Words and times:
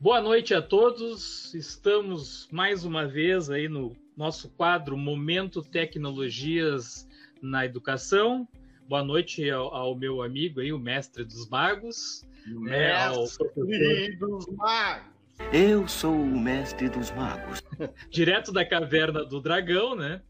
Boa 0.00 0.22
noite 0.22 0.54
a 0.54 0.62
todos. 0.62 1.52
Estamos 1.52 2.48
mais 2.50 2.86
uma 2.86 3.06
vez 3.06 3.50
aí 3.50 3.68
no 3.68 3.94
nosso 4.16 4.48
quadro 4.48 4.96
Momento 4.96 5.60
Tecnologias 5.60 7.06
na 7.42 7.66
Educação. 7.66 8.48
Boa 8.88 9.04
noite 9.04 9.50
ao, 9.50 9.74
ao 9.74 9.94
meu 9.94 10.22
amigo 10.22 10.60
aí, 10.60 10.72
o 10.72 10.78
mestre 10.78 11.22
dos 11.22 11.46
magos. 11.50 12.26
Né, 12.46 13.10
mestre 13.10 14.16
dos 14.16 14.46
magos. 14.46 15.06
Eu 15.52 15.86
sou 15.86 16.14
o 16.14 16.40
mestre 16.40 16.88
dos 16.88 17.10
magos. 17.10 17.62
Direto 18.10 18.52
da 18.52 18.64
caverna 18.64 19.22
do 19.22 19.38
dragão, 19.38 19.94
né? 19.94 20.22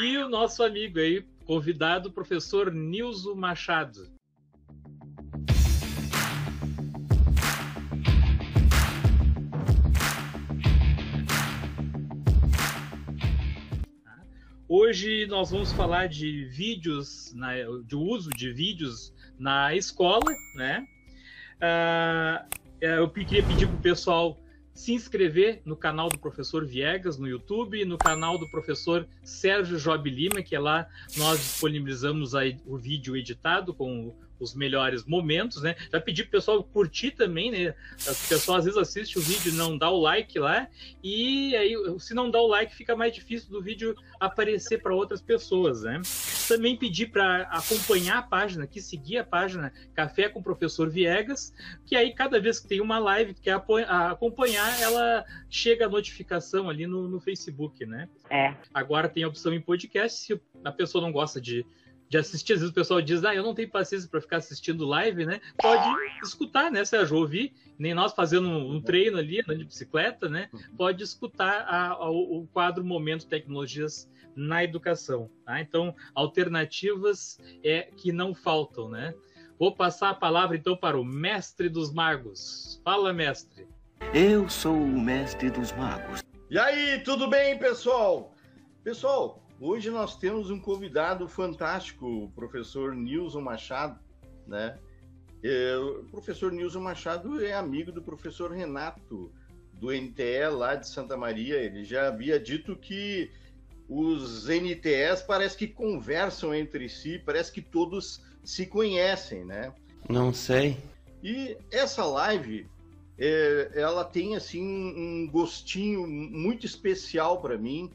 E 0.00 0.16
o 0.18 0.28
nosso 0.28 0.62
amigo 0.62 1.00
aí, 1.00 1.26
convidado, 1.44 2.12
professor 2.12 2.72
Nilson 2.72 3.34
Machado. 3.34 4.17
Hoje 14.70 15.24
nós 15.24 15.50
vamos 15.50 15.72
falar 15.72 16.08
de 16.08 16.44
vídeos, 16.44 17.34
de 17.86 17.96
uso 17.96 18.28
de 18.28 18.52
vídeos 18.52 19.14
na 19.38 19.74
escola, 19.74 20.30
né? 20.54 20.86
Uh, 21.56 22.56
eu 22.78 23.08
queria 23.08 23.42
pedir 23.42 23.66
para 23.66 23.76
o 23.76 23.80
pessoal 23.80 24.38
se 24.74 24.92
inscrever 24.92 25.62
no 25.64 25.74
canal 25.74 26.10
do 26.10 26.18
professor 26.18 26.66
Viegas 26.66 27.16
no 27.16 27.26
YouTube 27.26 27.80
e 27.80 27.86
no 27.86 27.96
canal 27.96 28.36
do 28.36 28.46
professor 28.50 29.08
Sérgio 29.24 29.78
Job 29.78 30.08
Lima, 30.10 30.42
que 30.42 30.54
é 30.54 30.60
lá 30.60 30.86
nós 31.16 31.40
disponibilizamos 31.40 32.34
aí 32.34 32.58
o 32.66 32.76
vídeo 32.76 33.16
editado 33.16 33.72
com 33.72 34.14
os 34.38 34.54
melhores 34.54 35.04
momentos, 35.04 35.62
né? 35.62 35.74
Já 35.92 36.00
pedi 36.00 36.22
pro 36.22 36.32
pessoal 36.32 36.62
curtir 36.62 37.12
também, 37.12 37.50
né? 37.50 37.74
O 38.00 38.28
pessoal 38.28 38.58
às 38.58 38.64
vezes 38.64 38.78
assiste 38.78 39.18
o 39.18 39.22
vídeo 39.22 39.52
e 39.52 39.56
não 39.56 39.76
dá 39.76 39.90
o 39.90 40.00
like 40.00 40.38
lá, 40.38 40.68
e 41.02 41.56
aí 41.56 41.74
se 41.98 42.14
não 42.14 42.30
dá 42.30 42.40
o 42.40 42.46
like 42.46 42.74
fica 42.74 42.94
mais 42.96 43.14
difícil 43.14 43.50
do 43.50 43.62
vídeo 43.62 43.94
aparecer 44.20 44.82
para 44.82 44.94
outras 44.94 45.20
pessoas, 45.20 45.82
né? 45.82 46.00
Também 46.46 46.76
pedi 46.76 47.06
para 47.06 47.42
acompanhar 47.42 48.18
a 48.18 48.22
página, 48.22 48.66
que 48.66 48.80
seguir 48.80 49.18
a 49.18 49.24
página 49.24 49.72
Café 49.94 50.28
com 50.28 50.40
o 50.40 50.42
Professor 50.42 50.88
Viegas, 50.88 51.52
que 51.84 51.96
aí 51.96 52.14
cada 52.14 52.40
vez 52.40 52.58
que 52.58 52.68
tem 52.68 52.80
uma 52.80 52.98
live 52.98 53.34
que 53.34 53.42
quer 53.42 53.60
acompanhar, 53.88 54.80
ela 54.80 55.24
chega 55.50 55.86
a 55.86 55.88
notificação 55.88 56.68
ali 56.68 56.86
no, 56.86 57.08
no 57.08 57.20
Facebook, 57.20 57.84
né? 57.84 58.08
É. 58.30 58.54
Agora 58.72 59.08
tem 59.08 59.24
a 59.24 59.28
opção 59.28 59.52
em 59.52 59.60
podcast, 59.60 60.20
se 60.20 60.40
a 60.64 60.72
pessoa 60.72 61.02
não 61.02 61.12
gosta 61.12 61.40
de 61.40 61.64
de 62.08 62.18
assistir. 62.18 62.54
Às 62.54 62.60
vezes 62.60 62.72
o 62.72 62.74
pessoal 62.74 63.02
diz, 63.02 63.24
ah, 63.24 63.34
eu 63.34 63.42
não 63.42 63.54
tenho 63.54 63.70
paciência 63.70 64.08
para 64.08 64.20
ficar 64.20 64.38
assistindo 64.38 64.86
live, 64.86 65.26
né? 65.26 65.40
Pode 65.60 65.88
escutar, 66.22 66.70
né, 66.70 66.84
Sérgio? 66.84 67.16
Ouvir, 67.16 67.52
nem 67.78 67.94
nós 67.94 68.12
fazendo 68.12 68.48
um, 68.48 68.76
um 68.76 68.80
treino 68.80 69.18
ali, 69.18 69.40
andando 69.40 69.58
de 69.58 69.64
bicicleta, 69.64 70.28
né? 70.28 70.48
Pode 70.76 71.02
escutar 71.02 71.66
a, 71.68 71.92
a, 71.92 72.10
o 72.10 72.46
quadro 72.52 72.84
Momento 72.84 73.26
Tecnologias 73.26 74.10
na 74.34 74.64
Educação. 74.64 75.30
Tá? 75.44 75.60
Então, 75.60 75.94
alternativas 76.14 77.38
é 77.62 77.88
que 77.96 78.12
não 78.12 78.34
faltam, 78.34 78.88
né? 78.88 79.14
Vou 79.58 79.74
passar 79.74 80.10
a 80.10 80.14
palavra 80.14 80.56
então 80.56 80.76
para 80.76 80.98
o 80.98 81.04
mestre 81.04 81.68
dos 81.68 81.92
magos. 81.92 82.80
Fala, 82.84 83.12
mestre. 83.12 83.66
Eu 84.14 84.48
sou 84.48 84.74
o 84.74 85.00
mestre 85.00 85.50
dos 85.50 85.72
magos. 85.72 86.22
E 86.48 86.58
aí, 86.58 87.02
tudo 87.02 87.28
bem, 87.28 87.58
pessoal? 87.58 88.34
Pessoal, 88.84 89.42
Hoje 89.60 89.90
nós 89.90 90.16
temos 90.16 90.50
um 90.50 90.60
convidado 90.60 91.28
fantástico, 91.28 92.06
o 92.06 92.30
professor 92.30 92.94
Nilson 92.94 93.40
Machado, 93.40 93.98
né? 94.46 94.78
É, 95.42 95.76
o 95.76 96.04
professor 96.04 96.52
Nilson 96.52 96.80
Machado 96.80 97.44
é 97.44 97.52
amigo 97.52 97.90
do 97.90 98.00
professor 98.00 98.52
Renato, 98.52 99.32
do 99.72 99.90
NTE 99.92 100.48
lá 100.52 100.76
de 100.76 100.88
Santa 100.88 101.16
Maria. 101.16 101.56
Ele 101.56 101.84
já 101.84 102.06
havia 102.06 102.38
dito 102.38 102.76
que 102.76 103.30
os 103.88 104.46
NTEs 104.48 105.22
parece 105.22 105.56
que 105.56 105.66
conversam 105.66 106.54
entre 106.54 106.88
si, 106.88 107.18
parece 107.18 107.50
que 107.50 107.62
todos 107.62 108.22
se 108.44 108.64
conhecem, 108.64 109.44
né? 109.44 109.72
Não 110.08 110.32
sei. 110.32 110.76
E 111.22 111.56
essa 111.72 112.04
live, 112.04 112.68
é, 113.18 113.72
ela 113.74 114.04
tem 114.04 114.36
assim 114.36 114.64
um 114.64 115.28
gostinho 115.28 116.06
muito 116.06 116.64
especial 116.64 117.40
para 117.40 117.58
mim, 117.58 117.90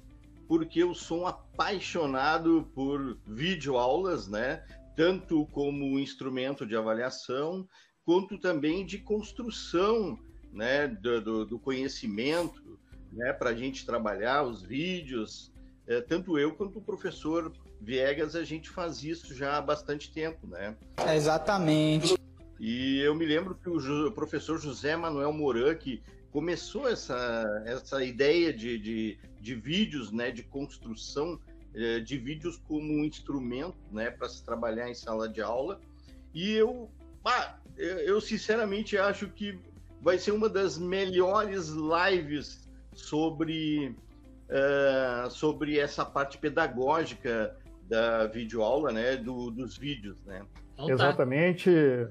porque 0.53 0.83
eu 0.83 0.93
sou 0.93 1.21
um 1.21 1.25
apaixonado 1.25 2.69
por 2.75 3.17
videoaulas, 3.25 4.27
né? 4.27 4.63
Tanto 4.95 5.47
como 5.47 5.99
instrumento 5.99 6.63
de 6.63 6.75
avaliação, 6.75 7.67
quanto 8.05 8.37
também 8.37 8.85
de 8.85 8.99
construção 8.99 10.15
né, 10.51 10.87
do, 10.87 11.43
do, 11.43 11.57
conhecimento, 11.57 12.79
né, 13.11 13.33
para 13.33 13.49
a 13.49 13.55
gente 13.55 13.83
trabalhar 13.83 14.43
os 14.43 14.61
vídeos. 14.61 15.51
É, 15.87 16.01
tanto 16.01 16.37
eu 16.37 16.53
quanto 16.53 16.77
o 16.77 16.83
professor 16.83 17.51
Viegas, 17.81 18.35
a 18.35 18.43
gente 18.43 18.69
faz 18.69 19.03
isso 19.03 19.33
já 19.33 19.57
há 19.57 19.61
bastante 19.61 20.11
tempo, 20.13 20.45
né? 20.45 20.77
exatamente. 21.15 22.13
E 22.59 22.99
eu 22.99 23.15
me 23.15 23.25
lembro 23.25 23.55
que 23.55 23.67
o 23.67 24.11
professor 24.11 24.59
José 24.59 24.95
Manuel 24.95 25.33
Moran, 25.33 25.73
que 25.73 26.03
começou 26.33 26.89
essa, 26.89 27.63
essa 27.63 28.03
ideia 28.03 28.51
de, 28.51 28.79
de, 28.79 29.19
de 29.39 29.53
vídeos, 29.53 30.11
né, 30.11 30.31
de 30.31 30.41
construção 30.41 31.39
eh, 31.75 31.99
de 31.99 32.17
vídeos 32.17 32.57
como 32.67 32.91
um 32.91 33.05
instrumento, 33.05 33.77
né, 33.91 34.09
para 34.09 34.27
se 34.27 34.43
trabalhar 34.43 34.89
em 34.89 34.95
sala 34.95 35.29
de 35.29 35.41
aula. 35.41 35.79
E 36.33 36.51
eu, 36.53 36.89
ah, 37.23 37.55
eu 37.77 38.19
sinceramente 38.19 38.97
acho 38.97 39.29
que 39.29 39.59
vai 40.01 40.17
ser 40.17 40.31
uma 40.31 40.49
das 40.49 40.75
melhores 40.75 41.69
lives 41.69 42.67
sobre, 42.95 43.95
uh, 44.49 45.29
sobre 45.29 45.77
essa 45.77 46.03
parte 46.03 46.39
pedagógica 46.39 47.55
da 47.87 48.25
videoaula, 48.25 48.91
né, 48.91 49.17
do, 49.17 49.51
dos 49.51 49.77
vídeos, 49.77 50.19
né. 50.23 50.43
Então, 50.73 50.87
tá. 50.87 50.93
Exatamente. 50.93 51.69
É, 51.69 52.09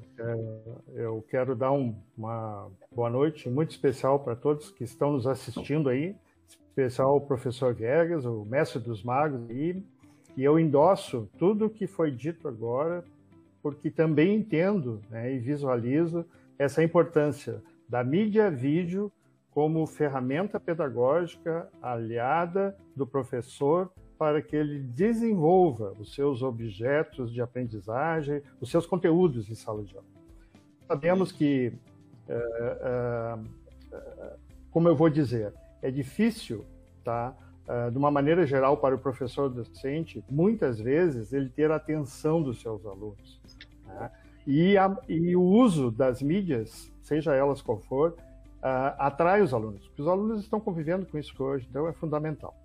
eu 0.95 1.25
quero 1.29 1.55
dar 1.55 1.73
um, 1.73 1.95
uma 2.17 2.69
boa 2.95 3.11
noite 3.11 3.49
muito 3.49 3.71
especial 3.71 4.21
para 4.21 4.37
todos 4.37 4.71
que 4.71 4.85
estão 4.85 5.13
nos 5.13 5.27
assistindo 5.27 5.89
aí, 5.89 6.15
especial 6.49 7.17
o 7.17 7.21
professor 7.21 7.75
Viegas, 7.75 8.25
o 8.25 8.45
mestre 8.45 8.81
dos 8.81 9.03
magos, 9.03 9.41
e, 9.51 9.83
e 10.37 10.45
eu 10.45 10.59
endosso 10.59 11.29
tudo 11.39 11.67
o 11.67 11.71
que 11.71 11.87
foi 11.87 12.11
dito 12.11 12.49
agora, 12.49 13.05
porque 13.63 13.91
também 13.91 14.35
entendo 14.35 15.01
né, 15.11 15.35
e 15.35 15.39
visualizo 15.39 16.25
essa 16.59 16.83
importância 16.83 17.63
da 17.89 18.03
mídia 18.03 18.51
vídeo 18.51 19.13
como 19.51 19.87
ferramenta 19.87 20.59
pedagógica 20.59 21.69
aliada 21.83 22.77
do 22.97 23.07
professor 23.07 23.93
para 24.23 24.41
que 24.41 24.55
ele 24.55 24.79
desenvolva 24.79 25.97
os 25.99 26.15
seus 26.15 26.43
objetos 26.43 27.33
de 27.33 27.43
aprendizagem, 27.43 28.41
os 28.61 28.71
seus 28.71 28.87
conteúdos 28.87 29.51
em 29.51 29.55
sala 29.57 29.83
de 29.83 29.97
aula. 29.97 30.07
Sabemos 30.87 31.33
que, 31.33 31.73
é, 32.29 33.39
é, 33.93 34.37
como 34.71 34.89
eu 34.89 34.95
vou 34.95 35.11
dizer, 35.11 35.53
é 35.83 35.91
difícil, 35.91 36.65
tá? 37.03 37.37
É, 37.67 37.91
de 37.91 37.99
uma 37.99 38.13
maneira 38.13 38.47
geral, 38.47 38.77
para 38.77 38.95
o 38.95 38.99
professor 38.99 39.49
docente, 39.49 40.25
muitas 40.31 40.79
vezes 40.79 41.33
ele 41.33 41.49
ter 41.49 41.73
a 41.73 41.75
atenção 41.75 42.41
dos 42.41 42.61
seus 42.61 42.87
alunos. 42.87 43.41
Né? 43.85 44.11
E, 44.47 44.79
a, 44.79 44.97
e, 45.09 45.35
o 45.35 45.43
uso 45.43 45.91
das 45.91 46.23
mídias, 46.23 46.93
seja 47.01 47.35
elas 47.35 47.61
qual 47.61 47.81
for, 47.81 48.15
atrai 48.99 49.43
os 49.43 49.53
alunos, 49.53 49.85
porque 49.89 50.03
os 50.03 50.07
alunos 50.07 50.43
estão 50.43 50.61
convivendo 50.61 51.05
com 51.07 51.19
isso 51.19 51.35
hoje, 51.43 51.67
então 51.69 51.89
é 51.89 51.93
fundamental. 51.93 52.62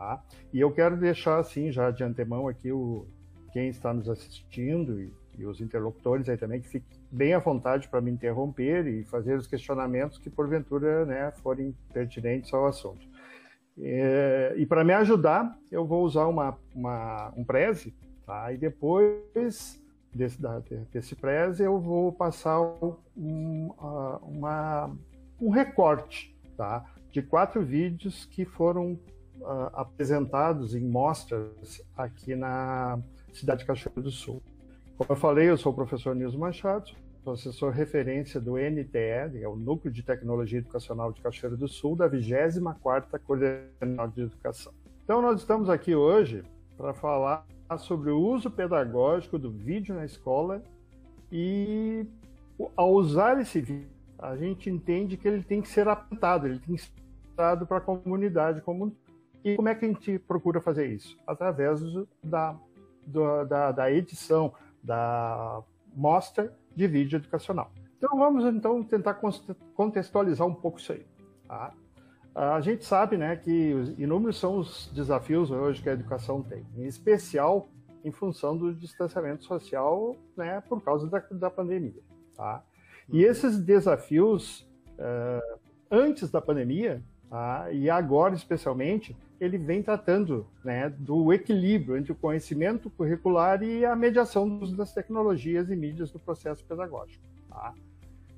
Tá? 0.00 0.18
E 0.50 0.58
eu 0.58 0.72
quero 0.72 0.96
deixar 0.96 1.38
assim 1.38 1.70
já 1.70 1.90
de 1.90 2.02
antemão 2.02 2.48
aqui 2.48 2.72
o 2.72 3.06
quem 3.52 3.68
está 3.68 3.92
nos 3.92 4.08
assistindo 4.08 4.98
e, 4.98 5.12
e 5.38 5.44
os 5.44 5.60
interlocutores 5.60 6.26
aí 6.26 6.38
também 6.38 6.58
que 6.58 6.68
fiquem 6.68 6.98
bem 7.12 7.34
à 7.34 7.38
vontade 7.38 7.86
para 7.86 8.00
me 8.00 8.10
interromper 8.10 8.86
e 8.86 9.04
fazer 9.04 9.36
os 9.36 9.46
questionamentos 9.46 10.16
que 10.16 10.30
porventura 10.30 11.04
né, 11.04 11.30
forem 11.42 11.76
pertinentes 11.92 12.50
ao 12.54 12.66
assunto. 12.66 13.06
É, 13.78 14.54
e 14.56 14.64
para 14.64 14.82
me 14.84 14.94
ajudar, 14.94 15.54
eu 15.70 15.84
vou 15.84 16.02
usar 16.02 16.28
uma, 16.28 16.56
uma, 16.74 17.30
um 17.36 17.44
preze, 17.44 17.94
tá? 18.24 18.50
E 18.54 18.56
depois 18.56 19.82
desse, 20.14 20.40
da, 20.40 20.62
desse 20.90 21.14
preze 21.14 21.62
eu 21.62 21.78
vou 21.78 22.10
passar 22.10 22.58
um, 23.14 23.70
uma, 24.22 24.96
um 25.38 25.50
recorte, 25.50 26.34
tá? 26.56 26.86
De 27.10 27.20
quatro 27.20 27.62
vídeos 27.62 28.24
que 28.24 28.46
foram 28.46 28.98
uh, 29.40 29.70
apresentados 29.72 30.74
em 30.74 30.80
mostras 30.80 31.82
aqui 31.96 32.34
na 32.34 32.98
cidade 33.32 33.60
de 33.60 33.66
Cachoeira 33.66 34.00
do 34.00 34.10
Sul. 34.10 34.42
Como 34.96 35.12
eu 35.12 35.16
falei, 35.16 35.48
eu 35.48 35.56
sou 35.56 35.72
o 35.72 35.74
professor 35.74 36.14
Nilson 36.14 36.38
Machado, 36.38 36.90
professor 37.24 37.72
referência 37.72 38.40
do 38.40 38.56
NTE, 38.56 39.40
é 39.42 39.48
o 39.48 39.56
Núcleo 39.56 39.92
de 39.92 40.02
Tecnologia 40.02 40.58
Educacional 40.58 41.12
de 41.12 41.20
Cachoeira 41.20 41.56
do 41.56 41.68
Sul, 41.68 41.96
da 41.96 42.08
24ª 42.08 43.18
Coordenação 43.26 44.08
de 44.08 44.22
Educação. 44.22 44.72
Então, 45.04 45.20
nós 45.20 45.40
estamos 45.40 45.68
aqui 45.68 45.94
hoje 45.94 46.42
para 46.76 46.94
falar 46.94 47.46
sobre 47.78 48.10
o 48.10 48.18
uso 48.18 48.50
pedagógico 48.50 49.38
do 49.38 49.50
vídeo 49.50 49.94
na 49.94 50.04
escola 50.04 50.62
e, 51.30 52.06
ao 52.76 52.92
usar 52.92 53.40
esse 53.40 53.60
vídeo, 53.60 53.88
a 54.18 54.36
gente 54.36 54.68
entende 54.68 55.16
que 55.16 55.26
ele 55.26 55.42
tem 55.42 55.62
que 55.62 55.68
ser 55.68 55.88
apontado, 55.88 56.46
ele 56.46 56.58
tem 56.58 56.76
que 56.76 56.82
ser 56.82 56.90
dado 57.36 57.66
para 57.66 57.78
a 57.78 57.80
comunidade 57.80 58.60
como 58.60 58.94
e 59.44 59.56
como 59.56 59.68
é 59.68 59.74
que 59.74 59.84
a 59.84 59.88
gente 59.88 60.18
procura 60.18 60.60
fazer 60.60 60.86
isso? 60.86 61.16
Através 61.26 61.80
da, 62.22 62.56
da, 63.06 63.72
da 63.72 63.92
edição, 63.92 64.52
da 64.82 65.62
mostra 65.94 66.54
de 66.74 66.86
vídeo 66.86 67.16
educacional. 67.16 67.70
Então 67.96 68.16
vamos 68.16 68.44
então 68.44 68.82
tentar 68.82 69.20
contextualizar 69.74 70.46
um 70.46 70.54
pouco 70.54 70.78
isso 70.78 70.92
aí. 70.92 71.06
Tá? 71.46 71.72
A 72.34 72.60
gente 72.60 72.84
sabe 72.84 73.16
né, 73.16 73.36
que 73.36 73.72
inúmeros 73.98 74.38
são 74.38 74.58
os 74.58 74.90
desafios 74.94 75.50
hoje 75.50 75.82
que 75.82 75.88
a 75.88 75.92
educação 75.92 76.42
tem, 76.42 76.64
em 76.76 76.86
especial 76.86 77.68
em 78.04 78.10
função 78.10 78.56
do 78.56 78.72
distanciamento 78.72 79.44
social 79.44 80.16
né, 80.36 80.62
por 80.68 80.80
causa 80.82 81.06
da, 81.08 81.18
da 81.32 81.50
pandemia. 81.50 82.00
Tá? 82.34 82.62
E 83.08 83.24
uhum. 83.24 83.30
esses 83.30 83.58
desafios, 83.58 84.66
uh, 84.98 85.58
antes 85.90 86.30
da 86.30 86.40
pandemia, 86.40 87.02
tá? 87.28 87.70
e 87.72 87.90
agora 87.90 88.34
especialmente, 88.34 89.16
ele 89.40 89.56
vem 89.56 89.82
tratando 89.82 90.46
né, 90.62 90.90
do 90.90 91.32
equilíbrio 91.32 91.96
entre 91.96 92.12
o 92.12 92.14
conhecimento 92.14 92.90
curricular 92.90 93.62
e 93.62 93.84
a 93.86 93.96
mediação 93.96 94.58
das 94.76 94.92
tecnologias 94.92 95.70
e 95.70 95.76
mídias 95.76 96.10
do 96.10 96.18
processo 96.18 96.62
pedagógico. 96.64 97.24
Tá? 97.48 97.72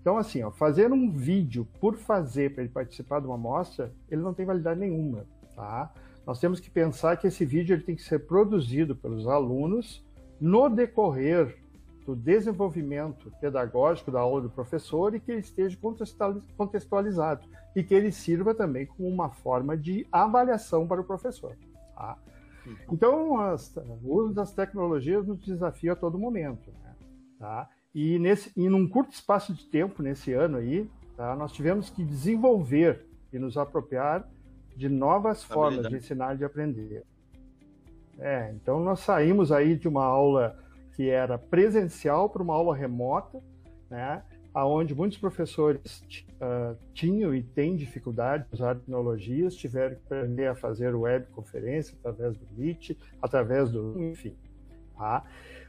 Então, 0.01 0.17
assim, 0.17 0.43
ó, 0.43 0.51
fazer 0.51 0.93
um 0.93 1.11
vídeo 1.11 1.67
por 1.81 1.97
fazer 1.97 2.55
para 2.55 2.63
ele 2.63 2.73
participar 2.73 3.21
de 3.21 3.27
uma 3.27 3.35
amostra, 3.35 3.93
ele 4.09 4.23
não 4.23 4.33
tem 4.33 4.47
validade 4.47 4.79
nenhuma. 4.79 5.27
Tá? 5.57 5.93
Nós 6.25 6.39
temos 6.39 6.61
que 6.61 6.71
pensar 6.71 7.17
que 7.17 7.27
esse 7.27 7.45
vídeo 7.45 7.75
ele 7.75 7.83
tem 7.83 7.97
que 7.97 8.03
ser 8.03 8.21
produzido 8.21 8.95
pelos 8.95 9.27
alunos 9.27 10.05
no 10.41 10.69
decorrer 10.69 11.57
do 12.05 12.17
desenvolvimento 12.17 13.33
pedagógico 13.41 14.11
da 14.11 14.21
aula 14.21 14.41
do 14.43 14.51
professor 14.51 15.15
e 15.15 15.21
que 15.21 15.31
ele 15.31 15.41
esteja 15.41 15.79
contextualizado 16.57 17.47
e 17.75 17.83
que 17.83 17.95
ele 17.95 18.11
sirva 18.11 18.55
também 18.55 18.87
como 18.87 19.09
uma 19.09 19.31
forma 19.31 19.77
de 19.77 20.07
avaliação 20.11 20.87
para 20.87 21.01
o 21.01 21.05
professor. 21.05 21.57
Tá? 21.95 22.19
Então, 22.91 23.41
as, 23.41 23.75
o 23.77 24.15
uso 24.15 24.35
das 24.35 24.53
tecnologias 24.53 25.27
nos 25.27 25.39
desafia 25.41 25.93
a 25.93 25.97
todo 25.97 26.19
momento. 26.19 26.71
Né? 26.83 26.95
Tá? 27.39 27.69
E, 27.95 28.19
nesse, 28.19 28.53
e 28.57 28.69
num 28.69 28.89
curto 28.89 29.13
espaço 29.13 29.53
de 29.55 29.67
tempo, 29.67 30.03
nesse 30.03 30.33
ano 30.33 30.59
aí, 30.59 30.89
tá? 31.17 31.37
nós 31.37 31.53
tivemos 31.53 31.91
que 31.91 32.05
desenvolver 32.05 33.07
e 33.33 33.39
nos 33.39 33.57
apropriar 33.57 34.29
de 34.77 34.89
novas 34.89 35.43
formas 35.45 35.89
de 35.89 35.97
ensinar 35.97 36.35
e 36.35 36.39
de 36.39 36.45
aprender. 36.45 37.05
É, 38.19 38.53
então 38.55 38.81
nós 38.81 39.01
saímos 39.01 39.51
aí 39.51 39.77
de 39.77 39.89
uma 39.89 40.05
aula 40.05 40.62
que 40.95 41.09
era 41.09 41.39
presencial 41.39 42.29
para 42.29 42.43
uma 42.43 42.55
aula 42.55 42.75
remota, 42.75 43.41
né, 43.91 44.23
aonde 44.55 44.95
muitos 44.95 45.19
professores 45.19 46.05
uh, 46.35 46.77
tinham 46.93 47.35
e 47.35 47.43
têm 47.43 47.75
dificuldade 47.75 48.45
de 48.49 48.55
usar 48.55 48.75
tecnologias, 48.75 49.55
tiveram 49.55 49.97
que 49.97 50.03
aprender 50.05 50.47
a 50.47 50.55
fazer 50.55 50.95
webconferência 50.95 51.97
através 52.01 52.37
do 52.37 52.47
Meet, 52.57 52.91
através 53.21 53.71
do, 53.71 53.99
enfim, 54.03 54.37
tá? 54.97 55.25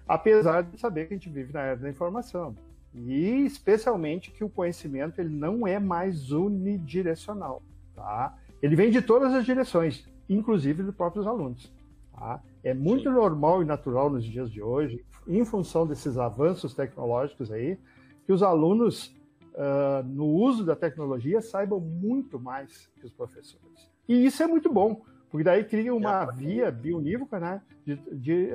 apesar 0.08 0.64
de 0.64 0.80
saber 0.80 1.08
que 1.08 1.14
a 1.14 1.18
gente 1.18 1.30
vive 1.30 1.54
na 1.54 1.62
era 1.62 1.78
da 1.78 1.90
informação 1.90 2.56
e 2.94 3.46
especialmente 3.46 4.32
que 4.32 4.44
o 4.44 4.50
conhecimento 4.50 5.20
ele 5.20 5.34
não 5.34 5.66
é 5.66 5.80
mais 5.80 6.32
unidirecional, 6.32 7.64
tá? 7.96 8.38
Ele 8.62 8.76
vem 8.76 8.92
de 8.92 9.02
todas 9.02 9.34
as 9.34 9.46
direções, 9.46 10.08
inclusive 10.30 10.84
dos 10.84 10.96
próprios 10.96 11.26
alunos. 11.26 11.72
Tá? 12.14 12.42
É 12.64 12.74
muito 12.74 13.10
Sim. 13.10 13.16
normal 13.16 13.62
e 13.62 13.66
natural 13.66 14.10
nos 14.10 14.24
dias 14.24 14.50
de 14.50 14.62
hoje, 14.62 15.04
em 15.28 15.44
função 15.46 15.86
desses 15.86 16.18
avanços 16.18 16.74
tecnológicos 16.74 17.52
aí, 17.52 17.78
que 18.26 18.32
os 18.32 18.44
alunos, 18.44 19.16
uh, 19.54 20.04
no 20.06 20.26
uso 20.26 20.66
da 20.66 20.76
tecnologia, 20.76 21.42
saibam 21.42 21.80
muito 21.80 22.40
mais 22.40 22.88
que 23.00 23.06
os 23.06 23.12
professores. 23.12 23.92
E 24.08 24.26
isso 24.26 24.42
é 24.44 24.48
muito 24.48 24.72
bom, 24.72 25.02
porque 25.30 25.44
daí 25.44 25.64
cria 25.64 25.94
uma 25.94 26.26
via 26.26 26.72
bionívoca, 26.72 27.40
né, 27.40 27.62
de, 27.86 27.96
de, 28.12 28.50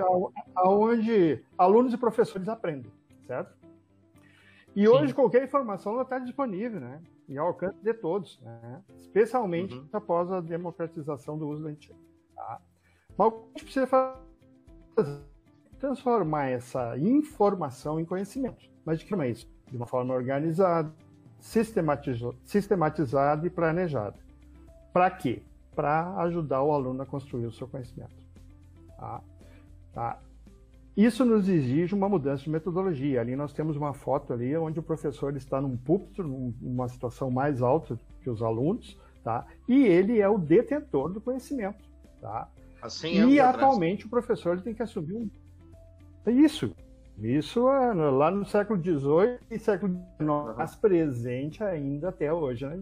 aonde 0.55 1.43
alunos 1.57 1.93
e 1.93 1.97
professores 1.97 2.49
aprendem, 2.49 2.93
certo? 3.27 3.57
E 4.77 4.83
Sim. 4.83 4.89
hoje 4.89 5.15
qualquer 5.15 5.43
informação 5.43 6.01
está 6.01 6.19
disponível, 6.19 6.81
né? 6.81 7.01
E 7.29 7.37
ao 7.37 7.49
alcance 7.49 7.83
de 7.83 7.93
todos, 7.95 8.41
né? 8.41 8.81
especialmente 8.97 9.75
uhum. 9.75 9.89
após 9.93 10.31
a 10.31 10.41
democratização 10.41 11.37
do 11.37 11.49
uso 11.49 11.65
da 11.65 11.73
internet. 11.73 12.01
Tá? 12.35 12.61
Mas 13.17 13.27
o 13.27 13.33
que 13.33 13.39
a 13.39 13.49
gente 13.49 13.65
precisa 13.65 13.87
fazer? 13.87 15.28
Transformar 15.79 16.49
essa 16.49 16.99
informação 16.99 18.01
em 18.01 18.05
conhecimento. 18.05 18.69
Mas 18.85 18.99
de 18.99 19.05
que 19.05 19.11
forma 19.11 19.27
é 19.27 19.31
isso? 19.31 19.49
De 19.71 19.77
uma 19.77 19.87
forma 19.87 20.15
organizada, 20.15 20.93
sistematizada 21.39 23.47
e 23.47 23.51
planejada. 23.51 24.17
Para 24.93 25.11
quê? 25.11 25.43
Para 25.75 26.17
ajudar 26.23 26.63
o 26.63 26.73
aluno 26.73 27.03
a 27.03 27.07
construir 27.07 27.47
o 27.47 27.53
seu 27.53 27.69
conhecimento. 27.69 28.17
Tá? 28.97 29.21
Tá? 29.93 30.19
Isso 30.97 31.25
nos 31.25 31.49
exige 31.49 31.95
uma 31.95 32.09
mudança 32.09 32.43
de 32.43 32.51
metodologia. 32.51 33.21
Ali 33.21 33.37
nós 33.37 33.53
temos 33.53 33.77
uma 33.77 33.95
foto 33.95 34.33
ali 34.33 34.57
onde 34.57 34.81
o 34.81 34.83
professor 34.83 35.37
está 35.37 35.61
num 35.61 35.77
púlpito, 35.77 36.25
numa 36.25 36.89
situação 36.89 37.31
mais 37.31 37.63
alta 37.63 37.97
que 38.21 38.29
os 38.29 38.43
alunos, 38.43 38.99
tá? 39.23 39.47
E 39.69 39.85
ele 39.85 40.19
é 40.19 40.29
o 40.29 40.37
detentor 40.37 41.13
do 41.13 41.21
conhecimento, 41.21 41.85
tá? 42.21 42.49
Assim 42.83 43.29
e 43.29 43.39
atualmente 43.39 43.93
atrás. 43.93 44.07
o 44.07 44.09
professor 44.09 44.61
tem 44.61 44.75
que 44.75 44.83
assumir 44.83 45.15
um... 45.15 45.31
isso. 46.31 46.75
Isso 47.19 47.69
é 47.69 47.93
lá 47.93 48.31
no 48.31 48.45
século 48.45 48.81
XVIII 48.81 49.39
e 49.51 49.59
século 49.59 49.93
XIX, 49.93 50.21
uhum. 50.21 50.55
mas 50.57 50.77
presente 50.77 51.65
ainda 51.65 52.11
até 52.11 52.33
hoje, 52.33 52.65
né? 52.65 52.81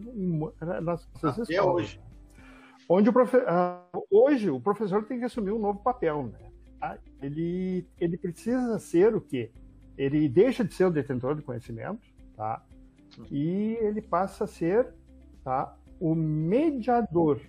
nas 0.61 0.85
nossas 0.85 1.25
até 1.25 1.55
escolas. 1.55 1.85
hoje. 1.85 2.01
Onde 2.89 3.09
o 3.09 3.13
profe... 3.13 3.39
Uh, 3.39 4.07
hoje 4.11 4.51
o 4.51 4.61
professor 4.61 5.05
tem 5.05 5.19
que 5.19 5.25
assumir 5.25 5.53
um 5.53 5.59
novo 5.59 5.81
papel, 5.83 6.27
né? 6.27 6.51
Tá? 6.79 6.99
Ele, 7.23 7.87
ele 7.99 8.19
precisa 8.19 8.79
ser 8.79 9.15
o 9.15 9.21
quê? 9.21 9.51
Ele 9.97 10.29
deixa 10.29 10.63
de 10.63 10.75
ser 10.75 10.85
o 10.85 10.91
detentor 10.91 11.35
do 11.35 11.43
conhecimento, 11.43 12.07
tá? 12.37 12.63
E 13.31 13.79
ele 13.81 14.03
passa 14.03 14.45
a 14.45 14.47
ser 14.47 14.93
tá, 15.43 15.75
o 15.99 16.15
mediador 16.15 17.41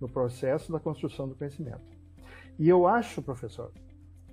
no 0.00 0.08
processo 0.08 0.70
da 0.70 0.78
construção 0.78 1.28
do 1.28 1.34
conhecimento. 1.34 1.96
E 2.58 2.68
eu 2.68 2.86
acho, 2.86 3.20
professor, 3.20 3.72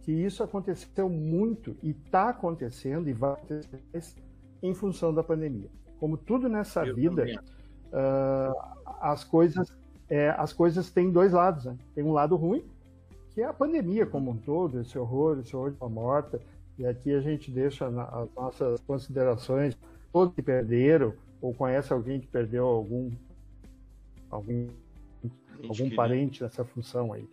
que 0.04 0.12
isso 0.12 0.44
aconteceu 0.44 1.10
muito 1.10 1.76
e 1.82 1.92
está 1.92 2.30
acontecendo 2.30 3.10
e 3.10 3.14
vai 3.14 3.34
acontecer 3.34 4.22
em 4.62 4.74
função 4.74 5.14
da 5.14 5.24
pandemia. 5.24 5.70
Como 6.00 6.18
tudo 6.18 6.50
nessa 6.50 6.86
eu 6.86 6.96
vida, 6.96 7.26
uh, 7.88 8.86
as 9.00 9.24
coisas 9.24 9.74
é, 10.10 10.30
as 10.38 10.52
coisas 10.52 10.92
têm 10.92 11.10
dois 11.10 11.32
lados. 11.32 11.66
Né? 11.66 11.78
Tem 11.96 12.04
um 12.04 12.12
lado 12.12 12.36
ruim, 12.36 12.64
que 13.34 13.42
é 13.42 13.46
a 13.46 13.54
pandemia 13.54 14.06
como 14.06 14.32
um 14.32 14.38
todo, 14.38 14.82
esse 14.82 14.98
horror, 15.00 15.40
esse 15.40 15.56
horror 15.56 15.72
de 15.72 15.78
uma 15.80 15.90
morta. 15.90 16.40
E 16.78 16.86
aqui 16.86 17.14
a 17.14 17.22
gente 17.22 17.50
deixa 17.50 17.88
as 17.88 18.30
nossas 18.36 18.80
considerações, 18.82 19.78
todos 20.12 20.36
que 20.36 20.42
perderam, 20.42 21.14
ou 21.42 21.54
conhece 21.54 21.94
alguém 21.94 22.20
que 22.20 22.28
perdeu 22.28 22.66
algum, 22.66 23.12
algum, 24.30 24.68
algum 25.68 25.90
parente 25.96 26.44
nessa 26.44 26.64
função 26.64 27.14
aí 27.14 27.28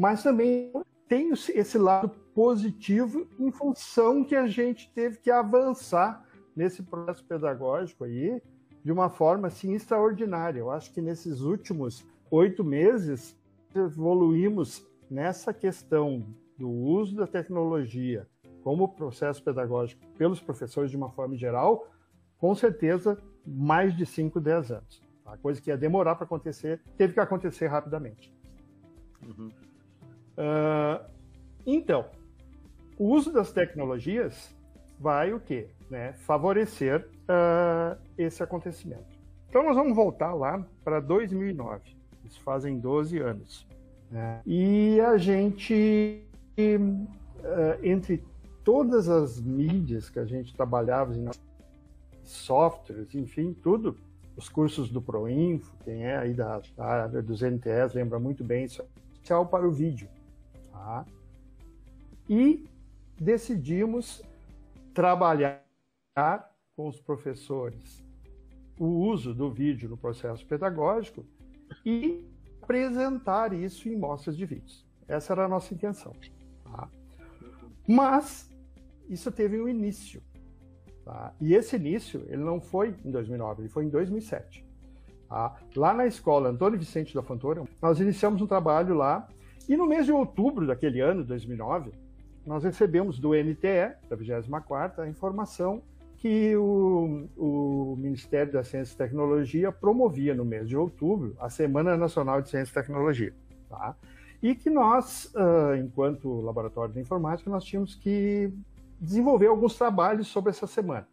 mas 0.00 0.22
também 0.22 0.72
tem 1.10 1.32
esse 1.32 1.76
lado 1.76 2.10
positivo 2.32 3.26
em 3.36 3.50
função 3.50 4.22
que 4.22 4.36
a 4.36 4.46
gente 4.46 4.88
teve 4.94 5.18
que 5.18 5.28
avançar 5.28 6.24
nesse 6.54 6.84
processo 6.84 7.24
pedagógico 7.24 8.04
aí 8.04 8.40
de 8.84 8.92
uma 8.92 9.10
forma 9.10 9.48
assim 9.48 9.74
extraordinária. 9.74 10.60
Eu 10.60 10.70
acho 10.70 10.92
que 10.92 11.00
nesses 11.00 11.40
últimos 11.40 12.06
oito 12.30 12.62
meses 12.62 13.36
evoluímos 13.74 14.86
nessa 15.10 15.52
questão 15.52 16.24
do 16.56 16.70
uso 16.70 17.16
da 17.16 17.26
tecnologia 17.26 18.28
como 18.62 18.94
processo 18.94 19.42
pedagógico 19.42 20.06
pelos 20.16 20.38
professores 20.38 20.92
de 20.92 20.96
uma 20.96 21.10
forma 21.10 21.36
geral, 21.36 21.88
com 22.38 22.54
certeza 22.54 23.18
mais 23.44 23.96
de 23.96 24.06
5, 24.06 24.40
10 24.40 24.70
anos. 24.70 25.02
A 25.26 25.36
coisa 25.36 25.60
que 25.60 25.70
ia 25.70 25.76
demorar 25.76 26.14
para 26.14 26.24
acontecer, 26.24 26.80
teve 26.96 27.14
que 27.14 27.20
acontecer 27.20 27.66
rapidamente. 27.66 28.32
Uhum. 29.26 29.50
Uh, 30.40 31.04
então, 31.66 32.06
o 32.98 33.08
uso 33.08 33.30
das 33.30 33.52
tecnologias 33.52 34.56
vai 34.98 35.34
o 35.34 35.40
quê? 35.40 35.68
Né? 35.90 36.14
Favorecer 36.14 37.06
uh, 37.28 38.00
esse 38.16 38.42
acontecimento. 38.42 39.20
Então 39.48 39.62
nós 39.62 39.76
vamos 39.76 39.94
voltar 39.94 40.32
lá 40.32 40.64
para 40.82 40.98
2009. 41.00 41.82
Isso 42.24 42.40
fazem 42.42 42.78
12 42.78 43.18
anos. 43.18 43.66
Né? 44.10 44.40
E 44.46 45.00
a 45.00 45.18
gente, 45.18 46.24
uh, 46.56 47.06
entre 47.82 48.24
todas 48.64 49.08
as 49.08 49.40
mídias 49.40 50.08
que 50.08 50.18
a 50.18 50.24
gente 50.24 50.54
trabalhava, 50.54 51.12
softwares, 52.22 53.14
enfim, 53.14 53.52
tudo, 53.62 53.96
os 54.36 54.48
cursos 54.48 54.90
do 54.90 55.02
Proinfo, 55.02 55.76
quem 55.84 56.04
é 56.04 56.16
aí 56.16 56.32
da, 56.32 56.62
da 56.76 56.84
área 56.84 57.20
dos 57.20 57.42
NTS 57.42 57.94
lembra 57.94 58.18
muito 58.18 58.42
bem 58.42 58.64
isso, 58.64 58.82
especial 59.12 59.44
para 59.46 59.66
o 59.66 59.70
vídeo. 59.70 60.08
Tá? 60.80 61.04
E 62.26 62.66
decidimos 63.20 64.22
trabalhar 64.94 65.62
com 66.74 66.88
os 66.88 66.98
professores 66.98 68.02
o 68.78 68.86
uso 68.86 69.34
do 69.34 69.50
vídeo 69.50 69.90
no 69.90 69.96
processo 69.98 70.44
pedagógico 70.46 71.22
e 71.84 72.24
apresentar 72.62 73.52
isso 73.52 73.90
em 73.90 73.96
mostras 73.96 74.34
de 74.34 74.46
vídeos. 74.46 74.86
Essa 75.06 75.34
era 75.34 75.44
a 75.44 75.48
nossa 75.48 75.74
intenção. 75.74 76.14
Tá? 76.64 76.88
Mas 77.86 78.50
isso 79.06 79.30
teve 79.30 79.60
um 79.60 79.68
início. 79.68 80.22
Tá? 81.04 81.34
E 81.38 81.52
esse 81.52 81.76
início 81.76 82.24
ele 82.26 82.42
não 82.42 82.58
foi 82.58 82.96
em 83.04 83.10
2009, 83.10 83.62
ele 83.62 83.68
foi 83.68 83.84
em 83.84 83.90
2007. 83.90 84.64
Tá? 85.28 85.58
Lá 85.76 85.92
na 85.92 86.06
escola 86.06 86.48
Antônio 86.48 86.78
Vicente 86.78 87.14
da 87.14 87.22
Fontoura, 87.22 87.64
nós 87.82 88.00
iniciamos 88.00 88.40
um 88.40 88.46
trabalho 88.46 88.94
lá 88.94 89.28
e 89.70 89.76
no 89.76 89.86
mês 89.86 90.04
de 90.04 90.10
outubro 90.10 90.66
daquele 90.66 91.00
ano, 91.00 91.22
2009, 91.22 91.92
nós 92.44 92.64
recebemos 92.64 93.20
do 93.20 93.34
NTE, 93.34 93.94
da 94.08 94.16
24ª, 94.16 94.98
a 94.98 95.08
informação 95.08 95.80
que 96.16 96.56
o, 96.56 97.28
o, 97.36 97.94
Ministério 97.96 98.52
da 98.52 98.64
Ciência 98.64 98.94
e 98.94 98.96
Tecnologia 98.96 99.70
promovia 99.70 100.34
no 100.34 100.44
mês 100.44 100.68
de 100.68 100.76
outubro 100.76 101.36
a 101.38 101.48
Semana 101.48 101.96
Nacional 101.96 102.42
de 102.42 102.50
Ciência 102.50 102.72
e 102.72 102.82
Tecnologia. 102.82 103.32
Tá? 103.68 103.94
E 104.42 104.56
que 104.56 104.68
nós, 104.68 105.32
uh, 105.36 105.76
enquanto 105.76 106.40
Laboratório 106.40 106.92
de 106.92 106.98
Informática, 106.98 107.48
nós 107.48 107.62
tínhamos 107.62 107.94
que 107.94 108.52
desenvolver 109.00 109.46
alguns 109.46 109.78
trabalhos 109.78 110.26
sobre 110.26 110.50
essa 110.50 110.66
semana. 110.66 111.06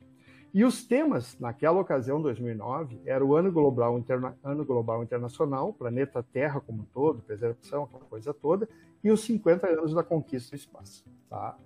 E 0.54 0.64
os 0.64 0.86
temas, 0.86 1.38
naquela 1.40 1.80
ocasião, 1.80 2.22
2009, 2.22 3.02
era 3.06 3.24
o 3.24 3.36
Ano 3.36 3.52
Global, 3.52 3.98
Interna... 3.98 4.36
Ano 4.44 4.66
Global 4.66 5.04
Internacional, 5.04 5.74
Planeta 5.74 6.24
Terra 6.24 6.60
como 6.60 6.82
um 6.82 6.86
todo, 6.86 7.22
preservação, 7.22 7.84
aquela 7.84 8.06
coisa 8.06 8.34
toda, 8.34 8.68
e 9.04 9.12
os 9.12 9.22
50 9.22 9.68
anos 9.68 9.94
da 9.94 10.04
conquista 10.04 10.56
do 10.56 10.60
espaço. 10.60 11.06
Tá? 11.30 11.58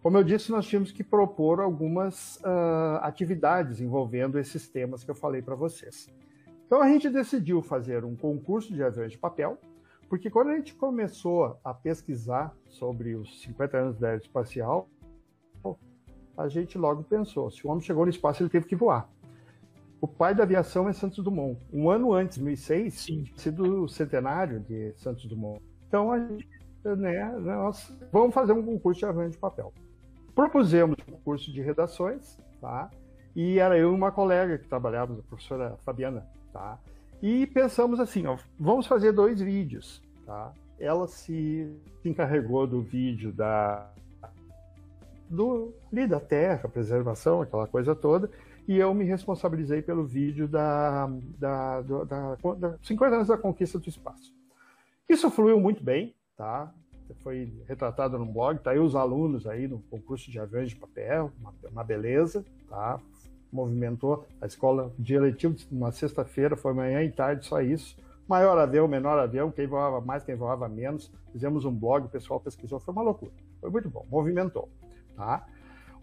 Como 0.00 0.16
eu 0.16 0.24
disse, 0.24 0.50
nós 0.50 0.66
tínhamos 0.66 0.92
que 0.92 1.02
propor 1.02 1.60
algumas 1.60 2.36
uh, 2.36 2.98
atividades 3.02 3.80
envolvendo 3.80 4.38
esses 4.38 4.68
temas 4.68 5.02
que 5.02 5.10
eu 5.10 5.14
falei 5.14 5.42
para 5.42 5.56
vocês. 5.56 6.08
Então 6.66 6.80
a 6.80 6.88
gente 6.88 7.10
decidiu 7.10 7.60
fazer 7.62 8.04
um 8.04 8.14
concurso 8.14 8.72
de 8.72 8.82
aviões 8.82 9.12
de 9.12 9.18
papel, 9.18 9.58
porque 10.08 10.30
quando 10.30 10.50
a 10.50 10.54
gente 10.54 10.74
começou 10.74 11.58
a 11.64 11.74
pesquisar 11.74 12.54
sobre 12.66 13.16
os 13.16 13.42
50 13.42 13.76
anos 13.76 13.98
da 13.98 14.08
aeroespacial, 14.08 14.88
a 16.38 16.48
gente 16.48 16.78
logo 16.78 17.02
pensou: 17.02 17.50
se 17.50 17.66
o 17.66 17.70
homem 17.70 17.82
chegou 17.82 18.04
no 18.04 18.10
espaço, 18.10 18.42
ele 18.42 18.48
teve 18.48 18.66
que 18.66 18.76
voar. 18.76 19.10
O 20.00 20.06
pai 20.06 20.32
da 20.32 20.44
aviação 20.44 20.88
é 20.88 20.92
Santos 20.92 21.22
Dumont. 21.24 21.58
Um 21.72 21.90
ano 21.90 22.12
antes, 22.12 22.38
2006, 22.38 22.94
Sim. 22.94 23.24
sido 23.36 23.82
o 23.82 23.88
centenário 23.88 24.60
de 24.60 24.92
Santos 24.96 25.26
Dumont. 25.26 25.60
Então, 25.88 26.12
a 26.12 26.20
gente, 26.20 26.48
né, 26.84 27.36
nós 27.40 27.92
vamos 28.12 28.32
fazer 28.32 28.52
um 28.52 28.62
concurso 28.62 29.00
de 29.00 29.06
aviões 29.06 29.32
de 29.32 29.38
papel. 29.38 29.72
Propusemos 30.36 30.96
um 31.08 31.16
curso 31.16 31.52
de 31.52 31.60
redações, 31.60 32.38
tá? 32.60 32.88
E 33.34 33.58
era 33.58 33.76
eu 33.76 33.90
e 33.90 33.94
uma 33.94 34.12
colega 34.12 34.56
que 34.56 34.68
trabalhávamos, 34.68 35.18
a 35.18 35.28
professora 35.28 35.76
Fabiana, 35.84 36.24
tá? 36.52 36.78
E 37.20 37.48
pensamos 37.48 37.98
assim, 37.98 38.24
ó, 38.26 38.38
vamos 38.58 38.86
fazer 38.86 39.10
dois 39.10 39.40
vídeos, 39.40 40.00
tá? 40.24 40.52
Ela 40.78 41.08
se, 41.08 41.76
se 42.00 42.08
encarregou 42.08 42.68
do 42.68 42.80
vídeo 42.80 43.32
da 43.32 43.92
do 45.30 45.72
ali 45.92 46.06
da 46.06 46.20
terra, 46.20 46.68
preservação, 46.68 47.42
aquela 47.42 47.66
coisa 47.66 47.94
toda, 47.94 48.30
e 48.66 48.76
eu 48.76 48.92
me 48.92 49.04
responsabilizei 49.04 49.82
pelo 49.82 50.04
vídeo 50.04 50.46
da, 50.46 51.08
da, 51.38 51.80
da, 51.82 52.34
da 52.34 52.78
50 52.82 53.14
anos 53.14 53.28
da 53.28 53.38
conquista 53.38 53.78
do 53.78 53.88
espaço. 53.88 54.32
Isso 55.08 55.30
fluiu 55.30 55.58
muito 55.58 55.82
bem, 55.82 56.14
tá? 56.36 56.72
foi 57.22 57.52
retratado 57.66 58.18
no 58.18 58.26
blog, 58.26 58.58
tá 58.58 58.70
aí 58.70 58.78
os 58.78 58.94
alunos 58.94 59.46
aí 59.46 59.66
no 59.66 59.80
concurso 59.90 60.30
de 60.30 60.38
aviões 60.38 60.70
de 60.70 60.76
papel, 60.76 61.32
uma, 61.40 61.54
uma 61.70 61.84
beleza, 61.84 62.44
tá? 62.68 63.00
Movimentou 63.50 64.26
a 64.40 64.46
escola 64.46 64.92
dia 64.98 65.20
letivo, 65.20 65.56
uma 65.70 65.90
sexta-feira, 65.90 66.56
foi 66.56 66.74
manhã 66.74 67.02
e 67.02 67.10
tarde, 67.10 67.46
só 67.46 67.60
isso. 67.62 67.96
Maior 68.28 68.58
avião, 68.58 68.86
menor 68.86 69.18
avião, 69.18 69.50
quem 69.50 69.66
voava 69.66 70.02
mais, 70.02 70.22
quem 70.22 70.34
voava 70.34 70.68
menos. 70.68 71.10
Fizemos 71.32 71.64
um 71.64 71.72
blog, 71.72 72.06
o 72.06 72.10
pessoal 72.10 72.38
pesquisou, 72.38 72.78
foi 72.78 72.92
uma 72.92 73.02
loucura. 73.02 73.32
Foi 73.60 73.70
muito 73.70 73.88
bom, 73.88 74.04
movimentou, 74.10 74.68
tá? 75.18 75.46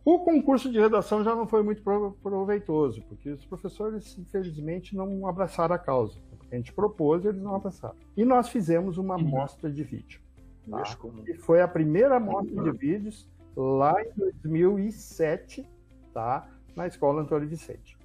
O 0.04 0.20
concurso 0.20 0.72
de 0.72 0.80
redação 0.80 1.24
já 1.24 1.34
não 1.34 1.48
foi 1.48 1.64
muito 1.64 1.82
proveitoso, 2.22 3.02
porque 3.10 3.32
os 3.32 3.44
professores, 3.44 4.16
infelizmente, 4.20 4.96
não 4.96 5.28
abraçaram 5.28 5.74
a 5.74 5.80
causa. 5.80 6.20
A 6.52 6.56
gente 6.56 6.72
propôs 6.72 7.26
e 7.26 7.30
eles 7.30 7.42
não 7.42 7.56
abraçaram. 7.56 7.96
E 8.16 8.24
nós 8.24 8.50
fizemos 8.50 9.00
uma 9.00 9.16
amostra 9.16 9.72
de 9.72 9.84
vídeo. 9.84 10.22
Tá? 10.70 10.84
E 11.28 11.34
foi 11.34 11.62
a 11.62 11.68
primeira 11.68 12.18
amostra 12.18 12.64
de 12.64 12.72
vídeos 12.78 13.28
lá 13.56 13.96
em 14.04 14.12
2007, 14.44 15.68
tá? 16.14 16.48
na 16.76 16.86
Escola 16.86 17.22
Antônio 17.22 17.48
Vicente. 17.48 17.98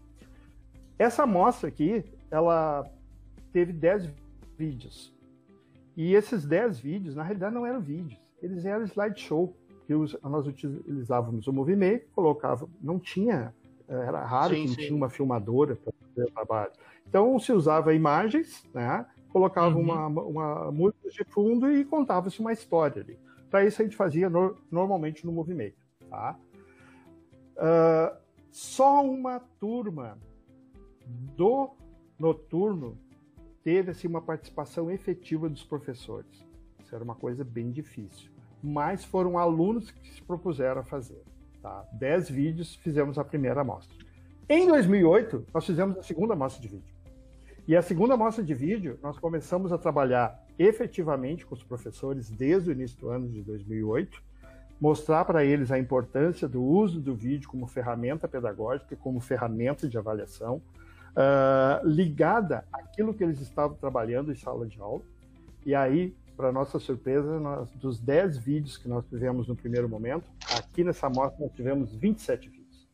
Essa 0.98 1.24
amostra 1.24 1.68
aqui, 1.68 2.04
ela 2.30 2.88
teve 3.52 3.72
10 3.72 4.08
vídeos. 4.56 5.14
E 5.96 6.14
esses 6.14 6.46
10 6.46 6.78
vídeos, 6.78 7.14
na 7.14 7.22
realidade, 7.22 7.54
não 7.54 7.66
eram 7.66 7.80
vídeos, 7.80 8.18
eles 8.40 8.64
eram 8.64 8.84
slideshow. 8.84 9.54
Que 9.90 10.28
nós 10.28 10.46
utilizávamos 10.46 11.48
o 11.48 11.52
Movimento, 11.52 12.06
colocava, 12.14 12.68
não 12.80 12.96
tinha, 12.96 13.52
era 13.88 14.24
raro 14.24 14.54
sim, 14.54 14.62
que 14.62 14.68
não 14.68 14.74
sim. 14.74 14.80
tinha 14.82 14.96
uma 14.96 15.10
filmadora 15.10 15.74
para 15.74 15.92
fazer 15.92 16.28
o 16.28 16.32
trabalho. 16.32 16.72
Então 17.08 17.36
se 17.40 17.52
usava 17.52 17.92
imagens, 17.92 18.64
né? 18.72 19.04
colocava 19.32 19.74
uhum. 19.74 19.82
uma, 19.82 20.06
uma 20.06 20.72
música 20.72 21.08
de 21.10 21.24
fundo 21.24 21.70
e 21.72 21.84
contava-se 21.84 22.38
uma 22.38 22.52
história 22.52 23.02
ali. 23.02 23.18
Para 23.50 23.64
isso 23.64 23.82
a 23.82 23.84
gente 23.84 23.96
fazia 23.96 24.30
no, 24.30 24.56
normalmente 24.70 25.26
no 25.26 25.32
movimento. 25.32 25.76
Tá? 26.08 26.38
Uh, 27.56 28.16
só 28.52 29.04
uma 29.04 29.40
turma 29.58 30.16
do 31.36 31.70
noturno 32.16 32.96
teve 33.62 33.90
assim, 33.90 34.06
uma 34.06 34.22
participação 34.22 34.88
efetiva 34.88 35.48
dos 35.48 35.64
professores. 35.64 36.46
Isso 36.82 36.94
era 36.94 37.02
uma 37.02 37.16
coisa 37.16 37.42
bem 37.42 37.70
difícil. 37.72 38.30
Mas 38.62 39.04
foram 39.04 39.38
alunos 39.38 39.90
que 39.90 40.12
se 40.12 40.22
propuseram 40.22 40.80
a 40.80 40.84
fazer. 40.84 41.22
Tá? 41.62 41.84
Dez 41.92 42.28
vídeos, 42.28 42.74
fizemos 42.76 43.18
a 43.18 43.24
primeira 43.24 43.60
amostra. 43.60 43.96
Em 44.48 44.66
2008, 44.66 45.46
nós 45.54 45.64
fizemos 45.64 45.96
a 45.98 46.02
segunda 46.02 46.34
amostra 46.34 46.60
de 46.60 46.68
vídeo. 46.68 46.94
E 47.68 47.76
a 47.76 47.82
segunda 47.82 48.14
amostra 48.14 48.42
de 48.42 48.52
vídeo, 48.52 48.98
nós 49.02 49.18
começamos 49.18 49.70
a 49.72 49.78
trabalhar 49.78 50.44
efetivamente 50.58 51.46
com 51.46 51.54
os 51.54 51.62
professores 51.62 52.28
desde 52.30 52.70
o 52.70 52.72
início 52.72 52.98
do 52.98 53.10
ano 53.10 53.28
de 53.28 53.42
2008, 53.42 54.20
mostrar 54.80 55.24
para 55.24 55.44
eles 55.44 55.70
a 55.70 55.78
importância 55.78 56.48
do 56.48 56.62
uso 56.62 57.00
do 57.00 57.14
vídeo 57.14 57.48
como 57.48 57.66
ferramenta 57.66 58.26
pedagógica, 58.26 58.96
como 58.96 59.20
ferramenta 59.20 59.88
de 59.88 59.96
avaliação, 59.96 60.60
uh, 61.10 61.86
ligada 61.86 62.64
àquilo 62.72 63.14
que 63.14 63.22
eles 63.22 63.40
estavam 63.40 63.76
trabalhando 63.76 64.32
em 64.32 64.34
sala 64.34 64.66
de 64.66 64.80
aula. 64.80 65.02
E 65.64 65.74
aí, 65.74 66.14
para 66.36 66.52
nossa 66.52 66.78
surpresa, 66.78 67.38
nós, 67.38 67.70
dos 67.72 68.00
10 68.00 68.38
vídeos 68.38 68.76
que 68.76 68.88
nós 68.88 69.04
tivemos 69.06 69.48
no 69.48 69.56
primeiro 69.56 69.88
momento, 69.88 70.30
aqui 70.56 70.82
nessa 70.82 71.06
amostra 71.06 71.44
nós 71.44 71.52
tivemos 71.52 71.94
27 71.94 72.48
vídeos. 72.48 72.88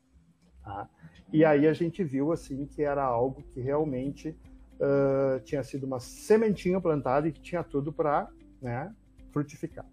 Tá? 0.62 0.88
E 1.32 1.44
aí 1.44 1.66
a 1.66 1.72
gente 1.72 2.02
viu 2.02 2.32
assim 2.32 2.66
que 2.66 2.82
era 2.82 3.02
algo 3.02 3.42
que 3.52 3.60
realmente 3.60 4.36
uh, 4.74 5.40
tinha 5.44 5.62
sido 5.62 5.84
uma 5.84 6.00
sementinha 6.00 6.80
plantada 6.80 7.28
e 7.28 7.32
que 7.32 7.40
tinha 7.40 7.62
tudo 7.62 7.92
para 7.92 8.28
né, 8.60 8.92
frutificar. 9.30 9.86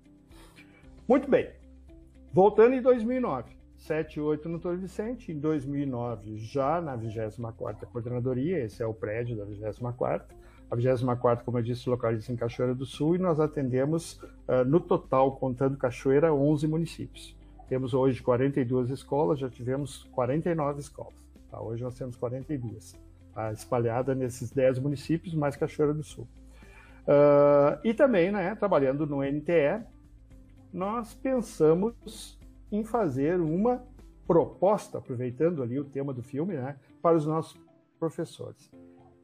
Muito 1.07 1.29
bem. 1.29 1.51
Voltando 2.31 2.73
em 2.73 2.81
2009, 2.81 3.55
7 3.77 4.17
e 4.17 4.21
8 4.21 4.49
no 4.49 4.59
Torre 4.59 4.77
Vicente, 4.77 5.31
em 5.31 5.39
2009 5.39 6.37
já 6.37 6.81
na 6.81 6.97
24ª 6.97 7.85
Coordenadoria, 7.85 8.63
esse 8.63 8.81
é 8.81 8.85
o 8.87 8.93
prédio 8.93 9.37
da 9.37 9.45
24ª, 9.45 10.23
a 10.73 10.75
24ª, 10.75 11.43
como 11.43 11.59
eu 11.59 11.61
disse, 11.61 11.87
localiza 11.87 12.31
em 12.31 12.35
Cachoeira 12.35 12.73
do 12.73 12.85
Sul 12.85 13.15
e 13.15 13.19
nós 13.19 13.39
atendemos, 13.39 14.19
uh, 14.47 14.65
no 14.65 14.79
total, 14.79 15.33
contando 15.33 15.77
Cachoeira, 15.77 16.33
11 16.33 16.67
municípios. 16.67 17.37
Temos 17.69 17.93
hoje 17.93 18.21
42 18.23 18.89
escolas, 18.89 19.37
já 19.39 19.49
tivemos 19.49 20.03
49 20.11 20.79
escolas. 20.79 21.13
Tá? 21.51 21.61
Hoje 21.61 21.83
nós 21.83 21.95
temos 21.95 22.15
42 22.15 22.99
tá? 23.35 23.51
espalhada 23.51 24.15
nesses 24.15 24.51
10 24.51 24.79
municípios, 24.79 25.35
mais 25.35 25.55
Cachoeira 25.55 25.93
do 25.93 26.03
Sul. 26.03 26.27
Uh, 27.03 27.77
e 27.83 27.93
também, 27.93 28.31
né, 28.31 28.55
trabalhando 28.55 29.05
no 29.05 29.21
NTE, 29.23 29.83
nós 30.73 31.13
pensamos 31.13 32.39
em 32.71 32.83
fazer 32.83 33.39
uma 33.39 33.83
proposta, 34.25 34.97
aproveitando 34.97 35.61
ali 35.61 35.79
o 35.79 35.85
tema 35.85 36.11
do 36.13 36.23
filme, 36.23 36.55
né, 36.55 36.77
para 36.99 37.15
os 37.15 37.27
nossos 37.27 37.59
professores. 37.99 38.71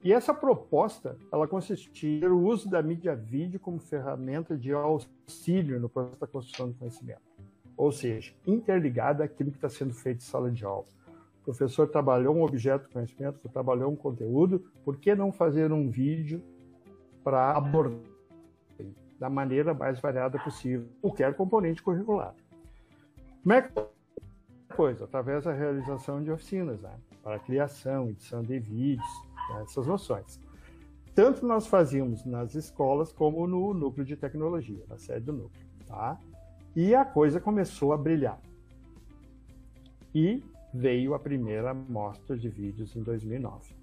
E 0.04 0.14
essa 0.14 0.34
proposta, 0.34 1.18
ela 1.32 1.48
consistia 1.48 2.30
no 2.30 2.48
uso 2.48 2.70
da 2.70 2.82
mídia 2.82 3.16
vídeo 3.16 3.60
como 3.60 3.80
ferramenta 3.80 4.58
de 4.58 4.72
auxílio 4.72 5.80
no 5.80 5.90
processo 5.90 6.20
da 6.20 6.28
construção 6.28 6.70
do 6.70 6.74
conhecimento. 6.76 7.22
Ou 7.76 7.92
seja, 7.92 8.34
interligada 8.48 9.24
àquilo 9.24 9.52
que 9.52 9.58
está 9.58 9.70
sendo 9.70 9.94
feito 9.94 10.20
em 10.20 10.26
sala 10.26 10.50
de 10.50 10.64
aula 10.64 10.86
o 11.42 11.44
professor 11.46 11.88
trabalhou 11.88 12.36
um 12.36 12.44
objeto 12.44 12.88
de 12.88 12.94
conhecimento, 12.94 13.50
trabalhou 13.50 13.92
um 13.92 13.96
conteúdo, 13.96 14.64
por 14.84 14.98
que 14.98 15.16
não 15.16 15.32
fazer 15.32 15.72
um 15.72 15.90
vídeo 15.90 16.44
para 17.24 17.52
abordar 17.56 18.00
da 19.20 19.30
maneira 19.30 19.74
mais 19.74 20.00
variada 20.00 20.38
possível 20.40 20.88
qualquer 21.02 21.34
componente 21.34 21.82
curricular? 21.82 22.36
Como 23.42 23.54
é 23.54 23.62
que 23.62 23.74
coisa? 24.76 25.06
Através 25.06 25.46
da 25.46 25.54
realização 25.54 26.24
de 26.24 26.30
oficinas, 26.30 26.80
né? 26.82 26.94
para 27.24 27.40
criação, 27.40 28.10
edição 28.10 28.42
de 28.42 28.60
vídeos, 28.60 29.08
né, 29.50 29.64
essas 29.64 29.86
noções. 29.88 30.40
Tanto 31.14 31.46
nós 31.46 31.68
fazíamos 31.68 32.26
nas 32.26 32.56
escolas 32.56 33.12
como 33.12 33.46
no 33.46 33.74
núcleo 33.74 34.06
de 34.06 34.16
tecnologia, 34.16 34.84
na 34.88 34.98
sede 34.98 35.26
do 35.26 35.34
núcleo. 35.34 35.66
Tá? 35.86 36.18
E 36.76 36.96
a 36.96 37.04
coisa 37.04 37.42
começou 37.42 37.92
a 37.92 37.98
brilhar. 37.98 38.40
E 40.14 40.44
veio 40.74 41.14
a 41.14 41.20
primeira 41.20 41.74
mostra 41.74 42.38
de 42.38 42.48
vídeos 42.48 42.96
em 42.96 43.04
2009. 43.04 43.76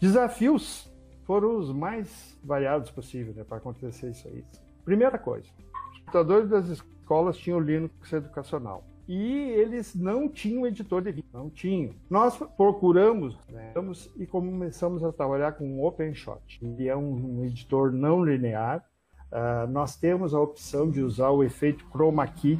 Desafios 0.00 0.90
foram 1.24 1.56
os 1.56 1.72
mais 1.72 2.38
variados 2.42 2.90
possíveis 2.90 3.36
né, 3.36 3.44
para 3.44 3.58
acontecer 3.58 4.10
isso 4.10 4.26
aí. 4.28 4.44
Primeira 4.84 5.18
coisa, 5.18 5.48
os 5.92 5.98
computadores 6.00 6.48
das 6.48 6.68
escolas 6.68 7.36
tinham 7.36 7.58
Linux 7.58 8.12
educacional 8.12 8.84
e 9.06 9.50
eles 9.50 9.94
não 9.94 10.28
tinham 10.28 10.66
editor 10.66 11.02
de 11.02 11.12
vídeo, 11.12 11.28
não 11.32 11.50
tinham. 11.50 11.94
Nós 12.08 12.36
procuramos 12.56 13.36
né, 13.48 13.74
e 14.16 14.26
começamos 14.26 15.04
a 15.04 15.12
trabalhar 15.12 15.52
com 15.52 15.78
o 15.78 15.86
OpenShot, 15.86 16.40
que 16.58 16.88
é 16.88 16.96
um, 16.96 17.40
um 17.40 17.44
editor 17.44 17.92
não 17.92 18.24
linear. 18.24 18.84
Uh, 19.30 19.70
nós 19.70 19.96
temos 19.96 20.32
a 20.32 20.40
opção 20.40 20.90
de 20.90 21.02
usar 21.02 21.30
o 21.30 21.42
efeito 21.42 21.84
chroma 21.90 22.26
key. 22.26 22.58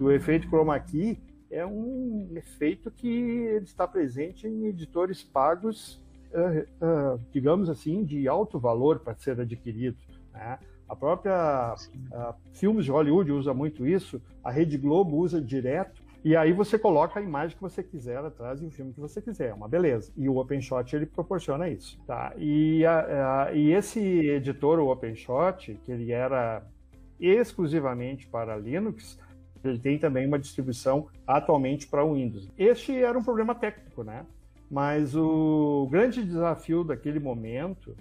O 0.00 0.10
efeito 0.10 0.48
chroma 0.48 0.78
key 0.80 1.20
é 1.50 1.66
um 1.66 2.30
efeito 2.34 2.90
que 2.90 3.60
está 3.62 3.86
presente 3.86 4.46
em 4.46 4.66
editores 4.66 5.22
pagos, 5.22 6.00
uh, 6.32 7.16
uh, 7.16 7.20
digamos 7.30 7.68
assim, 7.68 8.04
de 8.04 8.26
alto 8.26 8.58
valor 8.58 9.00
para 9.00 9.14
ser 9.16 9.38
adquirido. 9.38 9.98
Né? 10.32 10.58
A 10.88 10.94
própria 10.94 11.74
uh, 11.74 12.34
filmes 12.52 12.84
de 12.84 12.90
Hollywood 12.90 13.32
usa 13.32 13.54
muito 13.54 13.86
isso, 13.86 14.20
a 14.42 14.50
Rede 14.50 14.76
Globo 14.76 15.16
usa 15.16 15.40
direto, 15.40 16.02
e 16.24 16.34
aí 16.34 16.52
você 16.52 16.78
coloca 16.78 17.20
a 17.20 17.22
imagem 17.22 17.54
que 17.54 17.62
você 17.62 17.82
quiser 17.82 18.18
atrás 18.18 18.62
e 18.62 18.64
o 18.64 18.70
filme 18.70 18.94
que 18.94 19.00
você 19.00 19.20
quiser, 19.20 19.50
é 19.50 19.54
uma 19.54 19.68
beleza. 19.68 20.10
E 20.16 20.26
o 20.26 20.38
OpenShot 20.38 20.96
ele 20.96 21.04
proporciona 21.04 21.68
isso, 21.68 21.98
tá? 22.06 22.32
E, 22.38 22.84
a, 22.86 23.44
a, 23.44 23.52
e 23.52 23.72
esse 23.72 24.00
editor, 24.00 24.78
o 24.78 24.90
OpenShot, 24.90 25.78
que 25.84 25.92
ele 25.92 26.12
era 26.12 26.62
exclusivamente 27.20 28.26
para 28.26 28.56
Linux, 28.56 29.18
ele 29.62 29.78
tem 29.78 29.98
também 29.98 30.26
uma 30.26 30.38
distribuição 30.38 31.08
atualmente 31.26 31.86
para 31.86 32.04
o 32.04 32.14
Windows. 32.14 32.50
Este 32.56 32.96
era 32.96 33.18
um 33.18 33.22
problema 33.22 33.54
técnico, 33.54 34.02
né? 34.02 34.24
Mas 34.70 35.14
o 35.14 35.86
grande 35.90 36.24
desafio 36.24 36.84
daquele 36.84 37.20
momento 37.20 37.94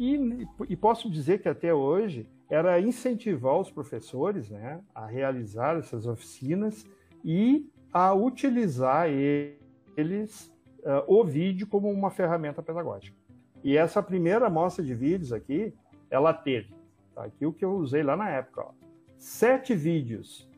e, 0.00 0.48
e, 0.70 0.76
posso 0.76 1.10
dizer 1.10 1.42
que 1.42 1.48
até 1.48 1.74
hoje 1.74 2.26
era 2.48 2.80
incentivar 2.80 3.58
os 3.58 3.70
professores 3.70 4.48
né, 4.48 4.80
a 4.94 5.04
realizar 5.04 5.76
essas 5.76 6.06
oficinas 6.06 6.86
e 7.22 7.70
a 7.92 8.14
utilizar 8.14 9.10
eles, 9.10 10.50
uh, 10.78 11.04
o 11.06 11.22
vídeo, 11.22 11.66
como 11.66 11.90
uma 11.90 12.10
ferramenta 12.10 12.62
pedagógica. 12.62 13.14
E 13.62 13.76
essa 13.76 14.02
primeira 14.02 14.46
amostra 14.46 14.82
de 14.82 14.94
vídeos 14.94 15.34
aqui, 15.34 15.74
ela 16.10 16.32
teve, 16.32 16.74
tá 17.14 17.24
aqui 17.24 17.44
o 17.44 17.52
que 17.52 17.62
eu 17.62 17.72
usei 17.72 18.02
lá 18.02 18.16
na 18.16 18.30
época, 18.30 18.62
ó, 18.62 18.70
sete 19.18 19.74
vídeos 19.74 20.48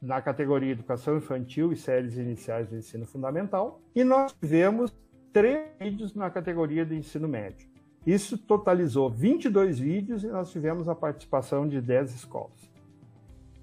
na 0.00 0.20
categoria 0.20 0.72
Educação 0.72 1.16
Infantil 1.16 1.72
e 1.72 1.76
Séries 1.76 2.18
Iniciais 2.18 2.68
do 2.68 2.76
Ensino 2.76 3.06
Fundamental, 3.06 3.80
e 3.94 4.04
nós 4.04 4.30
tivemos 4.34 4.94
três 5.32 5.70
vídeos 5.80 6.14
na 6.14 6.28
categoria 6.28 6.84
do 6.84 6.94
Ensino 6.94 7.26
Médio. 7.26 7.77
Isso 8.08 8.38
totalizou 8.38 9.10
22 9.10 9.78
vídeos 9.78 10.24
e 10.24 10.28
nós 10.28 10.50
tivemos 10.50 10.88
a 10.88 10.94
participação 10.94 11.68
de 11.68 11.78
10 11.78 12.14
escolas. 12.14 12.58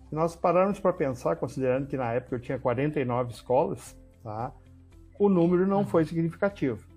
Se 0.08 0.14
nós 0.14 0.36
pararmos 0.36 0.80
para 0.80 0.94
pensar, 0.94 1.36
considerando 1.38 1.88
que 1.88 1.98
na 1.98 2.14
época 2.14 2.36
eu 2.36 2.40
tinha 2.40 2.60
49 2.60 3.34
escolas, 3.34 3.98
tá? 4.22 4.54
o 5.18 5.30
número 5.30 5.66
não 5.66 5.84
foi 5.84 6.06
significativo. 6.06 6.88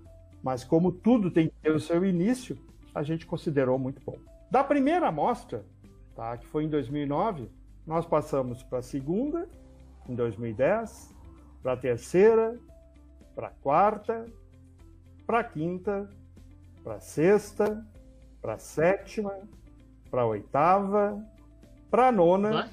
Mas 0.42 0.62
como 0.62 0.92
tudo 0.92 1.30
tem 1.30 1.48
que 1.48 1.54
ter 1.62 1.70
o 1.70 1.80
seu 1.80 2.04
início, 2.04 2.58
a 2.94 3.02
gente 3.02 3.24
considerou 3.24 3.78
muito 3.78 4.02
bom. 4.04 4.18
Da 4.50 4.62
primeira 4.62 5.08
amostra, 5.08 5.64
tá? 6.14 6.36
que 6.36 6.46
foi 6.46 6.64
em 6.64 6.68
2009, 6.68 7.48
nós 7.86 8.04
passamos 8.04 8.62
para 8.62 8.80
a 8.80 8.82
segunda, 8.82 9.48
em 10.06 10.14
2010, 10.14 11.14
para 11.62 11.72
a 11.72 11.76
terceira, 11.78 12.60
para 13.34 13.46
a 13.46 13.52
quarta, 13.52 14.26
para 15.26 15.38
a 15.38 15.44
quinta 15.44 16.10
para 16.88 17.00
sexta, 17.00 17.86
para 18.40 18.56
sétima, 18.56 19.38
para 20.10 20.24
oitava, 20.24 21.22
para 21.90 22.10
nona, 22.10 22.70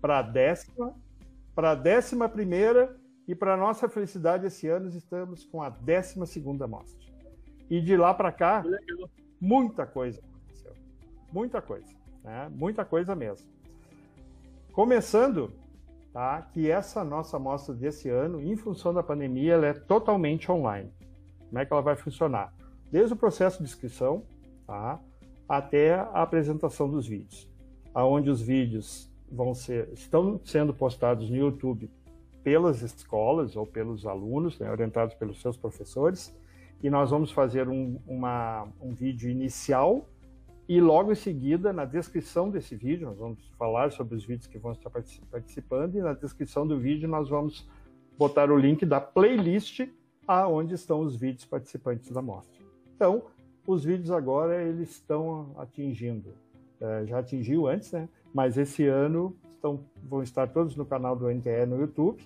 para 0.00 0.20
décima, 0.20 0.92
para 1.54 1.76
décima 1.76 2.28
primeira 2.28 2.98
e 3.28 3.34
para 3.36 3.56
nossa 3.56 3.88
felicidade 3.88 4.46
esse 4.46 4.66
ano 4.66 4.88
estamos 4.88 5.44
com 5.44 5.62
a 5.62 5.70
décima 5.70 6.26
segunda 6.26 6.64
amostra. 6.64 7.08
E 7.70 7.80
de 7.80 7.96
lá 7.96 8.12
para 8.12 8.32
cá, 8.32 8.64
muita 9.40 9.86
coisa 9.86 10.18
aconteceu. 10.18 10.72
Muita 11.32 11.62
coisa, 11.62 11.94
né? 12.24 12.50
Muita 12.52 12.84
coisa 12.84 13.14
mesmo. 13.14 13.48
Começando, 14.72 15.52
tá? 16.12 16.42
Que 16.52 16.68
essa 16.68 17.04
nossa 17.04 17.36
amostra 17.36 17.76
desse 17.76 18.08
ano, 18.08 18.42
em 18.42 18.56
função 18.56 18.92
da 18.92 19.04
pandemia, 19.04 19.52
ela 19.52 19.66
é 19.66 19.72
totalmente 19.72 20.50
online. 20.50 20.92
Como 21.46 21.60
é 21.60 21.64
que 21.64 21.72
ela 21.72 21.82
vai 21.82 21.94
funcionar? 21.94 22.52
Desde 22.90 23.12
o 23.12 23.16
processo 23.16 23.58
de 23.58 23.64
inscrição 23.64 24.22
tá, 24.66 25.00
até 25.48 25.94
a 25.94 26.22
apresentação 26.22 26.88
dos 26.90 27.06
vídeos, 27.06 27.48
aonde 27.94 28.30
os 28.30 28.40
vídeos 28.40 29.10
vão 29.30 29.54
ser 29.54 29.88
estão 29.92 30.40
sendo 30.44 30.74
postados 30.74 31.30
no 31.30 31.36
YouTube 31.36 31.90
pelas 32.42 32.82
escolas 32.82 33.56
ou 33.56 33.66
pelos 33.66 34.06
alunos, 34.06 34.58
né, 34.58 34.70
orientados 34.70 35.14
pelos 35.14 35.40
seus 35.40 35.56
professores, 35.56 36.34
e 36.82 36.88
nós 36.88 37.10
vamos 37.10 37.30
fazer 37.30 37.68
um, 37.68 38.00
uma, 38.06 38.66
um 38.80 38.94
vídeo 38.94 39.30
inicial 39.30 40.06
e 40.66 40.80
logo 40.80 41.10
em 41.10 41.16
seguida, 41.16 41.72
na 41.72 41.84
descrição 41.84 42.48
desse 42.48 42.76
vídeo, 42.76 43.08
nós 43.08 43.18
vamos 43.18 43.50
falar 43.58 43.90
sobre 43.90 44.14
os 44.14 44.24
vídeos 44.24 44.46
que 44.46 44.56
vão 44.56 44.72
estar 44.72 44.88
participando 44.88 45.96
e 45.96 46.00
na 46.00 46.12
descrição 46.12 46.66
do 46.66 46.78
vídeo 46.78 47.08
nós 47.08 47.28
vamos 47.28 47.68
botar 48.16 48.50
o 48.50 48.56
link 48.56 48.86
da 48.86 49.00
playlist 49.00 49.80
aonde 50.28 50.74
estão 50.74 51.00
os 51.00 51.16
vídeos 51.16 51.44
participantes 51.44 52.10
da 52.12 52.22
mostra. 52.22 52.59
Então, 53.00 53.22
os 53.66 53.82
vídeos 53.82 54.10
agora 54.10 54.62
eles 54.62 54.90
estão 54.90 55.54
atingindo, 55.56 56.34
é, 56.78 57.06
já 57.06 57.20
atingiu 57.20 57.66
antes, 57.66 57.90
né? 57.92 58.06
Mas 58.34 58.58
esse 58.58 58.86
ano 58.86 59.34
estão, 59.54 59.80
vão 60.04 60.22
estar 60.22 60.46
todos 60.48 60.76
no 60.76 60.84
canal 60.84 61.16
do 61.16 61.30
NTE 61.30 61.64
no 61.66 61.80
YouTube. 61.80 62.22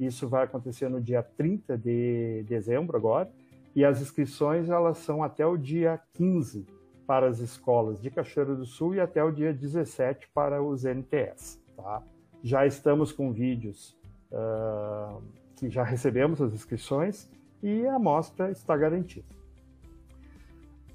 Isso 0.00 0.26
vai 0.26 0.44
acontecer 0.44 0.88
no 0.88 0.98
dia 0.98 1.22
30 1.22 1.76
de 1.76 2.42
dezembro 2.48 2.96
agora. 2.96 3.30
E 3.76 3.84
as 3.84 4.00
inscrições 4.00 4.70
elas 4.70 4.96
são 4.96 5.22
até 5.22 5.44
o 5.44 5.58
dia 5.58 6.00
15 6.14 6.64
para 7.06 7.28
as 7.28 7.40
escolas 7.40 8.00
de 8.00 8.10
Cachoeira 8.10 8.56
do 8.56 8.64
Sul 8.64 8.94
e 8.94 9.00
até 9.00 9.22
o 9.22 9.30
dia 9.30 9.52
17 9.52 10.30
para 10.32 10.62
os 10.62 10.84
NTS. 10.84 11.60
Tá? 11.76 12.02
Já 12.42 12.64
estamos 12.64 13.12
com 13.12 13.30
vídeos 13.30 13.94
uh, 14.32 15.22
que 15.54 15.68
já 15.68 15.84
recebemos 15.84 16.40
as 16.40 16.54
inscrições 16.54 17.28
e 17.62 17.86
a 17.86 17.96
amostra 17.96 18.50
está 18.50 18.74
garantida. 18.74 19.43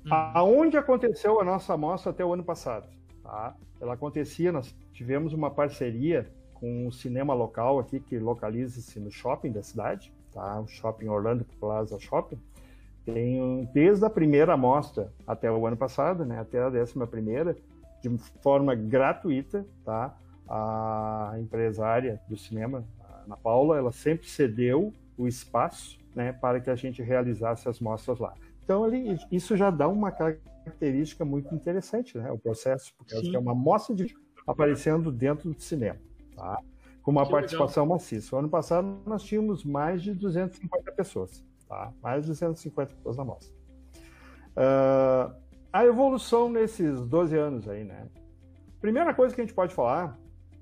Uhum. 0.09 0.31
Aonde 0.33 0.77
aconteceu 0.77 1.39
a 1.39 1.43
nossa 1.43 1.73
amostra 1.73 2.11
até 2.11 2.25
o 2.25 2.33
ano 2.33 2.43
passado? 2.43 2.87
Tá? 3.23 3.55
Ela 3.79 3.93
acontecia, 3.93 4.51
nós 4.51 4.75
tivemos 4.91 5.33
uma 5.33 5.51
parceria 5.51 6.27
com 6.55 6.87
um 6.87 6.91
cinema 6.91 7.33
local 7.33 7.79
aqui 7.79 7.99
que 7.99 8.19
localiza-se 8.19 8.99
no 8.99 9.11
shopping 9.11 9.51
da 9.51 9.63
cidade, 9.63 10.11
tá? 10.31 10.59
o 10.59 10.67
Shopping 10.67 11.07
Orlando 11.07 11.45
Plaza 11.59 11.97
Shopping. 11.99 12.39
Tem 13.05 13.69
desde 13.73 14.05
a 14.05 14.09
primeira 14.09 14.53
amostra 14.53 15.11
até 15.25 15.49
o 15.51 15.65
ano 15.65 15.77
passado, 15.77 16.25
né, 16.25 16.39
até 16.39 16.61
a 16.61 16.69
décima 16.69 17.07
primeira, 17.07 17.55
de 18.01 18.17
forma 18.41 18.75
gratuita, 18.75 19.65
tá? 19.83 20.15
A 20.47 21.35
empresária 21.39 22.19
do 22.27 22.37
cinema, 22.37 22.83
Ana 23.25 23.37
Paula, 23.37 23.77
ela 23.77 23.91
sempre 23.91 24.27
cedeu 24.27 24.93
o 25.17 25.27
espaço, 25.27 25.97
né, 26.15 26.31
para 26.33 26.59
que 26.59 26.69
a 26.69 26.75
gente 26.75 27.01
realizasse 27.01 27.67
as 27.67 27.79
mostras 27.79 28.19
lá. 28.19 28.33
Então, 28.69 28.85
ele, 28.85 29.17
isso 29.31 29.57
já 29.57 29.71
dá 29.71 29.87
uma 29.87 30.11
característica 30.11 31.25
muito 31.25 31.55
interessante, 31.55 32.15
né? 32.15 32.31
O 32.31 32.37
processo, 32.37 32.93
porque 32.95 33.35
é 33.35 33.39
uma 33.39 33.55
mostra 33.55 33.95
de 33.95 34.15
aparecendo 34.45 35.11
dentro 35.11 35.51
do 35.51 35.59
cinema, 35.59 35.97
tá? 36.35 36.59
Com 37.01 37.09
uma 37.09 37.25
que 37.25 37.31
participação 37.31 37.85
legal. 37.85 37.97
maciça. 37.97 38.35
O 38.35 38.37
ano 38.37 38.47
passado 38.47 39.01
nós 39.07 39.23
tínhamos 39.23 39.65
mais 39.65 40.03
de 40.03 40.13
250 40.13 40.91
pessoas, 40.91 41.43
tá? 41.67 41.91
Mais 41.99 42.21
de 42.21 42.27
250 42.27 42.93
pessoas 42.93 43.17
na 43.17 43.25
mostra. 43.25 43.51
Uh, 44.51 45.33
a 45.73 45.83
evolução 45.83 46.47
nesses 46.47 47.01
12 47.07 47.35
anos 47.35 47.67
aí, 47.67 47.83
né? 47.83 48.07
Primeira 48.79 49.15
coisa 49.15 49.33
que 49.33 49.41
a 49.41 49.43
gente 49.43 49.55
pode 49.55 49.73
falar, 49.73 50.15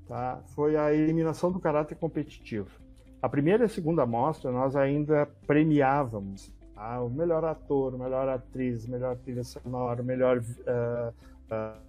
tá? 0.08 0.42
Foi 0.56 0.78
a 0.78 0.94
eliminação 0.94 1.52
do 1.52 1.60
caráter 1.60 1.96
competitivo. 1.96 2.70
A 3.22 3.28
primeira 3.28 3.64
e 3.64 3.66
a 3.66 3.70
segunda 3.70 4.04
amostra 4.04 4.50
nós 4.50 4.78
ainda 4.78 5.28
premiávamos 5.46 6.56
ah, 6.78 7.02
o 7.02 7.10
melhor 7.10 7.44
ator, 7.44 7.98
melhor 7.98 8.30
atriz, 8.30 8.86
o 8.86 8.92
melhor 8.92 9.18
trilha 9.18 9.44
sonora, 9.44 10.04
melhor, 10.04 10.38
uh, 10.40 11.14
uh, 11.52 11.80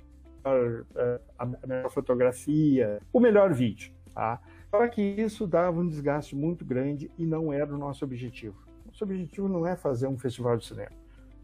uh, 0.49 1.21
a 1.39 1.47
melhor 1.67 1.91
fotografia, 1.91 3.01
o 3.13 3.21
melhor 3.21 3.53
vídeo. 3.53 3.93
Tá? 4.15 4.41
Só 4.71 4.89
que 4.89 5.03
isso 5.03 5.47
dava 5.47 5.81
um 5.81 5.87
desgaste 5.87 6.35
muito 6.35 6.65
grande 6.65 7.11
e 7.19 7.27
não 7.27 7.53
era 7.53 7.73
o 7.73 7.79
nosso 7.79 8.05
objetivo. 8.05 8.57
Nosso 8.87 9.05
objetivo 9.05 9.49
não 9.49 9.67
é 9.67 9.77
fazer 9.77 10.07
um 10.07 10.19
festival 10.19 10.57
de 10.57 10.67
cinema. 10.67 10.91